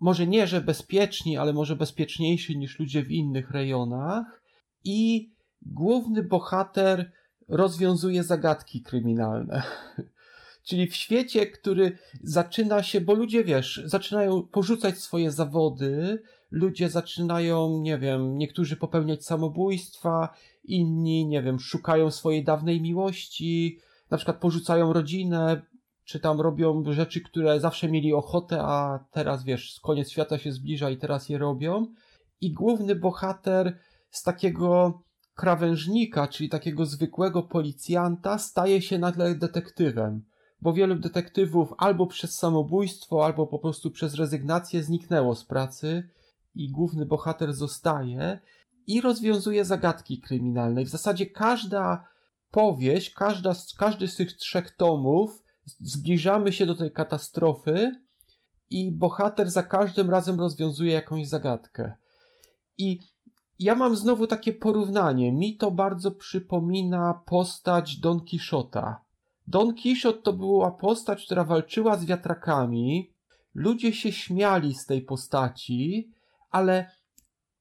może 0.00 0.26
nie, 0.26 0.46
że 0.46 0.60
bezpieczni, 0.60 1.36
ale 1.36 1.52
może 1.52 1.76
bezpieczniejsi 1.76 2.58
niż 2.58 2.78
ludzie 2.78 3.02
w 3.02 3.10
innych 3.10 3.50
rejonach. 3.50 4.42
I 4.84 5.30
główny 5.62 6.22
bohater 6.22 7.12
rozwiązuje 7.48 8.22
zagadki 8.24 8.82
kryminalne. 8.82 9.62
Czyli 10.68 10.86
w 10.86 10.96
świecie, 10.96 11.46
który 11.46 11.98
zaczyna 12.22 12.82
się, 12.82 13.00
bo 13.00 13.14
ludzie, 13.14 13.44
wiesz, 13.44 13.82
zaczynają 13.84 14.42
porzucać 14.42 14.98
swoje 14.98 15.30
zawody, 15.30 16.22
ludzie 16.50 16.88
zaczynają, 16.88 17.80
nie 17.80 17.98
wiem, 17.98 18.38
niektórzy 18.38 18.76
popełniać 18.76 19.24
samobójstwa, 19.24 20.34
inni, 20.64 21.26
nie 21.26 21.42
wiem, 21.42 21.60
szukają 21.60 22.10
swojej 22.10 22.44
dawnej 22.44 22.80
miłości, 22.80 23.78
na 24.10 24.16
przykład 24.16 24.36
porzucają 24.36 24.92
rodzinę, 24.92 25.62
czy 26.04 26.20
tam 26.20 26.40
robią 26.40 26.84
rzeczy, 26.92 27.20
które 27.20 27.60
zawsze 27.60 27.88
mieli 27.88 28.12
ochotę, 28.12 28.62
a 28.62 29.04
teraz, 29.10 29.44
wiesz, 29.44 29.80
koniec 29.82 30.10
świata 30.10 30.38
się 30.38 30.52
zbliża 30.52 30.90
i 30.90 30.96
teraz 30.96 31.28
je 31.28 31.38
robią. 31.38 31.86
I 32.40 32.52
główny 32.52 32.94
bohater 32.94 33.78
z 34.10 34.22
takiego 34.22 35.02
krawężnika, 35.38 36.28
czyli 36.28 36.48
takiego 36.48 36.86
zwykłego 36.86 37.42
policjanta, 37.42 38.38
staje 38.38 38.82
się 38.82 38.98
nagle 38.98 39.34
detektywem 39.34 40.22
bo 40.60 40.72
wielu 40.72 40.94
detektywów 40.94 41.74
albo 41.78 42.06
przez 42.06 42.36
samobójstwo, 42.36 43.24
albo 43.24 43.46
po 43.46 43.58
prostu 43.58 43.90
przez 43.90 44.14
rezygnację 44.14 44.82
zniknęło 44.82 45.34
z 45.34 45.44
pracy 45.44 46.08
i 46.54 46.70
główny 46.70 47.06
bohater 47.06 47.52
zostaje 47.52 48.40
i 48.86 49.00
rozwiązuje 49.00 49.64
zagadki 49.64 50.20
kryminalne. 50.20 50.84
W 50.84 50.88
zasadzie 50.88 51.26
każda 51.26 52.08
powieść, 52.50 53.10
każda, 53.10 53.54
każdy 53.78 54.08
z 54.08 54.16
tych 54.16 54.32
trzech 54.32 54.70
tomów 54.76 55.42
zbliżamy 55.80 56.52
się 56.52 56.66
do 56.66 56.74
tej 56.74 56.92
katastrofy 56.92 57.92
i 58.70 58.92
bohater 58.92 59.50
za 59.50 59.62
każdym 59.62 60.10
razem 60.10 60.40
rozwiązuje 60.40 60.92
jakąś 60.92 61.28
zagadkę. 61.28 61.92
I 62.78 63.00
ja 63.58 63.74
mam 63.74 63.96
znowu 63.96 64.26
takie 64.26 64.52
porównanie. 64.52 65.32
Mi 65.32 65.56
to 65.56 65.70
bardzo 65.70 66.10
przypomina 66.10 67.14
postać 67.26 67.96
Don 67.96 68.20
Quixota 68.20 69.08
Don 69.48 69.74
Quixote 69.74 70.22
to 70.22 70.32
była 70.32 70.70
postać, 70.70 71.24
która 71.24 71.44
walczyła 71.44 71.96
z 71.96 72.04
wiatrakami. 72.04 73.10
Ludzie 73.54 73.92
się 73.92 74.12
śmiali 74.12 74.74
z 74.74 74.86
tej 74.86 75.02
postaci, 75.02 76.10
ale 76.50 76.90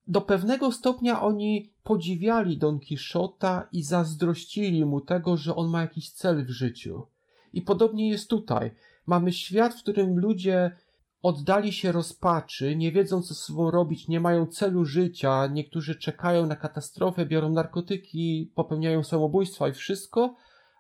do 0.08 0.22
pewnego 0.22 0.72
stopnia 0.72 1.22
oni 1.22 1.72
podziwiali 1.84 2.58
Don 2.58 2.80
Quixota 2.80 3.68
i 3.72 3.84
zazdrościli 3.84 4.86
mu 4.86 5.02
tego, 5.02 5.38
że 5.38 5.56
on 5.56 5.70
ma 5.70 5.82
jakiś 5.82 6.12
cel 6.12 6.46
w 6.46 6.50
życiu. 6.50 7.06
I 7.54 7.62
podobnie 7.62 8.10
jest 8.10 8.30
tutaj. 8.30 8.72
Mamy 9.06 9.34
świat, 9.34 9.74
w 9.74 9.82
którym 9.82 10.20
ludzie 10.20 10.72
oddali 11.28 11.74
się 11.74 11.92
rozpaczy, 11.92 12.76
nie 12.76 12.92
wiedzą 12.92 13.22
co 13.22 13.34
z 13.34 13.44
sobą 13.44 13.72
robić, 13.72 14.08
nie 14.08 14.20
mają 14.20 14.48
celu 14.48 14.86
życia, 14.86 15.48
niektórzy 15.48 15.96
czekają 15.96 16.46
na 16.46 16.56
katastrofę, 16.56 17.26
biorą 17.26 17.50
narkotyki, 17.50 18.52
popełniają 18.56 19.04
samobójstwa 19.04 19.68
i 19.68 19.74
wszystko, 19.74 20.36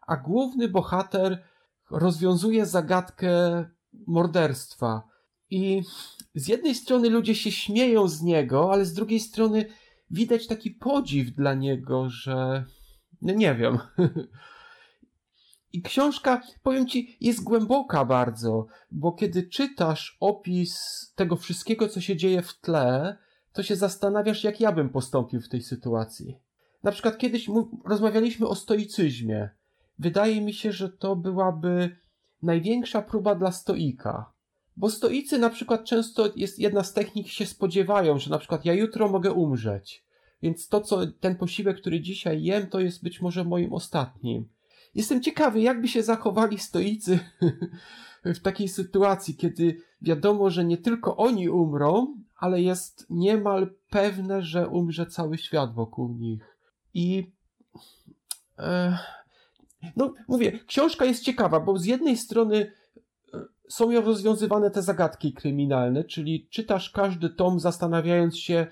a 0.07 0.17
główny 0.17 0.67
bohater 0.67 1.43
rozwiązuje 1.91 2.65
zagadkę 2.65 3.65
morderstwa. 4.07 5.03
I 5.49 5.81
z 6.35 6.47
jednej 6.47 6.75
strony 6.75 7.09
ludzie 7.09 7.35
się 7.35 7.51
śmieją 7.51 8.07
z 8.07 8.21
niego, 8.21 8.73
ale 8.73 8.85
z 8.85 8.93
drugiej 8.93 9.19
strony 9.19 9.65
widać 10.11 10.47
taki 10.47 10.71
podziw 10.71 11.31
dla 11.31 11.53
niego, 11.53 12.09
że 12.09 12.65
no 13.21 13.33
nie 13.33 13.55
wiem. 13.55 13.77
I 15.78 15.82
książka, 15.82 16.41
powiem 16.63 16.88
ci, 16.88 17.17
jest 17.21 17.43
głęboka 17.43 18.05
bardzo, 18.05 18.67
bo 18.91 19.11
kiedy 19.11 19.43
czytasz 19.43 20.17
opis 20.19 20.75
tego 21.15 21.36
wszystkiego, 21.36 21.88
co 21.88 22.01
się 22.01 22.15
dzieje 22.15 22.41
w 22.41 22.59
tle, 22.59 23.17
to 23.53 23.63
się 23.63 23.75
zastanawiasz, 23.75 24.43
jak 24.43 24.61
ja 24.61 24.71
bym 24.71 24.89
postąpił 24.89 25.41
w 25.41 25.49
tej 25.49 25.61
sytuacji. 25.61 26.38
Na 26.84 26.91
przykład 26.91 27.17
kiedyś 27.17 27.49
rozmawialiśmy 27.86 28.47
o 28.47 28.55
stoicyzmie. 28.55 29.49
Wydaje 29.99 30.41
mi 30.41 30.53
się, 30.53 30.71
że 30.71 30.89
to 30.89 31.15
byłaby 31.15 31.95
największa 32.41 33.01
próba 33.01 33.36
dla 33.36 33.51
stoika. 33.51 34.32
Bo 34.78 34.89
stoicy 34.89 35.38
na 35.38 35.49
przykład 35.49 35.84
często 35.84 36.34
jest 36.36 36.59
jedna 36.59 36.84
z 36.84 36.93
technik 36.93 37.28
się 37.28 37.45
spodziewają, 37.45 38.19
że 38.19 38.30
na 38.30 38.38
przykład 38.38 38.65
ja 38.65 38.73
jutro 38.73 39.09
mogę 39.09 39.32
umrzeć. 39.32 40.05
Więc 40.41 40.67
to, 40.67 40.82
co 40.82 41.07
ten 41.07 41.36
posiłek, 41.36 41.78
który 41.78 42.01
dzisiaj 42.01 42.43
jem, 42.43 42.67
to 42.67 42.80
jest 42.80 43.03
być 43.03 43.21
może 43.21 43.43
moim 43.43 43.73
ostatnim. 43.73 44.57
Jestem 44.95 45.21
ciekawy, 45.21 45.61
jakby 45.61 45.88
się 45.88 46.03
zachowali 46.03 46.59
stoicy 46.59 47.19
w 48.35 48.39
takiej 48.39 48.67
sytuacji, 48.67 49.35
kiedy 49.35 49.81
wiadomo, 50.01 50.49
że 50.49 50.65
nie 50.65 50.77
tylko 50.77 51.17
oni 51.17 51.49
umrą, 51.49 52.15
ale 52.38 52.61
jest 52.61 53.05
niemal 53.09 53.73
pewne, 53.89 54.41
że 54.41 54.67
umrze 54.67 55.05
cały 55.05 55.38
świat 55.38 55.73
wokół 55.73 56.13
nich. 56.13 56.57
I. 56.93 57.31
E, 58.59 58.97
no, 59.95 60.13
mówię, 60.27 60.59
książka 60.67 61.05
jest 61.05 61.23
ciekawa, 61.23 61.59
bo 61.59 61.77
z 61.77 61.85
jednej 61.85 62.17
strony 62.17 62.71
e, 63.33 63.39
są 63.69 63.91
ją 63.91 64.01
rozwiązywane 64.01 64.71
te 64.71 64.81
zagadki 64.81 65.33
kryminalne, 65.33 66.03
czyli 66.03 66.47
czytasz 66.49 66.89
każdy 66.89 67.29
tom 67.29 67.59
zastanawiając 67.59 68.38
się, 68.38 68.67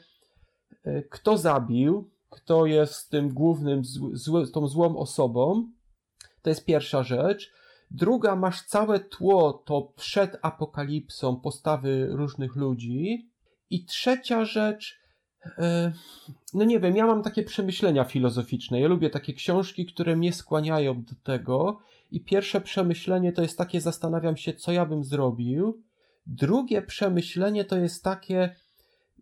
e, 0.83 1.01
kto 1.01 1.37
zabił, 1.37 2.09
kto 2.29 2.65
jest 2.65 3.09
tym 3.09 3.33
głównym, 3.33 3.81
tą 4.53 4.67
złą 4.67 4.97
osobą. 4.97 5.71
To 6.45 6.49
jest 6.49 6.65
pierwsza 6.65 7.03
rzecz. 7.03 7.51
Druga, 7.91 8.35
masz 8.35 8.61
całe 8.61 8.99
tło, 8.99 9.53
to 9.53 9.81
przed 9.95 10.37
apokalipsą 10.41 11.35
postawy 11.35 12.07
różnych 12.11 12.55
ludzi. 12.55 13.29
I 13.69 13.85
trzecia 13.85 14.45
rzecz, 14.45 14.99
E, 15.57 15.91
no 16.53 16.63
nie 16.65 16.79
wiem, 16.79 16.95
ja 16.95 17.07
mam 17.07 17.23
takie 17.23 17.43
przemyślenia 17.43 18.03
filozoficzne. 18.03 18.79
Ja 18.79 18.87
lubię 18.87 19.09
takie 19.09 19.33
książki, 19.33 19.85
które 19.85 20.15
mnie 20.15 20.33
skłaniają 20.33 21.03
do 21.03 21.15
tego. 21.23 21.79
I 22.11 22.21
pierwsze 22.21 22.61
przemyślenie 22.61 23.33
to 23.33 23.41
jest 23.41 23.57
takie, 23.57 23.81
zastanawiam 23.81 24.37
się, 24.37 24.53
co 24.53 24.71
ja 24.71 24.85
bym 24.85 25.03
zrobił. 25.03 25.81
Drugie 26.27 26.81
przemyślenie 26.81 27.65
to 27.65 27.77
jest 27.77 28.03
takie, 28.03 28.55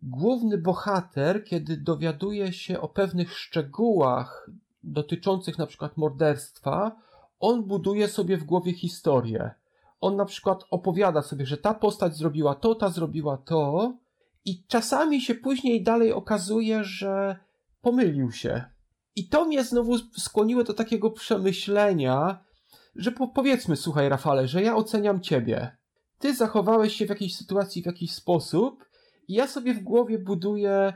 główny 0.02 0.58
bohater, 0.58 1.44
kiedy 1.44 1.78
dowiaduje 1.78 2.54
się 2.54 2.82
o 2.82 2.88
pewnych 2.88 3.38
szczegółach 3.38 4.50
dotyczących 4.84 5.58
na 5.58 5.68
przykład 5.68 5.98
morderstwa, 5.98 6.96
on 7.44 7.64
buduje 7.64 8.08
sobie 8.08 8.38
w 8.38 8.44
głowie 8.44 8.74
historię. 8.74 9.52
On 10.02 10.16
na 10.16 10.26
przykład 10.26 10.64
opowiada 10.70 11.22
sobie, 11.22 11.46
że 11.46 11.58
ta 11.58 11.74
postać 11.74 12.18
zrobiła 12.18 12.56
to, 12.56 12.76
ta 12.76 12.90
zrobiła 12.90 13.38
to, 13.38 13.94
i 14.46 14.64
czasami 14.68 15.22
się 15.22 15.36
później 15.36 15.84
dalej 15.84 16.14
okazuje, 16.14 16.84
że 16.84 17.38
pomylił 17.82 18.32
się. 18.32 18.64
I 19.16 19.30
to 19.30 19.46
mnie 19.46 19.64
znowu 19.64 19.98
skłoniło 19.98 20.64
do 20.64 20.74
takiego 20.74 21.12
przemyślenia, 21.12 22.44
że 22.96 23.12
po, 23.12 23.28
powiedzmy, 23.28 23.76
słuchaj, 23.76 24.10
Rafale, 24.10 24.48
że 24.48 24.62
ja 24.62 24.76
oceniam 24.76 25.22
ciebie. 25.22 25.78
Ty 26.20 26.36
zachowałeś 26.36 26.96
się 26.96 27.06
w 27.06 27.10
jakiejś 27.10 27.36
sytuacji 27.36 27.82
w 27.82 27.86
jakiś 27.86 28.14
sposób, 28.14 28.86
i 29.28 29.34
ja 29.34 29.48
sobie 29.48 29.74
w 29.74 29.84
głowie 29.84 30.20
buduję, 30.20 30.94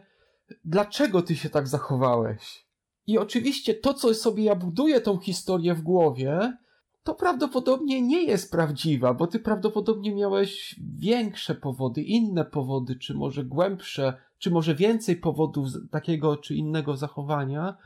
dlaczego 0.65 1.21
ty 1.21 1.35
się 1.35 1.49
tak 1.49 1.67
zachowałeś. 1.67 2.66
I 3.07 3.17
oczywiście 3.17 3.73
to, 3.73 3.93
co 3.93 4.13
sobie 4.13 4.43
ja 4.43 4.55
buduję 4.55 5.01
tą 5.01 5.17
historię 5.17 5.73
w 5.73 5.81
głowie, 5.81 6.57
to 7.03 7.15
prawdopodobnie 7.15 8.01
nie 8.01 8.23
jest 8.23 8.51
prawdziwa, 8.51 9.13
bo 9.13 9.27
ty 9.27 9.39
prawdopodobnie 9.39 10.15
miałeś 10.15 10.75
większe 10.97 11.55
powody, 11.55 12.01
inne 12.01 12.45
powody, 12.45 12.95
czy 12.95 13.13
może 13.13 13.43
głębsze, 13.43 14.13
czy 14.37 14.51
może 14.51 14.75
więcej 14.75 15.15
powodów 15.15 15.67
takiego 15.91 16.37
czy 16.37 16.55
innego 16.55 16.97
zachowania. 16.97 17.77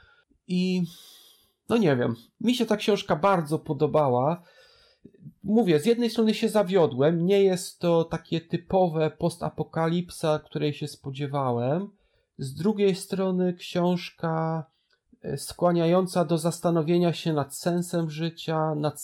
I 0.48 0.84
no 1.70 1.78
nie 1.78 1.96
wiem, 1.96 2.16
mi 2.42 2.56
się 2.56 2.66
ta 2.66 2.78
książka 2.78 3.16
bardzo 3.16 3.60
podobała. 3.60 4.44
Mówię, 5.44 5.80
z 5.80 5.86
jednej 5.86 6.10
strony 6.10 6.34
się 6.34 6.50
zawiodłem, 6.50 7.26
nie 7.26 7.44
jest 7.44 7.80
to 7.80 8.04
takie 8.04 8.42
typowe 8.42 9.12
postapokalipsa, 9.12 10.40
której 10.40 10.74
się 10.74 10.88
spodziewałem. 10.88 11.90
Z 12.38 12.54
drugiej 12.54 12.96
strony 12.96 13.54
książka 13.54 14.66
skłaniająca 15.38 16.26
do 16.26 16.38
zastanowienia 16.38 17.14
się 17.14 17.34
nad 17.34 17.56
sensem 17.56 18.10
życia, 18.10 18.76
nad, 18.76 19.04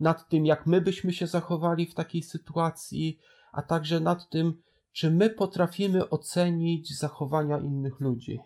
nad 0.00 0.28
tym, 0.28 0.46
jak 0.46 0.66
my 0.66 0.80
byśmy 0.80 1.12
się 1.12 1.26
zachowali 1.26 1.86
w 1.86 1.94
takiej 1.94 2.22
sytuacji, 2.22 3.18
a 3.52 3.62
także 3.62 4.00
nad 4.00 4.30
tym, 4.30 4.54
czy 4.92 5.10
my 5.10 5.30
potrafimy 5.30 6.08
ocenić 6.08 6.98
zachowania 6.98 7.58
innych 7.58 8.00
ludzi. 8.00 8.38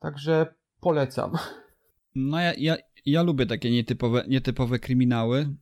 Także 0.00 0.54
polecam. 0.80 1.32
No 2.14 2.40
ja, 2.40 2.54
ja, 2.54 2.76
ja 3.06 3.22
lubię 3.22 3.46
takie 3.46 3.70
nietypowe, 3.70 4.24
nietypowe 4.28 4.78
kryminały. 4.78 5.54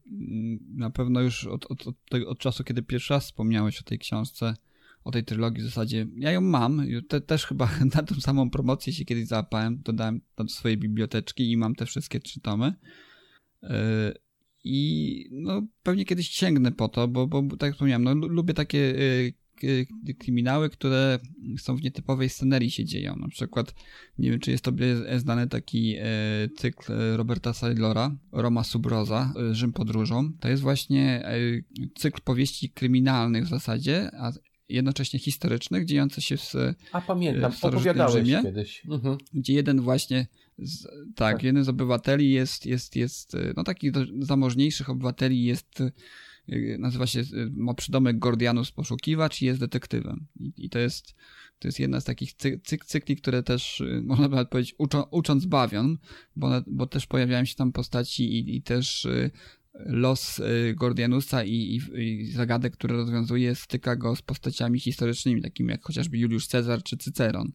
Na 0.75 0.91
pewno 0.91 1.21
już 1.21 1.47
od, 1.47 1.67
od, 1.67 1.87
od, 1.87 1.97
od, 2.27 2.39
czasu, 2.39 2.65
kiedy 2.65 2.83
pierwszy 2.83 3.15
raz 3.15 3.25
wspomniałeś 3.25 3.81
o 3.81 3.85
tej 3.85 3.99
książce, 3.99 4.55
o 5.09 5.13
tej 5.13 5.25
trylogii 5.25 5.63
w 5.63 5.67
zasadzie, 5.67 6.07
ja 6.17 6.33
ją 6.33 6.41
mam. 6.41 6.87
Te, 7.09 7.21
też 7.21 7.47
chyba 7.47 7.71
na 7.95 8.03
tą 8.03 8.15
samą 8.15 8.51
promocję 8.51 8.93
się 8.93 9.05
kiedyś 9.05 9.27
załapałem, 9.27 9.81
dodałem 9.85 10.21
do 10.37 10.49
swojej 10.49 10.77
biblioteczki 10.77 11.51
i 11.51 11.57
mam 11.57 11.75
te 11.75 11.87
wszystkie 11.87 12.21
trzy 12.21 12.41
tomy. 12.41 12.73
Yy, 13.63 13.69
I 14.65 15.29
no, 15.33 15.63
pewnie 15.83 16.05
kiedyś 16.05 16.29
sięgnę 16.29 16.73
po 16.73 16.89
to, 16.89 17.09
bo, 17.09 17.27
bo 17.27 17.43
tak 17.57 17.67
jak 17.67 17.73
wspomniałem, 17.73 18.05
no, 18.05 18.15
lubię 18.15 18.55
takie 18.55 18.79
yy, 18.79 19.33
kryminały, 20.19 20.71
które 20.71 21.19
są 21.59 21.77
w 21.77 21.83
nietypowej 21.83 22.29
scenerii 22.29 22.71
się 22.71 22.85
dzieją. 22.85 23.17
Na 23.17 23.29
przykład, 23.29 23.75
nie 24.19 24.31
wiem, 24.31 24.41
czy 24.41 24.51
jest 24.51 24.65
tobie 24.65 25.19
znany 25.19 25.49
taki 25.49 25.97
e, 25.99 26.05
cykl 26.57 26.93
Roberta 27.17 27.53
Saylora, 27.53 28.17
Roma 28.33 28.65
Subroza, 28.65 29.35
e, 29.51 29.55
Rzym 29.55 29.73
podróżą. 29.73 30.33
To 30.41 30.49
jest 30.49 30.63
właśnie 30.63 31.27
e, 31.27 31.39
cykl 31.95 32.21
powieści 32.25 32.71
kryminalnych 32.71 33.45
w 33.45 33.49
zasadzie, 33.49 34.11
a 34.15 34.33
jednocześnie 34.69 35.19
historycznych, 35.19 35.85
dziejące 35.85 36.23
się 36.23 36.37
w 36.37 36.53
A 36.93 37.01
pamiętam, 37.01 37.53
opowiadałeś 37.63 38.27
Rzymie, 38.27 38.43
kiedyś. 38.43 38.83
Mhm. 38.89 39.19
Gdzie 39.35 39.53
jeden 39.55 39.81
właśnie, 39.81 40.27
z, 40.59 40.83
tak, 40.83 40.93
tak, 41.15 41.43
jeden 41.43 41.65
z 41.65 41.69
obywateli 41.69 42.31
jest, 42.31 42.67
jest, 42.67 42.97
jest 42.97 43.37
no 43.57 43.65
takich 43.65 43.93
zamożniejszych 44.21 44.91
obywateli 44.91 45.45
jest 45.45 45.83
Y, 46.53 46.77
nazywa 46.79 47.07
się, 47.07 47.21
y, 47.21 47.51
ma 47.51 47.75
przydomek 47.75 48.19
Gordianus 48.19 48.71
Poszukiwacz 48.71 49.43
i 49.43 49.45
jest 49.45 49.61
detektywem. 49.61 50.27
I, 50.41 50.53
i 50.57 50.71
to 50.71 50.79
jest 50.79 51.15
to 51.59 51.69
jest 51.69 51.81
jedna 51.81 52.01
z 52.01 52.05
takich 52.05 52.33
cyk, 52.65 52.85
cykli, 52.85 53.17
które 53.17 53.43
też, 53.43 53.83
można 54.05 54.29
by 54.29 54.47
powiedzieć, 54.47 54.75
uczą, 54.79 55.03
ucząc 55.03 55.47
bawion, 55.47 55.99
bo, 56.37 56.51
bo 56.67 56.87
też 56.87 57.07
pojawiają 57.07 57.45
się 57.45 57.55
tam 57.55 57.73
postaci 57.73 58.39
i, 58.39 58.57
i 58.57 58.63
też 58.63 59.09
los 59.87 60.41
Gordianusa 60.75 61.45
i, 61.45 61.53
i, 61.53 61.81
i, 62.03 62.33
zagadek, 62.33 62.73
które 62.73 62.97
rozwiązuje, 62.97 63.55
styka 63.55 63.97
go 63.97 64.17
z 64.17 64.23
postaciami 64.23 64.81
historycznymi, 64.81 65.43
takimi 65.43 65.71
jak 65.71 65.83
chociażby 65.83 66.19
Juliusz 66.19 66.47
Cezar 66.47 66.83
czy 66.83 66.97
Cyceron. 66.97 67.53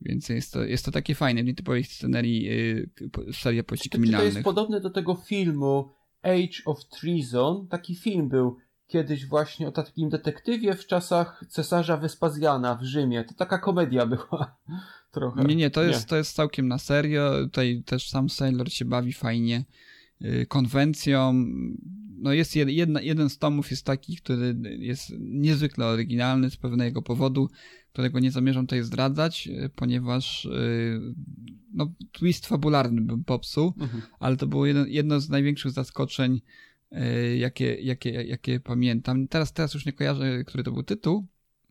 Więc 0.00 0.28
jest 0.28 0.52
to, 0.52 0.64
jest 0.64 0.84
to 0.84 0.90
takie 0.90 1.14
fajne, 1.14 1.42
w 1.42 1.46
nietypowej 1.46 1.84
scenerii 1.84 2.48
seria 3.32 3.64
pości 3.64 3.90
kryminalnych. 3.90 4.32
To 4.32 4.38
jest 4.38 4.44
podobne 4.44 4.80
do 4.80 4.90
tego 4.90 5.14
filmu 5.14 5.90
Age 6.22 6.64
of 6.64 6.78
Treason, 6.88 7.68
taki 7.68 7.94
film 7.94 8.28
był 8.28 8.56
kiedyś 8.88 9.26
właśnie 9.26 9.68
o 9.68 9.72
takim 9.72 10.08
detektywie 10.08 10.74
w 10.74 10.86
czasach 10.86 11.44
cesarza 11.48 11.96
Wespazjana 11.96 12.74
w 12.74 12.82
Rzymie. 12.82 13.24
To 13.24 13.34
taka 13.34 13.58
komedia 13.58 14.06
była 14.06 14.56
trochę. 15.14 15.44
Nie, 15.44 15.56
nie, 15.56 15.70
to 15.70 15.82
jest, 15.82 16.00
nie. 16.00 16.06
to 16.06 16.16
jest 16.16 16.36
całkiem 16.36 16.68
na 16.68 16.78
serio. 16.78 17.32
Tutaj 17.44 17.82
też 17.86 18.08
sam 18.08 18.30
Sailor 18.30 18.72
się 18.72 18.84
bawi 18.84 19.12
fajnie 19.12 19.58
y, 19.58 19.64
konwencją. 20.48 21.46
No 22.20 22.32
jest 22.32 22.56
jedna, 22.56 23.00
jeden 23.00 23.30
z 23.30 23.38
tomów 23.38 23.70
jest 23.70 23.86
taki, 23.86 24.16
który 24.16 24.56
jest 24.78 25.12
niezwykle 25.18 25.86
oryginalny 25.86 26.50
z 26.50 26.56
pewnego 26.56 27.02
powodu, 27.02 27.48
którego 27.92 28.20
nie 28.20 28.30
zamierzam 28.30 28.66
tutaj 28.66 28.82
zdradzać, 28.82 29.48
y, 29.48 29.70
ponieważ 29.74 30.44
y, 30.44 31.14
no, 31.74 31.92
twist 32.12 32.46
fabularny 32.46 33.00
bym 33.00 33.24
popsuł, 33.24 33.74
mhm. 33.78 34.02
ale 34.20 34.36
to 34.36 34.46
było 34.46 34.66
jedno, 34.66 34.86
jedno 34.86 35.20
z 35.20 35.28
największych 35.28 35.72
zaskoczeń, 35.72 36.40
y, 36.92 37.36
jakie, 37.36 37.74
jakie, 37.74 38.10
jakie 38.10 38.60
pamiętam. 38.60 39.28
Teraz, 39.28 39.52
teraz 39.52 39.74
już 39.74 39.86
nie 39.86 39.92
kojarzę, 39.92 40.44
który 40.44 40.64
to 40.64 40.72
był 40.72 40.82
tytuł. 40.82 41.26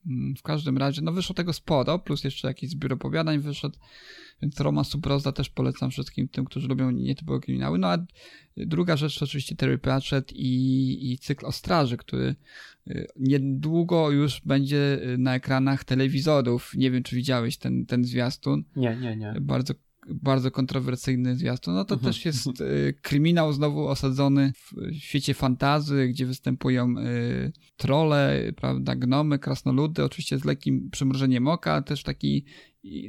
Mm, 0.08 0.36
w 0.36 0.42
każdym 0.42 0.78
razie, 0.78 1.02
no 1.02 1.12
wyszło 1.12 1.36
tego 1.36 1.54
sporo, 1.54 2.00
plus 2.00 2.24
jeszcze 2.24 2.48
jakiś 2.48 2.70
zbiór 2.70 2.94
opowiadań 2.94 3.40
wyszedł, 3.40 3.78
więc 4.42 4.60
Roma 4.60 4.84
Suproza 4.84 5.32
też 5.32 5.50
polecam 5.50 5.92
wszystkim 5.92 6.28
tym, 6.28 6.46
którzy 6.46 6.68
lubią 6.68 6.92
nietypowe 6.92 7.40
kryminały. 7.40 7.78
No 7.80 7.88
a 7.88 7.98
druga 8.58 8.98
rzecz 8.98 9.20
to 9.20 9.26
oczywiście 9.26 9.56
Terry 9.56 9.78
Pratchett 9.78 10.34
i, 10.34 11.12
i 11.12 11.18
cykl 11.18 11.46
o 11.46 11.52
straży, 11.52 11.98
który 11.98 12.36
y, 12.88 13.08
niedługo 13.20 14.12
już 14.12 14.42
będzie 14.46 15.00
na 15.18 15.36
ekranach 15.36 15.84
telewizorów. 15.84 16.72
Nie 16.76 16.92
wiem, 16.92 17.04
czy 17.04 17.16
widziałeś 17.16 17.58
ten, 17.58 17.86
ten 17.86 18.04
zwiastun. 18.04 18.64
Nie, 18.76 18.96
nie, 18.96 19.16
nie. 19.18 19.34
Bardzo 19.42 19.74
bardzo 20.10 20.52
kontrowersyjny 20.52 21.36
zwiastun, 21.36 21.74
no 21.74 21.86
to 21.86 21.96
mhm. 21.96 22.14
też 22.14 22.26
jest 22.26 22.48
y, 22.62 22.94
kryminał 23.02 23.54
znowu 23.54 23.88
osadzony 23.88 24.54
w 24.54 24.94
świecie 24.94 25.34
fantazy, 25.34 26.08
gdzie 26.08 26.26
występują 26.26 26.98
y, 26.98 27.52
trole, 27.78 28.40
prawda, 28.56 28.96
gnomy, 28.96 29.40
krasnoludy, 29.40 30.04
oczywiście 30.04 30.38
z 30.38 30.46
lekkim 30.46 30.90
przymrużeniem 30.90 31.48
oka, 31.48 31.82
też 31.82 32.04
taki 32.04 32.46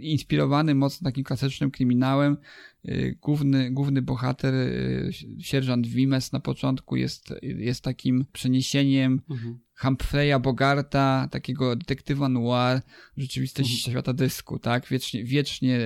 inspirowany 0.02 0.74
mocno 0.74 1.04
takim 1.04 1.24
klasycznym 1.24 1.70
kryminałem. 1.70 2.36
Y, 2.84 3.18
główny, 3.22 3.70
główny 3.70 4.02
bohater, 4.02 4.54
y, 4.54 5.10
sierżant 5.40 5.86
Wimes 5.86 6.32
na 6.32 6.40
początku 6.40 6.96
jest, 6.96 7.34
jest 7.42 7.84
takim 7.84 8.24
przeniesieniem 8.32 9.20
mhm. 9.30 9.58
Humphreya 9.74 10.40
Bogarta, 10.42 11.28
takiego 11.30 11.76
detektywa 11.76 12.28
noir, 12.28 12.80
rzeczywistości 13.16 13.74
mhm. 13.74 13.92
świata 13.92 14.12
dysku, 14.12 14.58
tak? 14.58 14.88
Wiecznie, 14.88 15.24
wiecznie 15.24 15.80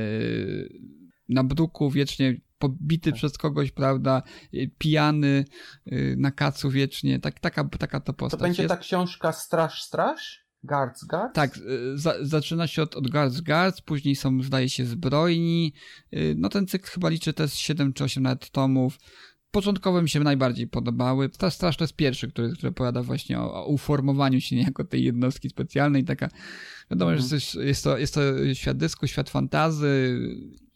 na 1.29 1.45
bruku, 1.45 1.91
wiecznie 1.91 2.41
pobity 2.63 3.11
tak. 3.11 3.19
przez 3.19 3.39
kogoś, 3.39 3.71
prawda, 3.71 4.23
y, 4.55 4.71
pijany, 4.79 5.45
y, 5.93 6.15
na 6.19 6.31
kacu 6.31 6.71
wiecznie, 6.71 7.21
tak, 7.21 7.41
taka, 7.41 7.65
taka 7.65 8.01
to 8.01 8.13
postać. 8.13 8.41
To 8.41 8.45
będzie 8.45 8.63
jest. 8.63 8.75
ta 8.75 8.81
książka 8.81 9.33
Straż, 9.33 9.83
Straż? 9.83 10.43
Guards, 10.65 11.05
Guards? 11.05 11.35
Tak, 11.35 11.57
y, 11.57 11.99
za, 11.99 12.15
zaczyna 12.21 12.67
się 12.67 12.83
od, 12.83 12.97
od 12.97 13.11
Guards, 13.11 13.41
Guards, 13.41 13.81
później 13.81 14.17
są, 14.17 14.43
zdaje 14.43 14.69
się, 14.69 14.85
zbrojni. 14.85 15.73
No 16.37 16.49
ten 16.49 16.67
cykl 16.67 16.91
chyba 16.91 17.09
liczy 17.09 17.33
też 17.33 17.53
7 17.53 17.93
czy 17.93 18.05
8 18.05 18.23
nawet 18.23 18.51
tomów. 18.51 18.99
Początkowo 19.51 20.03
mi 20.03 20.09
się 20.09 20.21
najbardziej 20.21 20.67
podobały. 20.67 21.31
Straż 21.51 21.77
to 21.77 21.85
jest 21.85 21.97
pierwszy, 21.97 22.29
który, 22.29 22.53
który 22.53 22.69
opowiada 22.69 23.03
właśnie 23.03 23.41
o, 23.41 23.55
o 23.55 23.67
uformowaniu 23.67 24.41
się 24.41 24.57
niejako 24.57 24.85
tej 24.85 25.05
jednostki 25.05 25.49
specjalnej. 25.49 26.05
Taka, 26.05 26.29
wiadomo, 26.91 27.13
mhm. 27.13 27.29
że 27.29 27.37
jest, 27.37 27.55
jest, 27.55 27.85
to, 27.85 27.99
jest 27.99 28.15
to 28.15 28.55
świat 28.55 28.77
dysku, 28.77 29.07
świat 29.07 29.31
fantazy 29.31 30.21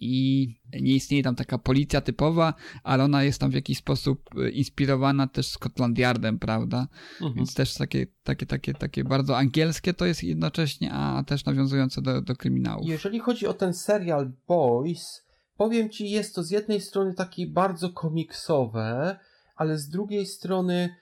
i 0.01 0.55
nie 0.73 0.95
istnieje 0.95 1.23
tam 1.23 1.35
taka 1.35 1.59
policja 1.59 2.01
typowa, 2.01 2.55
ale 2.83 3.05
ona 3.05 3.23
jest 3.23 3.41
tam 3.41 3.51
w 3.51 3.55
jakiś 3.55 3.79
sposób 3.79 4.31
e, 4.37 4.51
inspirowana 4.51 5.27
też 5.27 5.47
Scotland 5.47 5.99
Yardem, 5.99 6.39
prawda? 6.39 6.89
Mhm. 7.13 7.35
Więc 7.35 7.55
też 7.55 7.75
takie, 7.75 8.07
takie, 8.23 8.47
takie, 8.47 8.75
takie 8.75 9.05
bardzo 9.05 9.37
angielskie 9.37 9.95
to 9.95 10.07
jest 10.07 10.23
jednocześnie, 10.23 10.93
a 10.93 11.25
też 11.27 11.45
nawiązujące 11.45 12.03
do, 12.03 12.23
do 12.23 12.37
kryminałów. 12.37 12.87
Jeżeli 12.87 13.19
chodzi 13.19 13.47
o 13.47 13.55
ten 13.55 13.75
serial 13.75 14.33
Boys, 14.49 15.27
powiem 15.57 15.91
ci, 15.91 16.11
jest 16.11 16.35
to 16.35 16.43
z 16.43 16.51
jednej 16.51 16.81
strony 16.81 17.15
takie 17.15 17.47
bardzo 17.47 17.91
komiksowe, 17.91 19.19
ale 19.57 19.79
z 19.79 19.89
drugiej 19.89 20.27
strony 20.27 20.97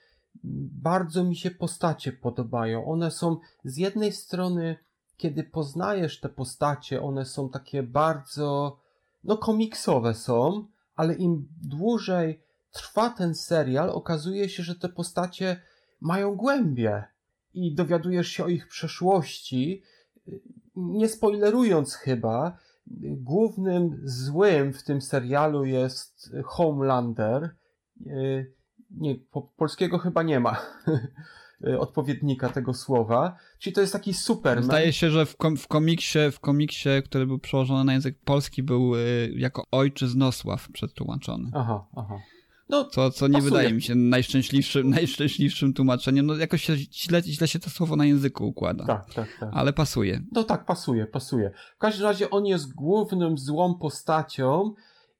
bardzo 0.83 1.23
mi 1.23 1.35
się 1.35 1.51
postacie 1.51 2.11
podobają. 2.11 2.85
One 2.85 3.11
są 3.11 3.37
z 3.63 3.77
jednej 3.77 4.11
strony, 4.11 4.77
kiedy 5.17 5.43
poznajesz 5.43 6.19
te 6.19 6.29
postacie, 6.29 7.01
one 7.01 7.25
są 7.25 7.49
takie 7.49 7.83
bardzo, 7.83 8.79
no 9.25 9.37
komiksowe 9.37 10.13
są, 10.13 10.67
ale 10.95 11.13
im 11.13 11.47
dłużej 11.61 12.41
trwa 12.71 13.09
ten 13.09 13.35
serial, 13.35 13.89
okazuje 13.89 14.49
się, 14.49 14.63
że 14.63 14.75
te 14.75 14.89
postacie 14.89 15.61
mają 16.01 16.35
głębie 16.35 17.03
i 17.53 17.75
dowiadujesz 17.75 18.27
się 18.27 18.43
o 18.43 18.47
ich 18.47 18.67
przeszłości. 18.67 19.83
Nie 20.75 21.09
spoilerując 21.09 21.93
chyba, 21.93 22.57
głównym 23.01 24.01
złym 24.03 24.73
w 24.73 24.83
tym 24.83 25.01
serialu 25.01 25.65
jest 25.65 26.35
Homelander. 26.45 27.55
Nie, 28.91 29.15
po, 29.31 29.41
polskiego 29.41 29.97
chyba 29.97 30.23
nie 30.23 30.39
ma 30.39 30.61
odpowiednika 31.79 32.49
tego 32.49 32.73
słowa. 32.73 33.37
Czyli 33.59 33.73
to 33.73 33.81
jest 33.81 33.93
taki 33.93 34.13
Superman. 34.13 34.63
Zdaje 34.63 34.93
się, 34.93 35.09
że 35.09 35.25
w, 35.25 35.37
kom 35.37 35.57
w, 35.57 35.67
komiksie, 35.67 36.19
w 36.31 36.39
komiksie, 36.39 36.89
który 37.05 37.25
był 37.25 37.39
przełożony 37.39 37.83
na 37.83 37.93
język 37.93 38.19
polski, 38.25 38.63
był 38.63 38.95
y, 38.95 39.33
jako 39.35 39.63
ojczyznosław 39.71 40.69
przetłumaczony. 40.71 41.51
Aha, 41.53 41.85
aha. 41.95 42.19
No, 42.69 42.85
co, 42.85 43.11
co 43.11 43.27
nie 43.27 43.33
pasuje. 43.33 43.51
wydaje 43.51 43.73
mi 43.73 43.81
się 43.81 43.95
najszczęśliwszym, 43.95 44.89
najszczęśliwszym 44.99 45.73
tłumaczeniem. 45.73 46.25
No 46.25 46.35
jakoś 46.35 46.63
się, 46.63 46.75
źle, 46.77 47.21
źle 47.21 47.47
się 47.47 47.59
to 47.59 47.69
słowo 47.69 47.95
na 47.95 48.05
języku 48.05 48.47
układa. 48.47 48.85
Tak, 48.85 49.13
tak, 49.13 49.27
tak. 49.39 49.49
Ale 49.53 49.73
pasuje. 49.73 50.21
No 50.31 50.43
tak, 50.43 50.65
pasuje, 50.65 51.05
pasuje. 51.05 51.51
W 51.75 51.77
każdym 51.77 52.07
razie 52.07 52.29
on 52.29 52.45
jest 52.45 52.73
głównym 52.73 53.37
złą 53.37 53.75
postacią 53.75 54.73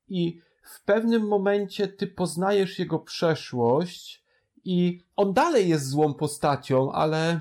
i 0.08 0.40
w 0.64 0.84
pewnym 0.84 1.28
momencie 1.28 1.88
ty 1.88 2.08
poznajesz 2.08 2.80
jego 2.80 3.00
przeszłość 3.00 4.25
i 4.66 5.02
on 5.16 5.34
dalej 5.34 5.70
jest 5.70 5.90
złą 5.90 6.14
postacią, 6.14 6.92
ale 6.92 7.40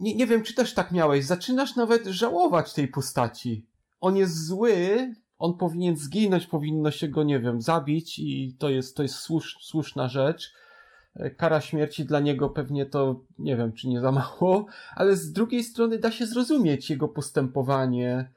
nie, 0.00 0.14
nie 0.14 0.26
wiem, 0.26 0.42
czy 0.42 0.54
też 0.54 0.74
tak 0.74 0.92
miałeś. 0.92 1.24
Zaczynasz 1.24 1.76
nawet 1.76 2.06
żałować 2.06 2.72
tej 2.72 2.88
postaci. 2.88 3.66
On 4.00 4.16
jest 4.16 4.46
zły, 4.46 5.14
on 5.38 5.54
powinien 5.54 5.96
zginąć, 5.96 6.46
powinno 6.46 6.90
się 6.90 7.08
go, 7.08 7.22
nie 7.22 7.40
wiem, 7.40 7.62
zabić 7.62 8.18
i 8.18 8.56
to 8.58 8.70
jest, 8.70 8.96
to 8.96 9.02
jest 9.02 9.14
słusz, 9.14 9.56
słuszna 9.60 10.08
rzecz. 10.08 10.52
Kara 11.36 11.60
śmierci 11.60 12.04
dla 12.04 12.20
niego 12.20 12.48
pewnie 12.48 12.86
to, 12.86 13.20
nie 13.38 13.56
wiem, 13.56 13.72
czy 13.72 13.88
nie 13.88 14.00
za 14.00 14.12
mało, 14.12 14.66
ale 14.94 15.16
z 15.16 15.32
drugiej 15.32 15.64
strony 15.64 15.98
da 15.98 16.10
się 16.10 16.26
zrozumieć 16.26 16.90
jego 16.90 17.08
postępowanie, 17.08 18.30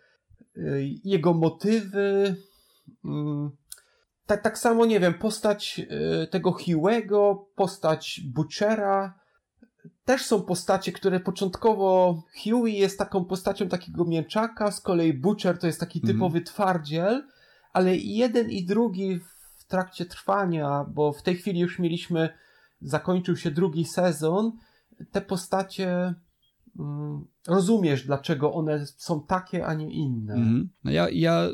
e, 0.57 0.61
jego 1.03 1.33
motywy. 1.33 2.35
Mm, 3.05 3.51
tak, 4.25 4.41
tak 4.41 4.57
samo, 4.57 4.85
nie 4.85 4.99
wiem, 4.99 5.13
postać 5.13 5.81
e, 6.21 6.27
tego 6.27 6.53
Hiłego, 6.53 7.47
postać 7.55 8.21
Butchera, 8.25 9.23
też 10.05 10.25
są 10.25 10.41
postacie, 10.41 10.91
które 10.91 11.19
początkowo 11.19 12.21
Huey 12.43 12.73
jest 12.73 12.97
taką 12.97 13.25
postacią 13.25 13.69
takiego 13.69 14.05
mięczaka, 14.05 14.71
z 14.71 14.81
kolei 14.81 15.13
Butcher 15.13 15.57
to 15.57 15.67
jest 15.67 15.79
taki 15.79 15.99
mhm. 15.99 16.13
typowy 16.13 16.37
mm. 16.37 16.45
twardziel, 16.45 17.27
ale 17.73 17.95
jeden 17.95 18.49
i 18.49 18.65
drugi 18.65 19.19
w 19.57 19.65
trakcie 19.65 20.05
trwania, 20.05 20.85
bo 20.89 21.13
w 21.13 21.21
tej 21.21 21.35
chwili 21.35 21.59
już 21.59 21.79
mieliśmy, 21.79 22.29
zakończył 22.81 23.37
się 23.37 23.51
drugi 23.51 23.85
sezon, 23.85 24.51
te 25.11 25.21
postacie 25.21 25.89
mm, 25.89 26.15
rozumiesz, 27.47 28.05
dlaczego 28.05 28.53
one 28.53 28.85
są 28.85 29.23
takie, 29.23 29.65
a 29.65 29.73
nie 29.73 29.93
inne. 29.93 30.33
Mm. 30.33 30.69
No 30.83 30.91
ja, 30.91 31.09
ja 31.09 31.49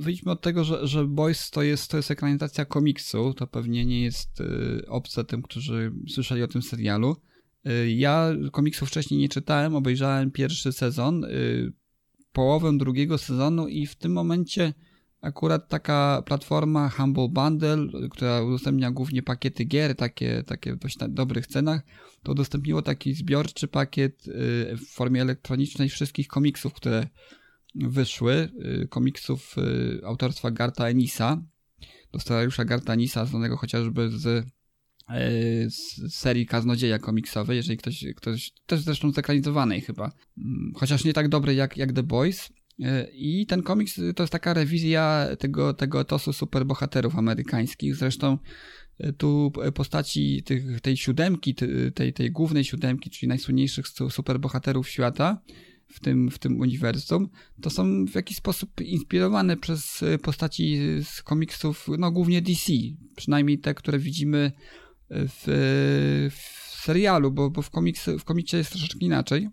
wyjdźmy 0.00 0.32
od 0.32 0.40
tego, 0.40 0.64
że, 0.64 0.86
że 0.86 1.04
Boys 1.04 1.50
to 1.50 1.62
jest, 1.62 1.90
to 1.90 1.96
jest 1.96 2.10
ekranizacja 2.10 2.64
komiksu, 2.64 3.34
to 3.34 3.46
pewnie 3.46 3.86
nie 3.86 4.02
jest 4.02 4.40
y, 4.40 4.82
obce 4.88 5.24
tym, 5.24 5.42
którzy 5.42 5.92
słyszeli 6.08 6.42
o 6.42 6.48
tym 6.48 6.62
serialu. 6.62 7.16
Y, 7.66 7.90
ja 7.90 8.30
komiksów 8.52 8.88
wcześniej 8.88 9.20
nie 9.20 9.28
czytałem, 9.28 9.74
obejrzałem 9.74 10.30
pierwszy 10.30 10.72
sezon, 10.72 11.24
y, 11.24 11.72
połowę 12.32 12.78
drugiego 12.78 13.18
sezonu 13.18 13.68
i 13.68 13.86
w 13.86 13.96
tym 13.96 14.12
momencie 14.12 14.74
akurat 15.20 15.68
taka 15.68 16.22
platforma 16.26 16.88
Humble 16.88 17.28
Bundle, 17.28 17.78
która 18.10 18.42
udostępnia 18.42 18.90
głównie 18.90 19.22
pakiety 19.22 19.64
gier, 19.64 19.96
takie, 19.96 20.42
takie 20.42 20.76
dość 20.76 20.98
dobrych 21.08 21.46
cenach, 21.46 21.82
to 22.22 22.32
udostępniło 22.32 22.82
taki 22.82 23.14
zbiorczy 23.14 23.68
pakiet 23.68 24.28
y, 24.28 24.76
w 24.76 24.86
formie 24.88 25.22
elektronicznej 25.22 25.88
wszystkich 25.88 26.28
komiksów, 26.28 26.74
które 26.74 27.08
wyszły, 27.74 28.48
komiksów 28.90 29.56
autorstwa 30.04 30.50
Garta 30.50 30.88
Enisa, 30.88 31.42
do 32.12 32.20
scenariusza 32.20 32.64
Garta 32.64 32.92
Enisa, 32.92 33.24
znanego 33.24 33.56
chociażby 33.56 34.10
z 34.10 34.48
z 35.66 36.14
serii 36.14 36.46
Kaznodzieja 36.46 36.98
komiksowej, 36.98 37.56
jeżeli 37.56 37.76
ktoś, 37.76 38.04
ktoś 38.16 38.52
też 38.66 38.80
zresztą 38.80 39.12
zekranizowanej 39.12 39.80
chyba, 39.80 40.12
mm, 40.38 40.72
chociaż 40.76 41.04
nie 41.04 41.12
tak 41.12 41.28
dobry 41.28 41.54
jak, 41.54 41.76
jak 41.76 41.92
The 41.92 42.02
Boys. 42.02 42.48
E, 42.82 43.08
I 43.12 43.46
ten 43.46 43.62
komiks 43.62 44.00
to 44.16 44.22
jest 44.22 44.32
taka 44.32 44.54
rewizja 44.54 45.28
tego, 45.38 45.74
tego 45.74 46.00
etosu 46.00 46.32
superbohaterów 46.32 47.16
amerykańskich. 47.16 47.96
Zresztą 47.96 48.38
e, 48.98 49.12
tu 49.12 49.52
postaci 49.74 50.42
tych, 50.42 50.80
tej 50.80 50.96
siódemki, 50.96 51.54
tej, 51.94 52.12
tej 52.12 52.30
głównej 52.30 52.64
siódemki, 52.64 53.10
czyli 53.10 53.28
najsłynniejszych 53.28 53.86
superbohaterów 54.10 54.88
świata 54.88 55.42
w 55.86 56.00
tym, 56.00 56.30
w 56.30 56.38
tym 56.38 56.60
uniwersum, 56.60 57.28
to 57.62 57.70
są 57.70 58.04
w 58.06 58.14
jakiś 58.14 58.36
sposób 58.36 58.80
inspirowane 58.80 59.56
przez 59.56 60.04
postaci 60.22 60.78
z 61.02 61.22
komiksów, 61.22 61.86
no 61.98 62.10
głównie 62.10 62.42
DC. 62.42 62.72
Przynajmniej 63.16 63.58
te, 63.58 63.74
które 63.74 63.98
widzimy 63.98 64.52
w, 65.10 65.42
w 66.30 66.68
serialu, 66.82 67.32
bo, 67.32 67.50
bo 67.50 67.62
w, 67.62 67.70
komiks, 67.70 68.10
w 68.18 68.24
komiksie 68.24 68.56
jest 68.56 68.70
troszeczkę 68.70 68.98
inaczej 69.00 69.48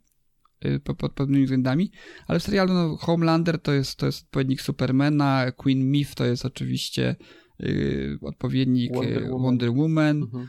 y, 0.66 0.80
pod 0.80 1.13
pewnymi 1.13 1.43
względami, 1.43 1.91
ale 2.28 2.39
w 2.39 2.43
serialu 2.43 2.74
no, 2.74 2.97
Homelander 2.97 3.59
to 3.59 3.74
jest, 3.74 3.95
to 3.95 4.05
jest 4.05 4.24
odpowiednik 4.24 4.61
Supermana, 4.61 5.51
Queen 5.51 5.89
Myth 5.89 6.16
to 6.16 6.26
jest 6.26 6.45
oczywiście 6.45 7.16
y, 7.63 8.18
odpowiednik 8.22 8.91
y, 8.91 8.95
Wonder 8.95 9.24
Woman, 9.24 9.41
Wonder 9.41 9.72
Woman. 9.72 10.24
Mhm. 10.24 10.47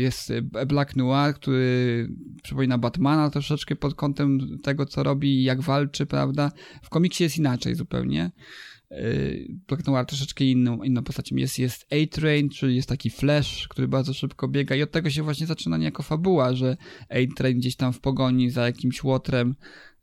jest 0.00 0.32
Black 0.66 0.96
Noir, 0.96 1.34
który 1.34 2.08
przypomina 2.42 2.78
Batmana 2.78 3.30
troszeczkę 3.30 3.76
pod 3.76 3.94
kątem 3.94 4.58
tego, 4.62 4.86
co 4.86 5.02
robi 5.02 5.28
i 5.28 5.42
jak 5.42 5.60
walczy, 5.60 6.06
prawda? 6.06 6.52
W 6.82 6.88
komiksie 6.88 7.24
jest 7.24 7.38
inaczej 7.38 7.74
zupełnie. 7.74 8.30
Black 9.68 9.86
Noir 9.86 10.06
troszeczkę 10.06 10.44
inną, 10.44 10.82
inną 10.82 11.02
postacią. 11.02 11.36
Jest, 11.36 11.58
jest 11.58 11.86
A-Train, 11.92 12.48
czyli 12.48 12.76
jest 12.76 12.88
taki 12.88 13.10
Flash, 13.10 13.68
który 13.68 13.88
bardzo 13.88 14.14
szybko 14.14 14.48
biega 14.48 14.76
i 14.76 14.82
od 14.82 14.90
tego 14.90 15.10
się 15.10 15.22
właśnie 15.22 15.46
zaczyna 15.46 15.76
niejako 15.76 16.02
fabuła, 16.02 16.54
że 16.54 16.76
A-Train 17.08 17.58
gdzieś 17.58 17.76
tam 17.76 17.92
w 17.92 18.00
pogoni 18.00 18.50
za 18.50 18.66
jakimś 18.66 19.04
łotrem 19.04 19.54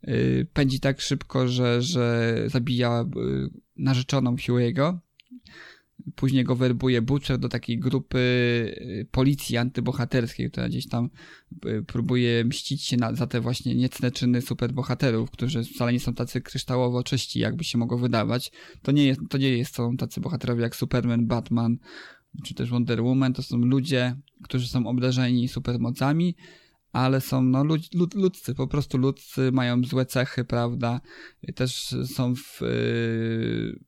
yy, 0.02 0.46
pędzi 0.52 0.80
tak 0.80 1.00
szybko, 1.00 1.48
że, 1.48 1.82
że 1.82 2.34
zabija 2.46 3.04
yy, 3.16 3.50
narzeczoną 3.76 4.36
Huey'ego 4.36 4.98
Później 6.14 6.44
go 6.44 6.56
werbuje 6.56 7.02
Butcher 7.02 7.38
do 7.38 7.48
takiej 7.48 7.78
grupy 7.78 8.18
y, 8.18 9.08
policji 9.10 9.56
antybohaterskiej, 9.56 10.50
która 10.50 10.68
gdzieś 10.68 10.88
tam 10.88 11.10
y, 11.66 11.82
próbuje 11.82 12.44
mścić 12.44 12.82
się 12.82 12.96
na, 12.96 13.14
za 13.14 13.26
te 13.26 13.40
właśnie 13.40 13.74
niecne 13.74 14.10
czyny 14.10 14.42
superbohaterów, 14.42 15.30
którzy 15.30 15.64
wcale 15.64 15.92
nie 15.92 16.00
są 16.00 16.14
tacy 16.14 16.40
kryształowo 16.40 17.02
czyści, 17.02 17.40
jakby 17.40 17.64
się 17.64 17.78
mogło 17.78 17.98
wydawać. 17.98 18.52
To 18.82 18.92
nie 18.92 19.06
jest, 19.06 19.20
to 19.30 19.38
nie 19.38 19.58
jest 19.58 19.74
są 19.74 19.96
tacy 19.96 20.20
bohaterowie 20.20 20.62
jak 20.62 20.76
Superman, 20.76 21.26
Batman, 21.26 21.78
czy 22.44 22.54
też 22.54 22.70
Wonder 22.70 23.02
Woman. 23.02 23.32
To 23.32 23.42
są 23.42 23.56
ludzie, 23.58 24.16
którzy 24.42 24.68
są 24.68 24.86
obdarzeni 24.86 25.48
supermocami, 25.48 26.36
ale 26.92 27.20
są 27.20 27.42
no, 27.42 27.64
lud, 27.64 27.94
lud, 27.94 28.14
ludzcy, 28.14 28.54
po 28.54 28.66
prostu 28.66 28.98
ludzcy, 28.98 29.52
mają 29.52 29.84
złe 29.84 30.06
cechy, 30.06 30.44
prawda? 30.44 31.00
Też 31.54 31.94
są 32.06 32.34
w, 32.34 32.60
yy, 32.60 33.78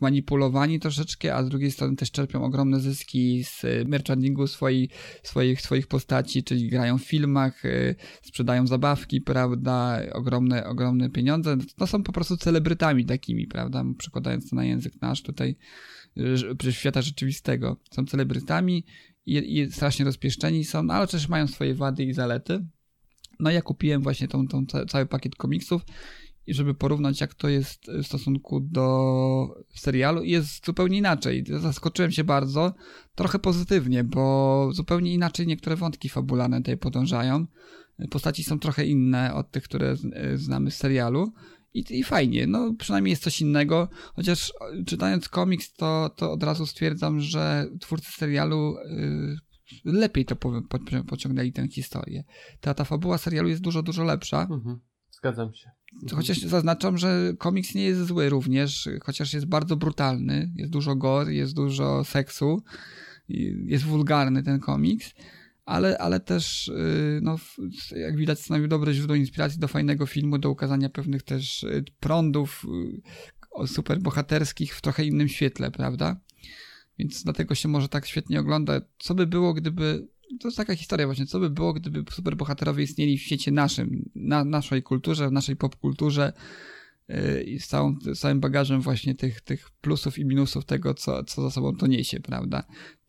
manipulowani 0.00 0.80
troszeczkę, 0.80 1.34
a 1.34 1.44
z 1.44 1.48
drugiej 1.48 1.70
strony 1.70 1.96
też 1.96 2.10
czerpią 2.10 2.44
ogromne 2.44 2.80
zyski 2.80 3.44
z 3.44 3.64
e, 3.64 3.84
merchandingu 3.84 4.46
swoi, 4.46 4.88
swoich, 5.22 5.60
swoich 5.60 5.86
postaci, 5.86 6.44
czyli 6.44 6.68
grają 6.68 6.98
w 6.98 7.04
filmach, 7.04 7.64
e, 7.64 7.94
sprzedają 8.22 8.66
zabawki, 8.66 9.20
prawda, 9.20 10.00
ogromne, 10.12 10.66
ogromne 10.66 11.10
pieniądze. 11.10 11.56
No 11.78 11.86
są 11.86 12.02
po 12.02 12.12
prostu 12.12 12.36
celebrytami 12.36 13.06
takimi, 13.06 13.46
prawda, 13.46 13.84
przekładając 13.98 14.50
to 14.50 14.56
na 14.56 14.64
język 14.64 14.92
nasz 15.02 15.22
tutaj, 15.22 15.56
e, 16.66 16.72
świata 16.72 17.02
rzeczywistego. 17.02 17.76
Są 17.90 18.06
celebrytami 18.06 18.84
i, 19.26 19.58
i 19.58 19.72
strasznie 19.72 20.04
rozpieszczeni 20.04 20.64
są, 20.64 20.82
no, 20.82 20.94
ale 20.94 21.06
też 21.06 21.28
mają 21.28 21.46
swoje 21.46 21.74
wady 21.74 22.04
i 22.04 22.12
zalety. 22.12 22.66
No 23.40 23.50
ja 23.50 23.62
kupiłem 23.62 24.02
właśnie 24.02 24.28
tą, 24.28 24.48
tą 24.48 24.66
cały 24.88 25.06
pakiet 25.06 25.34
komiksów 25.36 25.82
i 26.50 26.54
żeby 26.54 26.74
porównać, 26.74 27.20
jak 27.20 27.34
to 27.34 27.48
jest 27.48 27.90
w 28.02 28.06
stosunku 28.06 28.60
do 28.60 29.64
serialu, 29.74 30.22
jest 30.22 30.66
zupełnie 30.66 30.98
inaczej. 30.98 31.44
Zaskoczyłem 31.60 32.12
się 32.12 32.24
bardzo, 32.24 32.74
trochę 33.14 33.38
pozytywnie, 33.38 34.04
bo 34.04 34.68
zupełnie 34.72 35.14
inaczej 35.14 35.46
niektóre 35.46 35.76
wątki 35.76 36.08
fabularne 36.08 36.56
tutaj 36.56 36.76
podążają. 36.76 37.46
Postaci 38.10 38.44
są 38.44 38.58
trochę 38.58 38.86
inne 38.86 39.34
od 39.34 39.50
tych, 39.50 39.62
które 39.62 39.94
znamy 40.34 40.70
z 40.70 40.76
serialu. 40.76 41.32
I, 41.74 41.84
I 41.90 42.04
fajnie, 42.04 42.46
no 42.46 42.74
przynajmniej 42.78 43.10
jest 43.10 43.22
coś 43.22 43.40
innego, 43.40 43.88
chociaż 44.14 44.52
czytając 44.86 45.28
komiks, 45.28 45.72
to, 45.72 46.10
to 46.16 46.32
od 46.32 46.42
razu 46.42 46.66
stwierdzam, 46.66 47.20
że 47.20 47.66
twórcy 47.80 48.12
serialu 48.12 48.74
yy, 49.84 49.92
lepiej 49.92 50.24
to 50.24 50.36
po, 50.36 50.62
po, 50.62 50.78
pociągnęli 51.08 51.52
tę 51.52 51.68
historię. 51.68 52.24
Ta, 52.60 52.74
ta 52.74 52.84
fabuła 52.84 53.18
serialu 53.18 53.48
jest 53.48 53.62
dużo, 53.62 53.82
dużo 53.82 54.04
lepsza. 54.04 54.42
Mhm. 54.42 54.80
Zgadzam 55.10 55.54
się. 55.54 55.70
Chociaż 56.14 56.38
zaznaczam, 56.38 56.98
że 56.98 57.32
komiks 57.38 57.74
nie 57.74 57.82
jest 57.82 58.06
zły 58.06 58.28
również, 58.28 58.88
chociaż 59.02 59.32
jest 59.32 59.46
bardzo 59.46 59.76
brutalny, 59.76 60.52
jest 60.56 60.72
dużo 60.72 60.96
gore, 60.96 61.34
jest 61.34 61.54
dużo 61.54 62.04
seksu, 62.04 62.62
jest 63.64 63.84
wulgarny 63.84 64.42
ten 64.42 64.60
komiks, 64.60 65.14
ale, 65.64 65.98
ale 65.98 66.20
też, 66.20 66.68
y, 66.68 67.20
no, 67.22 67.36
jak 67.96 68.16
widać, 68.16 68.40
stanowi 68.40 68.68
dobre 68.68 68.94
źródło 68.94 69.16
inspiracji 69.16 69.60
do 69.60 69.68
fajnego 69.68 70.06
filmu, 70.06 70.38
do 70.38 70.50
ukazania 70.50 70.88
pewnych 70.88 71.22
też 71.22 71.62
y, 71.62 71.84
prądów 72.00 72.66
y, 73.62 73.66
superbohaterskich 73.66 74.74
w 74.74 74.80
trochę 74.80 75.04
innym 75.04 75.28
świetle, 75.28 75.70
prawda? 75.70 76.20
Więc 76.98 77.22
dlatego 77.22 77.54
się 77.54 77.68
może 77.68 77.88
tak 77.88 78.06
świetnie 78.06 78.40
ogląda. 78.40 78.80
Co 78.98 79.14
by 79.14 79.26
było, 79.26 79.54
gdyby 79.54 80.08
to 80.38 80.48
jest 80.48 80.56
taka 80.56 80.76
historia 80.76 81.06
właśnie, 81.06 81.26
co 81.26 81.40
by 81.40 81.50
było, 81.50 81.72
gdyby 81.72 82.04
superbohaterowie 82.12 82.84
istnieli 82.84 83.18
w 83.18 83.22
świecie 83.22 83.50
naszym, 83.50 84.10
na 84.14 84.44
naszej 84.44 84.82
kulturze, 84.82 85.28
w 85.28 85.32
naszej 85.32 85.56
popkulturze 85.56 86.32
yy, 87.08 87.42
i 87.42 87.60
z, 87.60 87.66
całą, 87.66 87.96
z 88.14 88.20
całym 88.20 88.40
bagażem 88.40 88.80
właśnie 88.80 89.14
tych, 89.14 89.40
tych 89.40 89.70
plusów 89.70 90.18
i 90.18 90.24
minusów 90.24 90.64
tego, 90.64 90.94
co, 90.94 91.24
co 91.24 91.42
za 91.42 91.50
sobą 91.50 91.76
to 91.76 91.86
niesie, 91.86 92.20
prawda? 92.20 92.64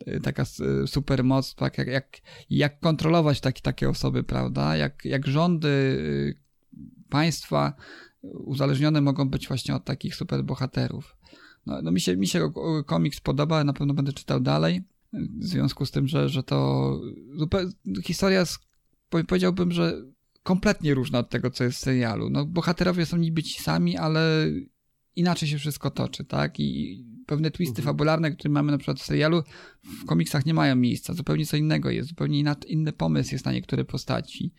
Yy, 0.06 0.20
taka 0.20 0.46
yy, 0.60 0.88
supermoc, 0.88 1.56
tak 1.56 1.78
jak, 1.78 1.88
jak, 1.88 2.18
jak 2.50 2.80
kontrolować 2.80 3.42
taki, 3.42 3.62
takie 3.62 3.90
osoby, 3.90 4.24
prawda? 4.24 4.78
Jak, 4.78 5.06
jak 5.06 5.28
rządy 5.28 5.98
państwa 7.10 7.74
uzależnione 8.22 9.02
mogą 9.02 9.30
być 9.30 9.48
właśnie 9.48 9.76
od 9.76 9.86
takich 9.86 10.16
superbohaterów. 10.16 11.18
No, 11.66 11.82
no 11.82 11.92
mi 11.92 12.02
się, 12.02 12.18
mi 12.18 12.28
się 12.28 12.52
komiks 12.86 13.20
podoba, 13.20 13.64
na 13.64 13.74
pewno 13.74 13.94
będę 13.94 14.14
czytał 14.14 14.40
dalej 14.40 14.84
w 15.14 15.46
związku 15.46 15.86
z 15.86 15.92
tym, 15.92 16.08
że, 16.08 16.30
że 16.30 16.44
to 16.44 17.00
historia, 18.04 18.44
powiedziałbym, 19.10 19.72
że 19.72 20.02
kompletnie 20.44 20.94
różna 20.94 21.20
od 21.20 21.30
tego, 21.30 21.52
co 21.52 21.64
jest 21.64 21.78
w 21.78 21.82
serialu. 21.82 22.30
No, 22.30 22.46
bohaterowie 22.46 23.06
są 23.06 23.18
niby 23.18 23.44
ci 23.44 23.64
sami, 23.64 23.98
ale 23.98 24.48
inaczej 25.16 25.50
się 25.50 25.58
wszystko 25.58 25.92
toczy, 25.92 26.26
tak? 26.26 26.60
I 26.60 27.04
pewne 27.26 27.52
twisty 27.52 27.82
mhm. 27.82 27.86
fabularne, 27.86 28.32
które 28.32 28.52
mamy 28.52 28.72
na 28.72 28.78
przykład 28.78 29.00
w 29.00 29.06
serialu, 29.06 29.44
w 29.84 30.06
komiksach 30.06 30.46
nie 30.46 30.54
mają 30.54 30.76
miejsca. 30.76 31.14
Zupełnie 31.14 31.46
co 31.46 31.58
innego 31.58 31.90
jest, 31.90 32.10
zupełnie 32.10 32.44
inny 32.68 32.94
pomysł 32.94 33.36
jest 33.36 33.46
na 33.46 33.52
niektóre 33.52 33.86
postaci. 33.86 34.54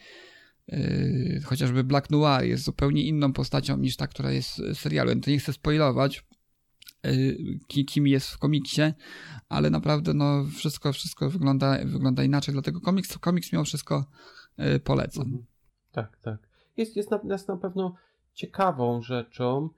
Yy, 0.68 1.40
chociażby 1.44 1.84
Black 1.84 2.11
Noir 2.11 2.44
jest 2.44 2.64
zupełnie 2.64 3.03
inną 3.03 3.32
postacią 3.32 3.76
niż 3.76 3.96
ta, 3.96 4.07
która 4.07 4.32
jest 4.32 4.59
w 4.59 4.76
serialu. 4.76 5.20
To 5.20 5.30
nie 5.30 5.38
chcę 5.38 5.53
spoilować, 5.53 6.24
kim 7.86 8.07
jest 8.07 8.30
w 8.30 8.38
komiksie, 8.38 8.82
ale 9.48 9.70
naprawdę 9.70 10.14
no 10.14 10.44
wszystko, 10.57 10.92
wszystko 10.92 11.30
wygląda, 11.30 11.78
wygląda 11.84 12.24
inaczej, 12.24 12.53
dlatego 12.53 12.80
komiks, 12.80 13.18
komiks 13.18 13.53
mimo 13.53 13.64
wszystko 13.64 14.05
y, 14.76 14.80
polecam. 14.80 15.24
Mhm. 15.24 15.44
Tak, 15.92 16.18
tak. 16.22 16.48
Jest, 16.76 16.96
jest, 16.96 17.11
na, 17.11 17.20
jest 17.24 17.48
na 17.48 17.57
pewno 17.57 17.94
ciekawą 18.34 19.03
rzeczą, 19.03 19.68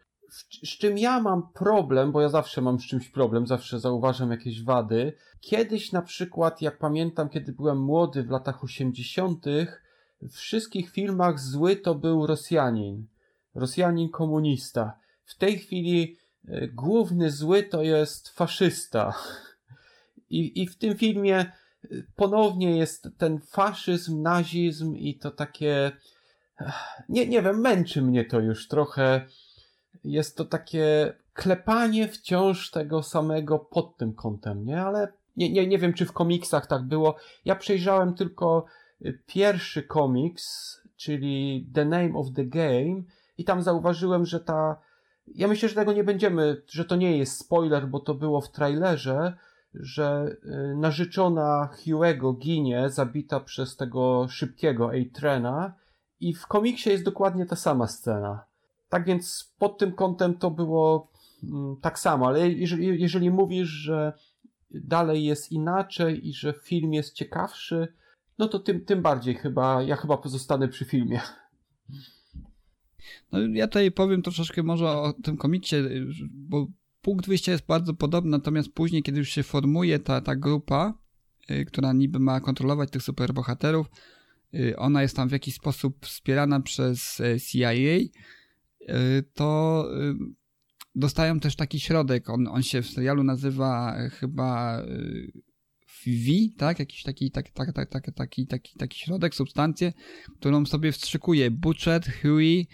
z 0.63 0.79
czym 0.79 0.99
ja 0.99 1.21
mam 1.21 1.53
problem, 1.53 2.13
bo 2.13 2.21
ja 2.21 2.29
zawsze 2.29 2.63
mam 2.63 2.81
z 2.81 2.87
czymś 2.87 3.09
problem, 3.09 3.47
zawsze 3.47 3.81
zauważam 3.81 4.31
jakieś 4.31 4.63
wady. 4.63 5.13
Kiedyś 5.41 5.93
na 5.93 6.03
przykład, 6.03 6.63
jak 6.63 6.79
pamiętam, 6.79 7.29
kiedy 7.29 7.53
byłem 7.53 7.79
młody 7.79 8.23
w 8.23 8.31
latach 8.31 8.65
80., 8.65 9.45
w 10.23 10.33
wszystkich 10.33 10.91
filmach 10.91 11.41
zły 11.41 11.77
to 11.77 11.95
był 11.95 12.27
Rosjanin. 12.27 13.07
Rosjanin 13.55 14.09
komunista. 14.09 14.99
W 15.25 15.39
tej 15.39 15.59
chwili 15.59 16.17
główny 16.73 17.31
zły 17.31 17.63
to 17.63 17.83
jest 17.83 18.29
faszysta. 18.29 19.15
I, 20.31 20.63
I 20.63 20.67
w 20.67 20.79
tym 20.79 20.97
filmie 20.97 21.53
ponownie 22.17 22.79
jest 22.79 23.09
ten 23.19 23.41
faszyzm, 23.41 24.23
nazizm 24.23 24.97
i 24.97 25.19
to 25.19 25.31
takie. 25.31 25.93
Nie, 27.09 27.27
nie 27.27 27.43
wiem, 27.43 27.61
męczy 27.61 28.03
mnie 28.03 28.25
to 28.25 28.41
już 28.41 28.69
trochę. 28.69 29.27
Jest 30.05 30.37
to 30.37 30.45
takie 30.45 31.15
klepanie 31.33 32.09
wciąż 32.09 32.71
tego 32.71 33.03
samego 33.03 33.59
pod 33.59 33.97
tym 33.97 34.15
kątem, 34.15 34.65
nie? 34.65 34.83
Ale 34.83 35.13
nie, 35.37 35.53
nie, 35.53 35.67
nie 35.67 35.79
wiem, 35.79 35.95
czy 35.95 36.07
w 36.07 36.13
komiksach 36.13 36.67
tak 36.67 36.83
było. 36.83 37.17
Ja 37.45 37.57
przejrzałem 37.57 38.15
tylko 38.15 38.67
pierwszy 39.27 39.83
komiks, 39.83 40.77
czyli 40.97 41.67
The 41.75 41.85
Name 41.85 42.15
of 42.15 42.27
the 42.37 42.45
Game, 42.45 43.03
i 43.39 43.45
tam 43.45 43.63
zauważyłem, 43.63 44.27
że 44.27 44.41
ta 44.41 44.81
ja 45.27 45.49
myślę, 45.49 45.69
że 45.69 45.75
tego 45.75 45.93
nie 45.93 46.05
będziemy, 46.05 46.63
że 46.67 46.85
to 46.85 46.97
nie 46.97 47.19
jest 47.19 47.39
spoiler, 47.39 47.89
bo 47.89 48.01
to 48.01 48.15
było 48.15 48.41
w 48.41 48.51
trailerze, 48.51 49.37
że 49.75 50.37
y, 50.45 50.77
narzeczona 50.77 51.71
Hugh'ego 51.73 52.39
ginie, 52.39 52.91
zabita 52.91 53.41
przez 53.41 53.77
tego 53.77 54.29
szybkiego 54.29 54.91
A-Trena 54.91 55.75
i 56.21 56.35
w 56.35 56.47
komiksie 56.47 56.91
jest 56.91 57.05
dokładnie 57.05 57.47
ta 57.47 57.57
sama 57.57 57.87
scena. 57.87 58.45
Tak 58.89 59.05
więc 59.05 59.55
pod 59.59 59.79
tym 59.79 59.93
kątem 59.93 60.39
to 60.39 60.51
było 60.51 61.13
mm, 61.43 61.77
tak 61.81 61.99
samo, 61.99 62.27
ale 62.27 62.51
jeżeli, 62.51 63.03
jeżeli 63.03 63.31
mówisz, 63.31 63.69
że 63.69 64.13
dalej 64.71 65.25
jest 65.25 65.53
inaczej 65.53 66.29
i 66.29 66.35
że 66.35 66.53
film 66.53 66.93
jest 66.93 67.15
ciekawszy, 67.15 67.95
no 68.39 68.49
to 68.49 68.59
tym, 68.59 68.85
tym 68.85 69.03
bardziej 69.03 69.35
chyba, 69.35 69.83
ja 69.83 69.97
chyba 69.97 70.17
pozostanę 70.17 70.69
przy 70.69 70.85
filmie. 70.85 71.21
No 73.33 73.39
ja 73.53 73.67
tutaj 73.67 73.93
powiem 73.93 74.23
troszeczkę 74.23 74.63
może 74.63 74.89
o 74.89 75.13
tym 75.13 75.37
komiksie, 75.37 75.77
bo 76.31 76.67
punkt 77.03 77.27
wyjścia 77.27 77.53
jest 77.53 77.67
bardzo 77.67 77.95
podobny, 77.95 78.31
natomiast 78.31 78.73
później, 78.73 79.03
kiedy 79.03 79.19
już 79.19 79.29
się 79.29 79.43
formuje 79.43 79.99
ta, 79.99 80.21
ta 80.21 80.37
grupa, 80.37 80.95
y, 81.51 81.65
która 81.65 81.93
niby 81.93 82.19
ma 82.19 82.41
kontrolować 82.41 82.91
tych 82.91 83.03
superbohaterów, 83.03 83.87
y, 84.55 84.77
ona 84.77 85.03
jest 85.03 85.17
tam 85.17 85.29
w 85.29 85.33
jakiś 85.33 85.55
sposób 85.55 86.07
wspierana 86.07 86.61
przez 86.61 87.21
y, 87.21 87.41
CIA, 87.41 87.73
to 89.35 89.89
dostają 90.95 91.41
też 91.41 91.57
taki 91.57 91.81
środek, 91.81 92.31
on, 92.31 92.49
on 92.49 92.63
się 92.63 92.83
w 92.83 92.91
serialu 92.91 93.25
nazywa 93.25 93.97
chyba 94.11 94.83
V, 96.07 96.57
tak? 96.57 96.79
Jakiś 96.79 97.03
taki, 97.03 97.31
taki, 97.31 97.53
taki, 97.53 97.73
taki, 97.73 98.13
taki, 98.13 98.47
taki, 98.47 98.79
taki 98.79 98.99
środek, 98.99 99.35
substancję, 99.35 99.93
którą 100.41 100.67
sobie 100.67 100.93
wstrzykuje 100.93 101.51
Butcher, 101.51 102.03
Huey, 102.23 102.67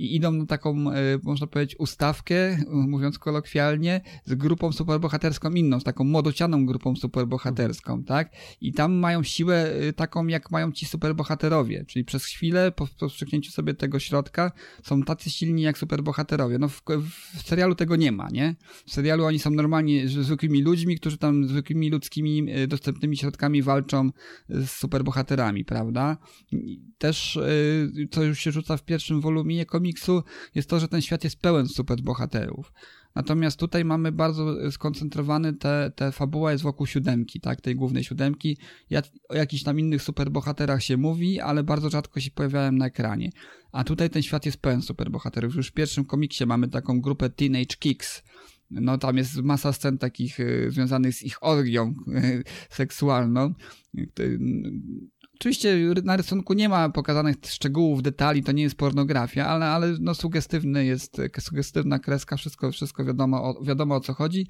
i 0.00 0.16
idą 0.16 0.32
na 0.32 0.46
taką, 0.46 0.90
e, 0.90 0.94
można 1.22 1.46
powiedzieć, 1.46 1.76
ustawkę, 1.78 2.58
mówiąc 2.68 3.18
kolokwialnie, 3.18 4.00
z 4.24 4.34
grupą 4.34 4.72
superbohaterską 4.72 5.50
inną, 5.50 5.80
z 5.80 5.84
taką 5.84 6.04
młodocianą 6.04 6.66
grupą 6.66 6.96
superbohaterską, 6.96 7.92
mhm. 7.92 8.06
tak? 8.06 8.32
I 8.60 8.72
tam 8.72 8.92
mają 8.92 9.22
siłę 9.22 9.72
e, 9.72 9.92
taką, 9.92 10.26
jak 10.26 10.50
mają 10.50 10.72
ci 10.72 10.86
superbohaterowie, 10.86 11.84
czyli 11.84 12.04
przez 12.04 12.24
chwilę, 12.24 12.72
po, 12.72 12.88
po 12.98 13.08
wstrzyknięciu 13.08 13.52
sobie 13.52 13.74
tego 13.74 13.98
środka, 13.98 14.52
są 14.82 15.02
tacy 15.02 15.30
silni 15.30 15.62
jak 15.62 15.78
superbohaterowie. 15.78 16.58
No 16.58 16.68
w, 16.68 16.82
w 17.36 17.42
serialu 17.42 17.74
tego 17.74 17.96
nie 17.96 18.12
ma, 18.12 18.28
nie? 18.32 18.56
W 18.86 18.92
serialu 18.92 19.24
oni 19.24 19.38
są 19.38 19.50
normalnie 19.50 20.08
zwykłymi 20.08 20.62
ludźmi, 20.62 20.96
którzy 20.96 21.18
tam 21.18 21.48
zwykłymi 21.48 21.90
ludzkimi 21.90 22.50
e, 22.50 22.66
dostępnymi 22.66 23.16
środkami 23.16 23.62
walczą 23.62 24.10
z 24.48 24.70
superbohaterami, 24.70 25.64
prawda? 25.64 26.16
Też, 26.98 27.38
co 28.10 28.22
już 28.22 28.38
się 28.38 28.52
rzuca 28.52 28.76
w 28.76 28.84
pierwszym 28.84 29.20
wolumie 29.20 29.66
komiksu, 29.66 29.89
komiksu 29.90 30.22
jest 30.54 30.70
to, 30.70 30.80
że 30.80 30.88
ten 30.88 31.02
świat 31.02 31.24
jest 31.24 31.40
pełen 31.40 31.68
superbohaterów. 31.68 32.72
Natomiast 33.14 33.58
tutaj 33.58 33.84
mamy 33.84 34.12
bardzo 34.12 34.70
skoncentrowany, 34.70 35.52
te, 35.52 35.92
te 35.96 36.12
fabuła 36.12 36.52
jest 36.52 36.64
wokół 36.64 36.86
siódemki, 36.86 37.40
tak, 37.40 37.60
tej 37.60 37.76
głównej 37.76 38.04
siódemki. 38.04 38.58
Ja, 38.90 39.02
o 39.28 39.34
jakichś 39.34 39.62
tam 39.62 39.78
innych 39.78 40.02
superbohaterach 40.02 40.82
się 40.82 40.96
mówi, 40.96 41.40
ale 41.40 41.62
bardzo 41.62 41.90
rzadko 41.90 42.20
się 42.20 42.30
pojawiają 42.30 42.72
na 42.72 42.86
ekranie. 42.86 43.30
A 43.72 43.84
tutaj 43.84 44.10
ten 44.10 44.22
świat 44.22 44.46
jest 44.46 44.58
pełen 44.58 44.82
superbohaterów. 44.82 45.54
Już 45.54 45.68
w 45.68 45.72
pierwszym 45.72 46.04
komiksie 46.04 46.46
mamy 46.46 46.68
taką 46.68 47.00
grupę 47.00 47.30
Teenage 47.30 47.76
Kicks, 47.78 48.22
no 48.70 48.98
tam 48.98 49.16
jest 49.16 49.36
masa 49.36 49.72
scen 49.72 49.98
takich 49.98 50.40
y, 50.40 50.70
związanych 50.70 51.14
z 51.14 51.22
ich 51.22 51.42
orgią 51.42 51.94
y, 52.08 52.44
seksualną. 52.70 53.54
Y, 53.98 54.38
Oczywiście 55.40 55.78
na 56.04 56.16
rysunku 56.16 56.52
nie 56.52 56.68
ma 56.68 56.88
pokazanych 56.88 57.36
szczegółów, 57.46 58.02
detali, 58.02 58.42
to 58.42 58.52
nie 58.52 58.62
jest 58.62 58.76
pornografia, 58.76 59.46
ale, 59.46 59.66
ale 59.66 59.96
no 60.00 60.14
sugestywny 60.14 60.84
jest, 60.84 61.20
sugestywna 61.38 61.98
kreska, 61.98 62.36
wszystko, 62.36 62.72
wszystko 62.72 63.04
wiadomo, 63.04 63.42
o, 63.44 63.64
wiadomo 63.64 63.94
o 63.94 64.00
co 64.00 64.14
chodzi. 64.14 64.46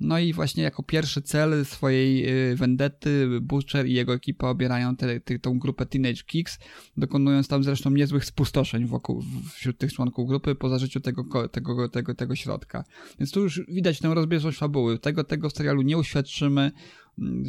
No 0.00 0.18
i 0.18 0.32
właśnie 0.32 0.62
jako 0.62 0.82
pierwszy 0.82 1.22
cel 1.22 1.64
swojej 1.64 2.28
y, 2.52 2.56
vendety 2.56 3.40
Butcher 3.40 3.86
i 3.86 3.92
jego 3.92 4.14
ekipa 4.14 4.48
obierają 4.48 4.96
te, 4.96 5.20
te, 5.20 5.38
tą 5.38 5.58
grupę 5.58 5.86
Teenage 5.86 6.22
Kicks, 6.26 6.58
dokonując 6.96 7.48
tam 7.48 7.64
zresztą 7.64 7.90
niezłych 7.90 8.24
spustoszeń 8.24 8.86
wokół, 8.86 9.22
wśród 9.54 9.78
tych 9.78 9.92
członków 9.92 10.28
grupy 10.28 10.54
po 10.54 10.68
zażyciu 10.68 11.00
tego, 11.00 11.48
tego, 11.48 11.88
tego, 11.88 12.14
tego 12.14 12.36
środka. 12.36 12.84
Więc 13.18 13.30
tu 13.30 13.40
już 13.40 13.60
widać 13.68 13.98
tę 13.98 14.14
rozbieżność 14.14 14.58
fabuły. 14.58 14.98
Tego, 14.98 15.24
tego 15.24 15.50
serialu 15.50 15.82
nie 15.82 15.98
uświadczymy. 15.98 16.72
Mm, 17.18 17.44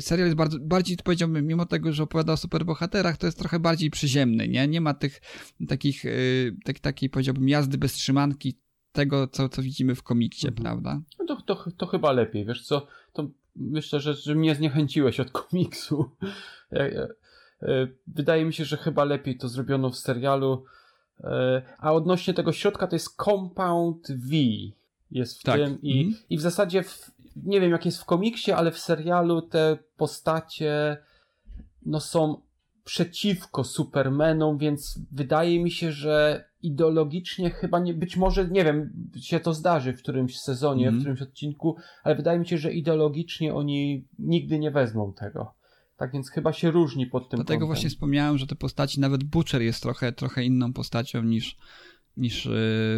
serial, 0.00 0.26
jest 0.26 0.34
bardzo, 0.34 0.58
bardziej, 0.60 0.96
powiedziałbym, 1.04 1.46
mimo 1.46 1.66
tego, 1.66 1.92
że 1.92 2.02
opowiada 2.02 2.32
o 2.32 2.36
superbohaterach, 2.36 3.16
to 3.16 3.26
jest 3.26 3.38
trochę 3.38 3.58
bardziej 3.58 3.90
przyziemny, 3.90 4.48
nie? 4.48 4.68
Nie 4.68 4.80
ma 4.80 4.94
tych 4.94 5.20
takich, 5.68 6.04
yy, 6.04 6.56
tak, 6.64 6.78
takiej, 6.78 7.10
powiedziałbym, 7.10 7.48
jazdy 7.48 7.78
bez 7.78 7.92
trzymanki, 7.92 8.58
tego, 8.92 9.28
co, 9.28 9.48
co 9.48 9.62
widzimy 9.62 9.94
w 9.94 10.02
komiksie, 10.02 10.48
mhm. 10.48 10.62
prawda? 10.64 11.00
No 11.18 11.24
to, 11.26 11.42
to, 11.42 11.70
to 11.76 11.86
chyba 11.86 12.12
lepiej, 12.12 12.46
wiesz 12.46 12.66
co, 12.66 12.86
to 13.12 13.30
myślę, 13.56 14.00
że, 14.00 14.14
że 14.14 14.34
mnie 14.34 14.54
zniechęciłeś 14.54 15.20
od 15.20 15.30
komiksu. 15.30 16.10
Wydaje 18.06 18.44
mi 18.44 18.52
się, 18.52 18.64
że 18.64 18.76
chyba 18.76 19.04
lepiej 19.04 19.36
to 19.36 19.48
zrobiono 19.48 19.90
w 19.90 19.96
serialu. 19.96 20.64
A 21.78 21.92
odnośnie 21.92 22.34
tego 22.34 22.52
środka 22.52 22.86
to 22.86 22.96
jest 22.96 23.16
Compound 23.16 24.08
V 24.08 24.36
jest 25.10 25.40
w 25.40 25.42
tak. 25.42 25.56
tym 25.56 25.82
i, 25.82 26.02
mm. 26.02 26.14
i 26.30 26.38
w 26.38 26.40
zasadzie 26.40 26.82
w, 26.82 27.10
nie 27.36 27.60
wiem 27.60 27.70
jak 27.70 27.84
jest 27.84 28.00
w 28.00 28.04
komiksie, 28.04 28.52
ale 28.52 28.72
w 28.72 28.78
serialu 28.78 29.42
te 29.42 29.78
postacie 29.96 30.96
no 31.86 32.00
są 32.00 32.40
przeciwko 32.84 33.64
Supermanom, 33.64 34.58
więc 34.58 34.98
wydaje 35.12 35.62
mi 35.62 35.70
się, 35.70 35.92
że 35.92 36.44
ideologicznie 36.62 37.50
chyba 37.50 37.78
nie, 37.78 37.94
być 37.94 38.16
może, 38.16 38.48
nie 38.48 38.64
wiem, 38.64 38.92
się 39.20 39.40
to 39.40 39.54
zdarzy 39.54 39.92
w 39.92 40.02
którymś 40.02 40.40
sezonie, 40.40 40.88
mm. 40.88 40.94
w 40.94 41.02
którymś 41.02 41.22
odcinku, 41.22 41.76
ale 42.02 42.14
wydaje 42.14 42.38
mi 42.38 42.46
się, 42.46 42.58
że 42.58 42.72
ideologicznie 42.72 43.54
oni 43.54 44.04
nigdy 44.18 44.58
nie 44.58 44.70
wezmą 44.70 45.12
tego. 45.12 45.54
Tak 45.96 46.12
więc 46.12 46.30
chyba 46.30 46.52
się 46.52 46.70
różni 46.70 47.06
pod 47.06 47.28
tym 47.28 47.36
Dlatego 47.36 47.58
kątem. 47.58 47.66
właśnie 47.66 47.90
wspomniałem, 47.90 48.38
że 48.38 48.46
te 48.46 48.56
postaci, 48.56 49.00
nawet 49.00 49.24
Butcher 49.24 49.62
jest 49.62 49.82
trochę, 49.82 50.12
trochę 50.12 50.44
inną 50.44 50.72
postacią 50.72 51.22
niż, 51.22 51.56
niż 52.16 52.46
y, 52.46 52.50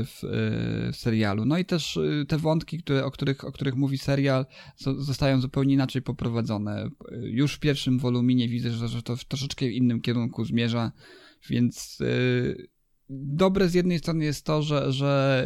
w, 0.06 0.24
y, 0.24 0.92
w, 0.92 0.96
serialu. 0.96 1.44
No 1.44 1.58
i 1.58 1.64
też 1.64 1.96
y, 1.96 2.24
te 2.28 2.38
wątki, 2.38 2.78
które, 2.78 3.04
o, 3.04 3.10
których, 3.10 3.44
o 3.44 3.52
których 3.52 3.74
mówi 3.74 3.98
serial, 3.98 4.46
zostają 4.98 5.40
zupełnie 5.40 5.74
inaczej 5.74 6.02
poprowadzone. 6.02 6.88
Już 7.22 7.54
w 7.54 7.60
pierwszym 7.60 7.98
woluminie 7.98 8.48
widzę, 8.48 8.70
że, 8.70 8.88
że 8.88 9.02
to 9.02 9.16
w 9.16 9.24
troszeczkę 9.24 9.70
innym 9.70 10.00
kierunku 10.00 10.44
zmierza, 10.44 10.92
więc 11.48 11.98
dobre 13.10 13.68
z 13.68 13.74
jednej 13.74 13.98
strony 13.98 14.24
jest 14.24 14.46
to, 14.46 14.62
że, 14.62 14.92
że 14.92 15.44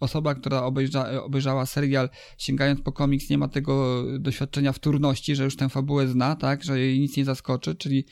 osoba, 0.00 0.34
która 0.34 0.62
obejrza, 0.62 1.22
obejrzała 1.22 1.66
serial, 1.66 2.08
sięgając 2.38 2.80
po 2.80 2.92
komiks, 2.92 3.30
nie 3.30 3.38
ma 3.38 3.48
tego 3.48 4.04
doświadczenia 4.18 4.72
wtórności, 4.72 5.36
że 5.36 5.44
już 5.44 5.56
tę 5.56 5.68
fabułę 5.68 6.08
zna, 6.08 6.36
tak, 6.36 6.64
że 6.64 6.80
jej 6.80 7.00
nic 7.00 7.16
nie 7.16 7.24
zaskoczy, 7.24 7.74
czyli 7.74 8.04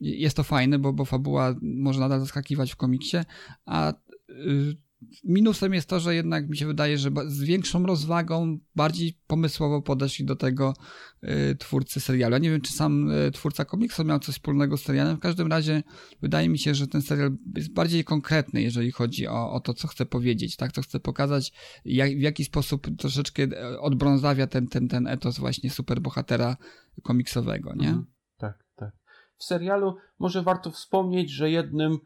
jest 0.00 0.36
to 0.36 0.42
fajne, 0.42 0.78
bo, 0.78 0.92
bo 0.92 1.04
fabuła 1.04 1.54
może 1.62 2.00
nadal 2.00 2.20
zaskakiwać 2.20 2.72
w 2.72 2.76
komiksie, 2.76 3.16
a 3.66 3.92
minusem 5.24 5.74
jest 5.74 5.88
to, 5.88 6.00
że 6.00 6.14
jednak 6.14 6.48
mi 6.48 6.56
się 6.56 6.66
wydaje, 6.66 6.98
że 6.98 7.10
z 7.26 7.42
większą 7.42 7.86
rozwagą, 7.86 8.58
bardziej 8.74 9.18
pomysłowo 9.26 9.82
podeszli 9.82 10.24
do 10.24 10.36
tego 10.36 10.74
y, 11.24 11.56
twórcy 11.56 12.00
serialu. 12.00 12.32
Ja 12.32 12.38
nie 12.38 12.50
wiem, 12.50 12.60
czy 12.60 12.72
sam 12.72 13.10
y, 13.10 13.30
twórca 13.30 13.64
komiksu 13.64 14.04
miał 14.04 14.18
coś 14.18 14.34
wspólnego 14.34 14.76
z 14.76 14.82
serialem. 14.82 15.16
W 15.16 15.20
każdym 15.20 15.48
razie 15.48 15.82
wydaje 16.22 16.48
mi 16.48 16.58
się, 16.58 16.74
że 16.74 16.86
ten 16.86 17.02
serial 17.02 17.36
jest 17.56 17.72
bardziej 17.72 18.04
konkretny, 18.04 18.62
jeżeli 18.62 18.92
chodzi 18.92 19.28
o, 19.28 19.52
o 19.52 19.60
to, 19.60 19.74
co 19.74 19.88
chce 19.88 20.06
powiedzieć, 20.06 20.56
tak, 20.56 20.72
co 20.72 20.82
chce 20.82 21.00
pokazać, 21.00 21.52
jak, 21.84 22.10
w 22.10 22.20
jaki 22.20 22.44
sposób 22.44 22.86
troszeczkę 22.98 23.42
e, 23.42 23.80
odbrązawia 23.80 24.46
ten, 24.46 24.66
ten, 24.66 24.88
ten 24.88 25.06
etos 25.06 25.38
właśnie 25.38 25.70
superbohatera 25.70 26.56
komiksowego, 27.02 27.74
nie? 27.74 27.88
Mhm. 27.88 28.06
Tak, 28.36 28.64
tak. 28.76 28.92
W 29.36 29.44
serialu 29.44 29.96
może 30.18 30.42
warto 30.42 30.70
wspomnieć, 30.70 31.30
że 31.30 31.50
jednym 31.50 31.98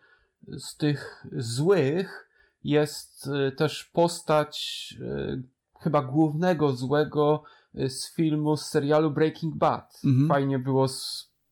z 0.58 0.76
tych 0.76 1.26
złych 1.32 2.28
jest 2.64 3.26
y, 3.48 3.52
też 3.52 3.84
postać 3.84 4.94
y, 5.00 5.42
chyba 5.80 6.02
głównego 6.02 6.72
złego 6.72 7.42
y, 7.74 7.90
z 7.90 8.14
filmu, 8.14 8.56
z 8.56 8.66
serialu 8.66 9.10
Breaking 9.10 9.54
Bad. 9.54 10.00
Mhm. 10.04 10.28
Fajnie 10.28 10.58
było 10.58 10.86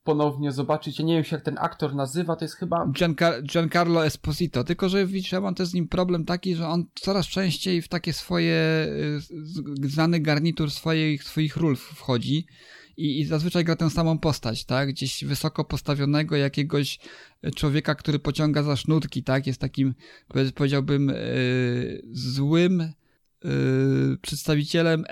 ponownie 0.05 0.53
zobaczyć. 0.53 0.99
Ja 0.99 1.05
nie 1.05 1.15
wiem, 1.15 1.25
jak 1.33 1.43
ten 1.43 1.59
aktor 1.59 1.95
nazywa, 1.95 2.37
to 2.37 2.45
jest 2.45 2.55
chyba... 2.55 2.87
Giancar 2.93 3.43
Giancarlo 3.43 4.07
Esposito, 4.07 4.65
tylko 4.65 4.89
że 4.89 5.07
widzisz, 5.07 5.33
ja 5.33 5.41
mam 5.41 5.55
też 5.55 5.69
z 5.69 5.75
nim 5.75 5.89
problem 5.89 6.25
taki, 6.25 6.55
że 6.55 6.69
on 6.69 6.87
coraz 6.95 7.27
częściej 7.27 7.83
w 7.83 7.89
takie 7.89 8.13
swoje 8.13 8.87
znany 9.83 10.21
garnitur 10.21 10.71
swoich, 10.71 11.25
swoich 11.25 11.57
ról 11.57 11.77
wchodzi 11.77 12.47
i, 12.97 13.21
i 13.21 13.25
zazwyczaj 13.25 13.65
gra 13.65 13.77
tę 13.77 13.91
samą 13.91 14.19
postać, 14.19 14.65
tak? 14.65 14.89
Gdzieś 14.89 15.25
wysoko 15.25 15.65
postawionego 15.65 16.37
jakiegoś 16.37 16.99
człowieka, 17.57 17.95
który 17.95 18.19
pociąga 18.19 18.63
za 18.63 18.77
sznurki, 18.77 19.23
tak? 19.23 19.47
Jest 19.47 19.61
takim, 19.61 19.95
powiedziałbym, 20.55 21.09
yy, 21.09 22.03
złym 22.13 22.93
yy, 23.45 24.19
przedstawicielem 24.23 25.05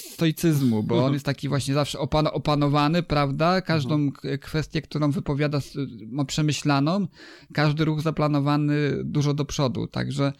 stoicyzmu, 0.00 0.82
bo 0.82 0.94
on 0.94 0.98
mhm. 0.98 1.12
jest 1.14 1.26
taki 1.26 1.48
właśnie 1.48 1.74
zawsze 1.74 1.98
opan 1.98 2.26
opanowany, 2.26 3.02
prawda? 3.02 3.60
Każdą 3.60 3.94
mhm. 3.94 4.38
kwestię, 4.38 4.82
którą 4.82 5.10
wypowiada, 5.10 5.60
ma 6.06 6.24
przemyślaną, 6.24 7.06
każdy 7.52 7.84
ruch 7.84 8.00
zaplanowany 8.00 9.04
dużo 9.04 9.34
do 9.34 9.44
przodu, 9.44 9.86
także 9.86 10.32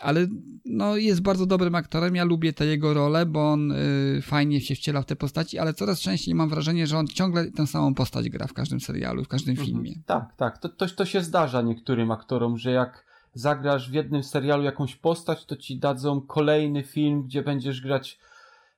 ale 0.00 0.26
no, 0.64 0.96
jest 0.96 1.22
bardzo 1.22 1.46
dobrym 1.46 1.74
aktorem. 1.74 2.16
Ja 2.16 2.24
lubię 2.24 2.52
te 2.52 2.66
jego 2.66 2.94
role, 2.94 3.26
bo 3.26 3.52
on 3.52 3.72
y, 3.72 4.20
fajnie 4.22 4.60
się 4.60 4.74
wciela 4.74 5.02
w 5.02 5.06
te 5.06 5.16
postaci, 5.16 5.58
ale 5.58 5.74
coraz 5.74 6.00
częściej 6.00 6.34
mam 6.34 6.48
wrażenie, 6.48 6.86
że 6.86 6.98
on 6.98 7.06
ciągle 7.06 7.50
tę 7.50 7.66
samą 7.66 7.94
postać 7.94 8.28
gra 8.28 8.46
w 8.46 8.52
każdym 8.52 8.80
serialu, 8.80 9.24
w 9.24 9.28
każdym 9.28 9.50
mhm. 9.50 9.66
filmie. 9.66 9.92
Tak, 10.06 10.36
tak. 10.36 10.58
To, 10.58 10.68
to, 10.68 10.86
to 10.86 11.04
się 11.04 11.22
zdarza 11.22 11.62
niektórym 11.62 12.10
aktorom, 12.10 12.58
że 12.58 12.70
jak 12.70 13.04
zagrasz 13.34 13.90
w 13.90 13.94
jednym 13.94 14.22
serialu 14.22 14.62
jakąś 14.62 14.96
postać, 14.96 15.44
to 15.46 15.56
ci 15.56 15.78
dadzą 15.78 16.20
kolejny 16.20 16.82
film, 16.82 17.22
gdzie 17.22 17.42
będziesz 17.42 17.80
grać, 17.80 18.18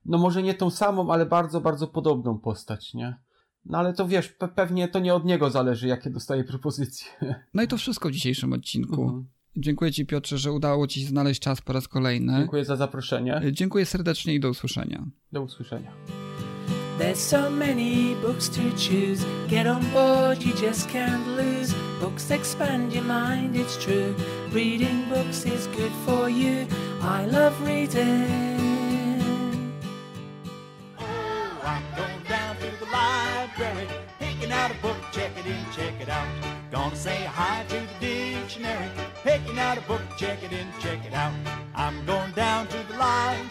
no 0.05 0.19
może 0.19 0.43
nie 0.43 0.55
tą 0.55 0.71
samą, 0.71 1.13
ale 1.13 1.27
bardzo, 1.27 1.61
bardzo 1.61 1.87
podobną 1.87 2.39
postać, 2.39 2.95
nie? 2.95 3.19
No 3.65 3.79
ale 3.79 3.93
to 3.93 4.09
wiesz, 4.09 4.29
pe 4.29 4.49
pewnie 4.49 4.89
to 4.89 4.99
nie 4.99 5.15
od 5.15 5.25
niego 5.25 5.51
zależy, 5.51 5.89
jakie 5.89 6.11
dostaje 6.11 6.45
propozycje. 6.45 7.09
No 7.55 7.63
i 7.63 7.69
to 7.69 7.77
wszystko 7.77 8.09
w 8.09 8.13
dzisiejszym 8.13 8.53
odcinku. 8.53 9.03
Mhm. 9.03 9.27
Dziękuję 9.57 9.93
Ci, 9.93 10.07
Piotrze, 10.07 10.39
że 10.39 10.53
udało 10.53 10.87
Ci 10.87 11.01
się 11.01 11.07
znaleźć 11.07 11.41
czas 11.41 11.61
po 11.61 11.73
raz 11.73 11.89
kolejny. 11.89 12.39
Dziękuję 12.39 12.65
za 12.65 12.77
zaproszenie. 12.77 13.41
Dziękuję 13.53 13.87
serdecznie 13.87 14.35
i 14.35 14.41
do 14.41 14.51
usłyszenia. 14.51 15.05
Do 15.33 15.43
usłyszenia. 15.43 15.93
There's 16.99 17.17
so 17.17 17.51
many 17.51 18.15
books 18.23 18.49
to 18.49 18.63
choose. 18.77 19.27
Get 19.49 19.67
on 19.67 19.85
board, 19.93 20.43
you 20.43 20.53
just 20.67 20.89
can't 20.89 21.27
lose. 21.37 21.75
Books 22.01 22.31
expand 22.31 22.95
your 22.95 23.05
mind, 23.05 23.55
it's 23.55 23.77
true. 23.85 24.15
Reading 24.53 25.05
books 25.09 25.45
is 25.47 25.67
good 25.67 25.93
for 26.07 26.31
you. 26.31 26.67
I 27.03 27.27
love 27.27 27.53
reading. 27.67 28.27
Oh, 30.99 31.05
I'm 31.65 31.83
going 31.97 32.23
down 32.29 32.57
to 32.57 32.71
the 32.81 32.91
library, 32.91 33.89
picking 34.19 34.53
out 34.53 34.71
a 34.71 34.75
book, 34.83 34.97
check 35.13 35.31
it 35.39 35.47
in, 35.47 35.65
check 35.77 36.01
it 36.01 36.09
out. 36.09 36.27
Gonna 36.73 36.97
say 36.97 37.27
hi 37.27 37.65
to 37.69 37.81
the 38.01 38.06
out 39.67 39.79
a 39.79 39.81
book, 39.81 40.03
check 40.17 40.45
it 40.45 40.53
in, 40.53 40.69
check 40.79 41.05
it 41.05 41.13
out. 41.13 41.33
I'm 41.75 42.07
going 42.07 42.31
down 42.33 42.69
to 42.69 42.79
the 42.89 42.97
line. 42.97 43.51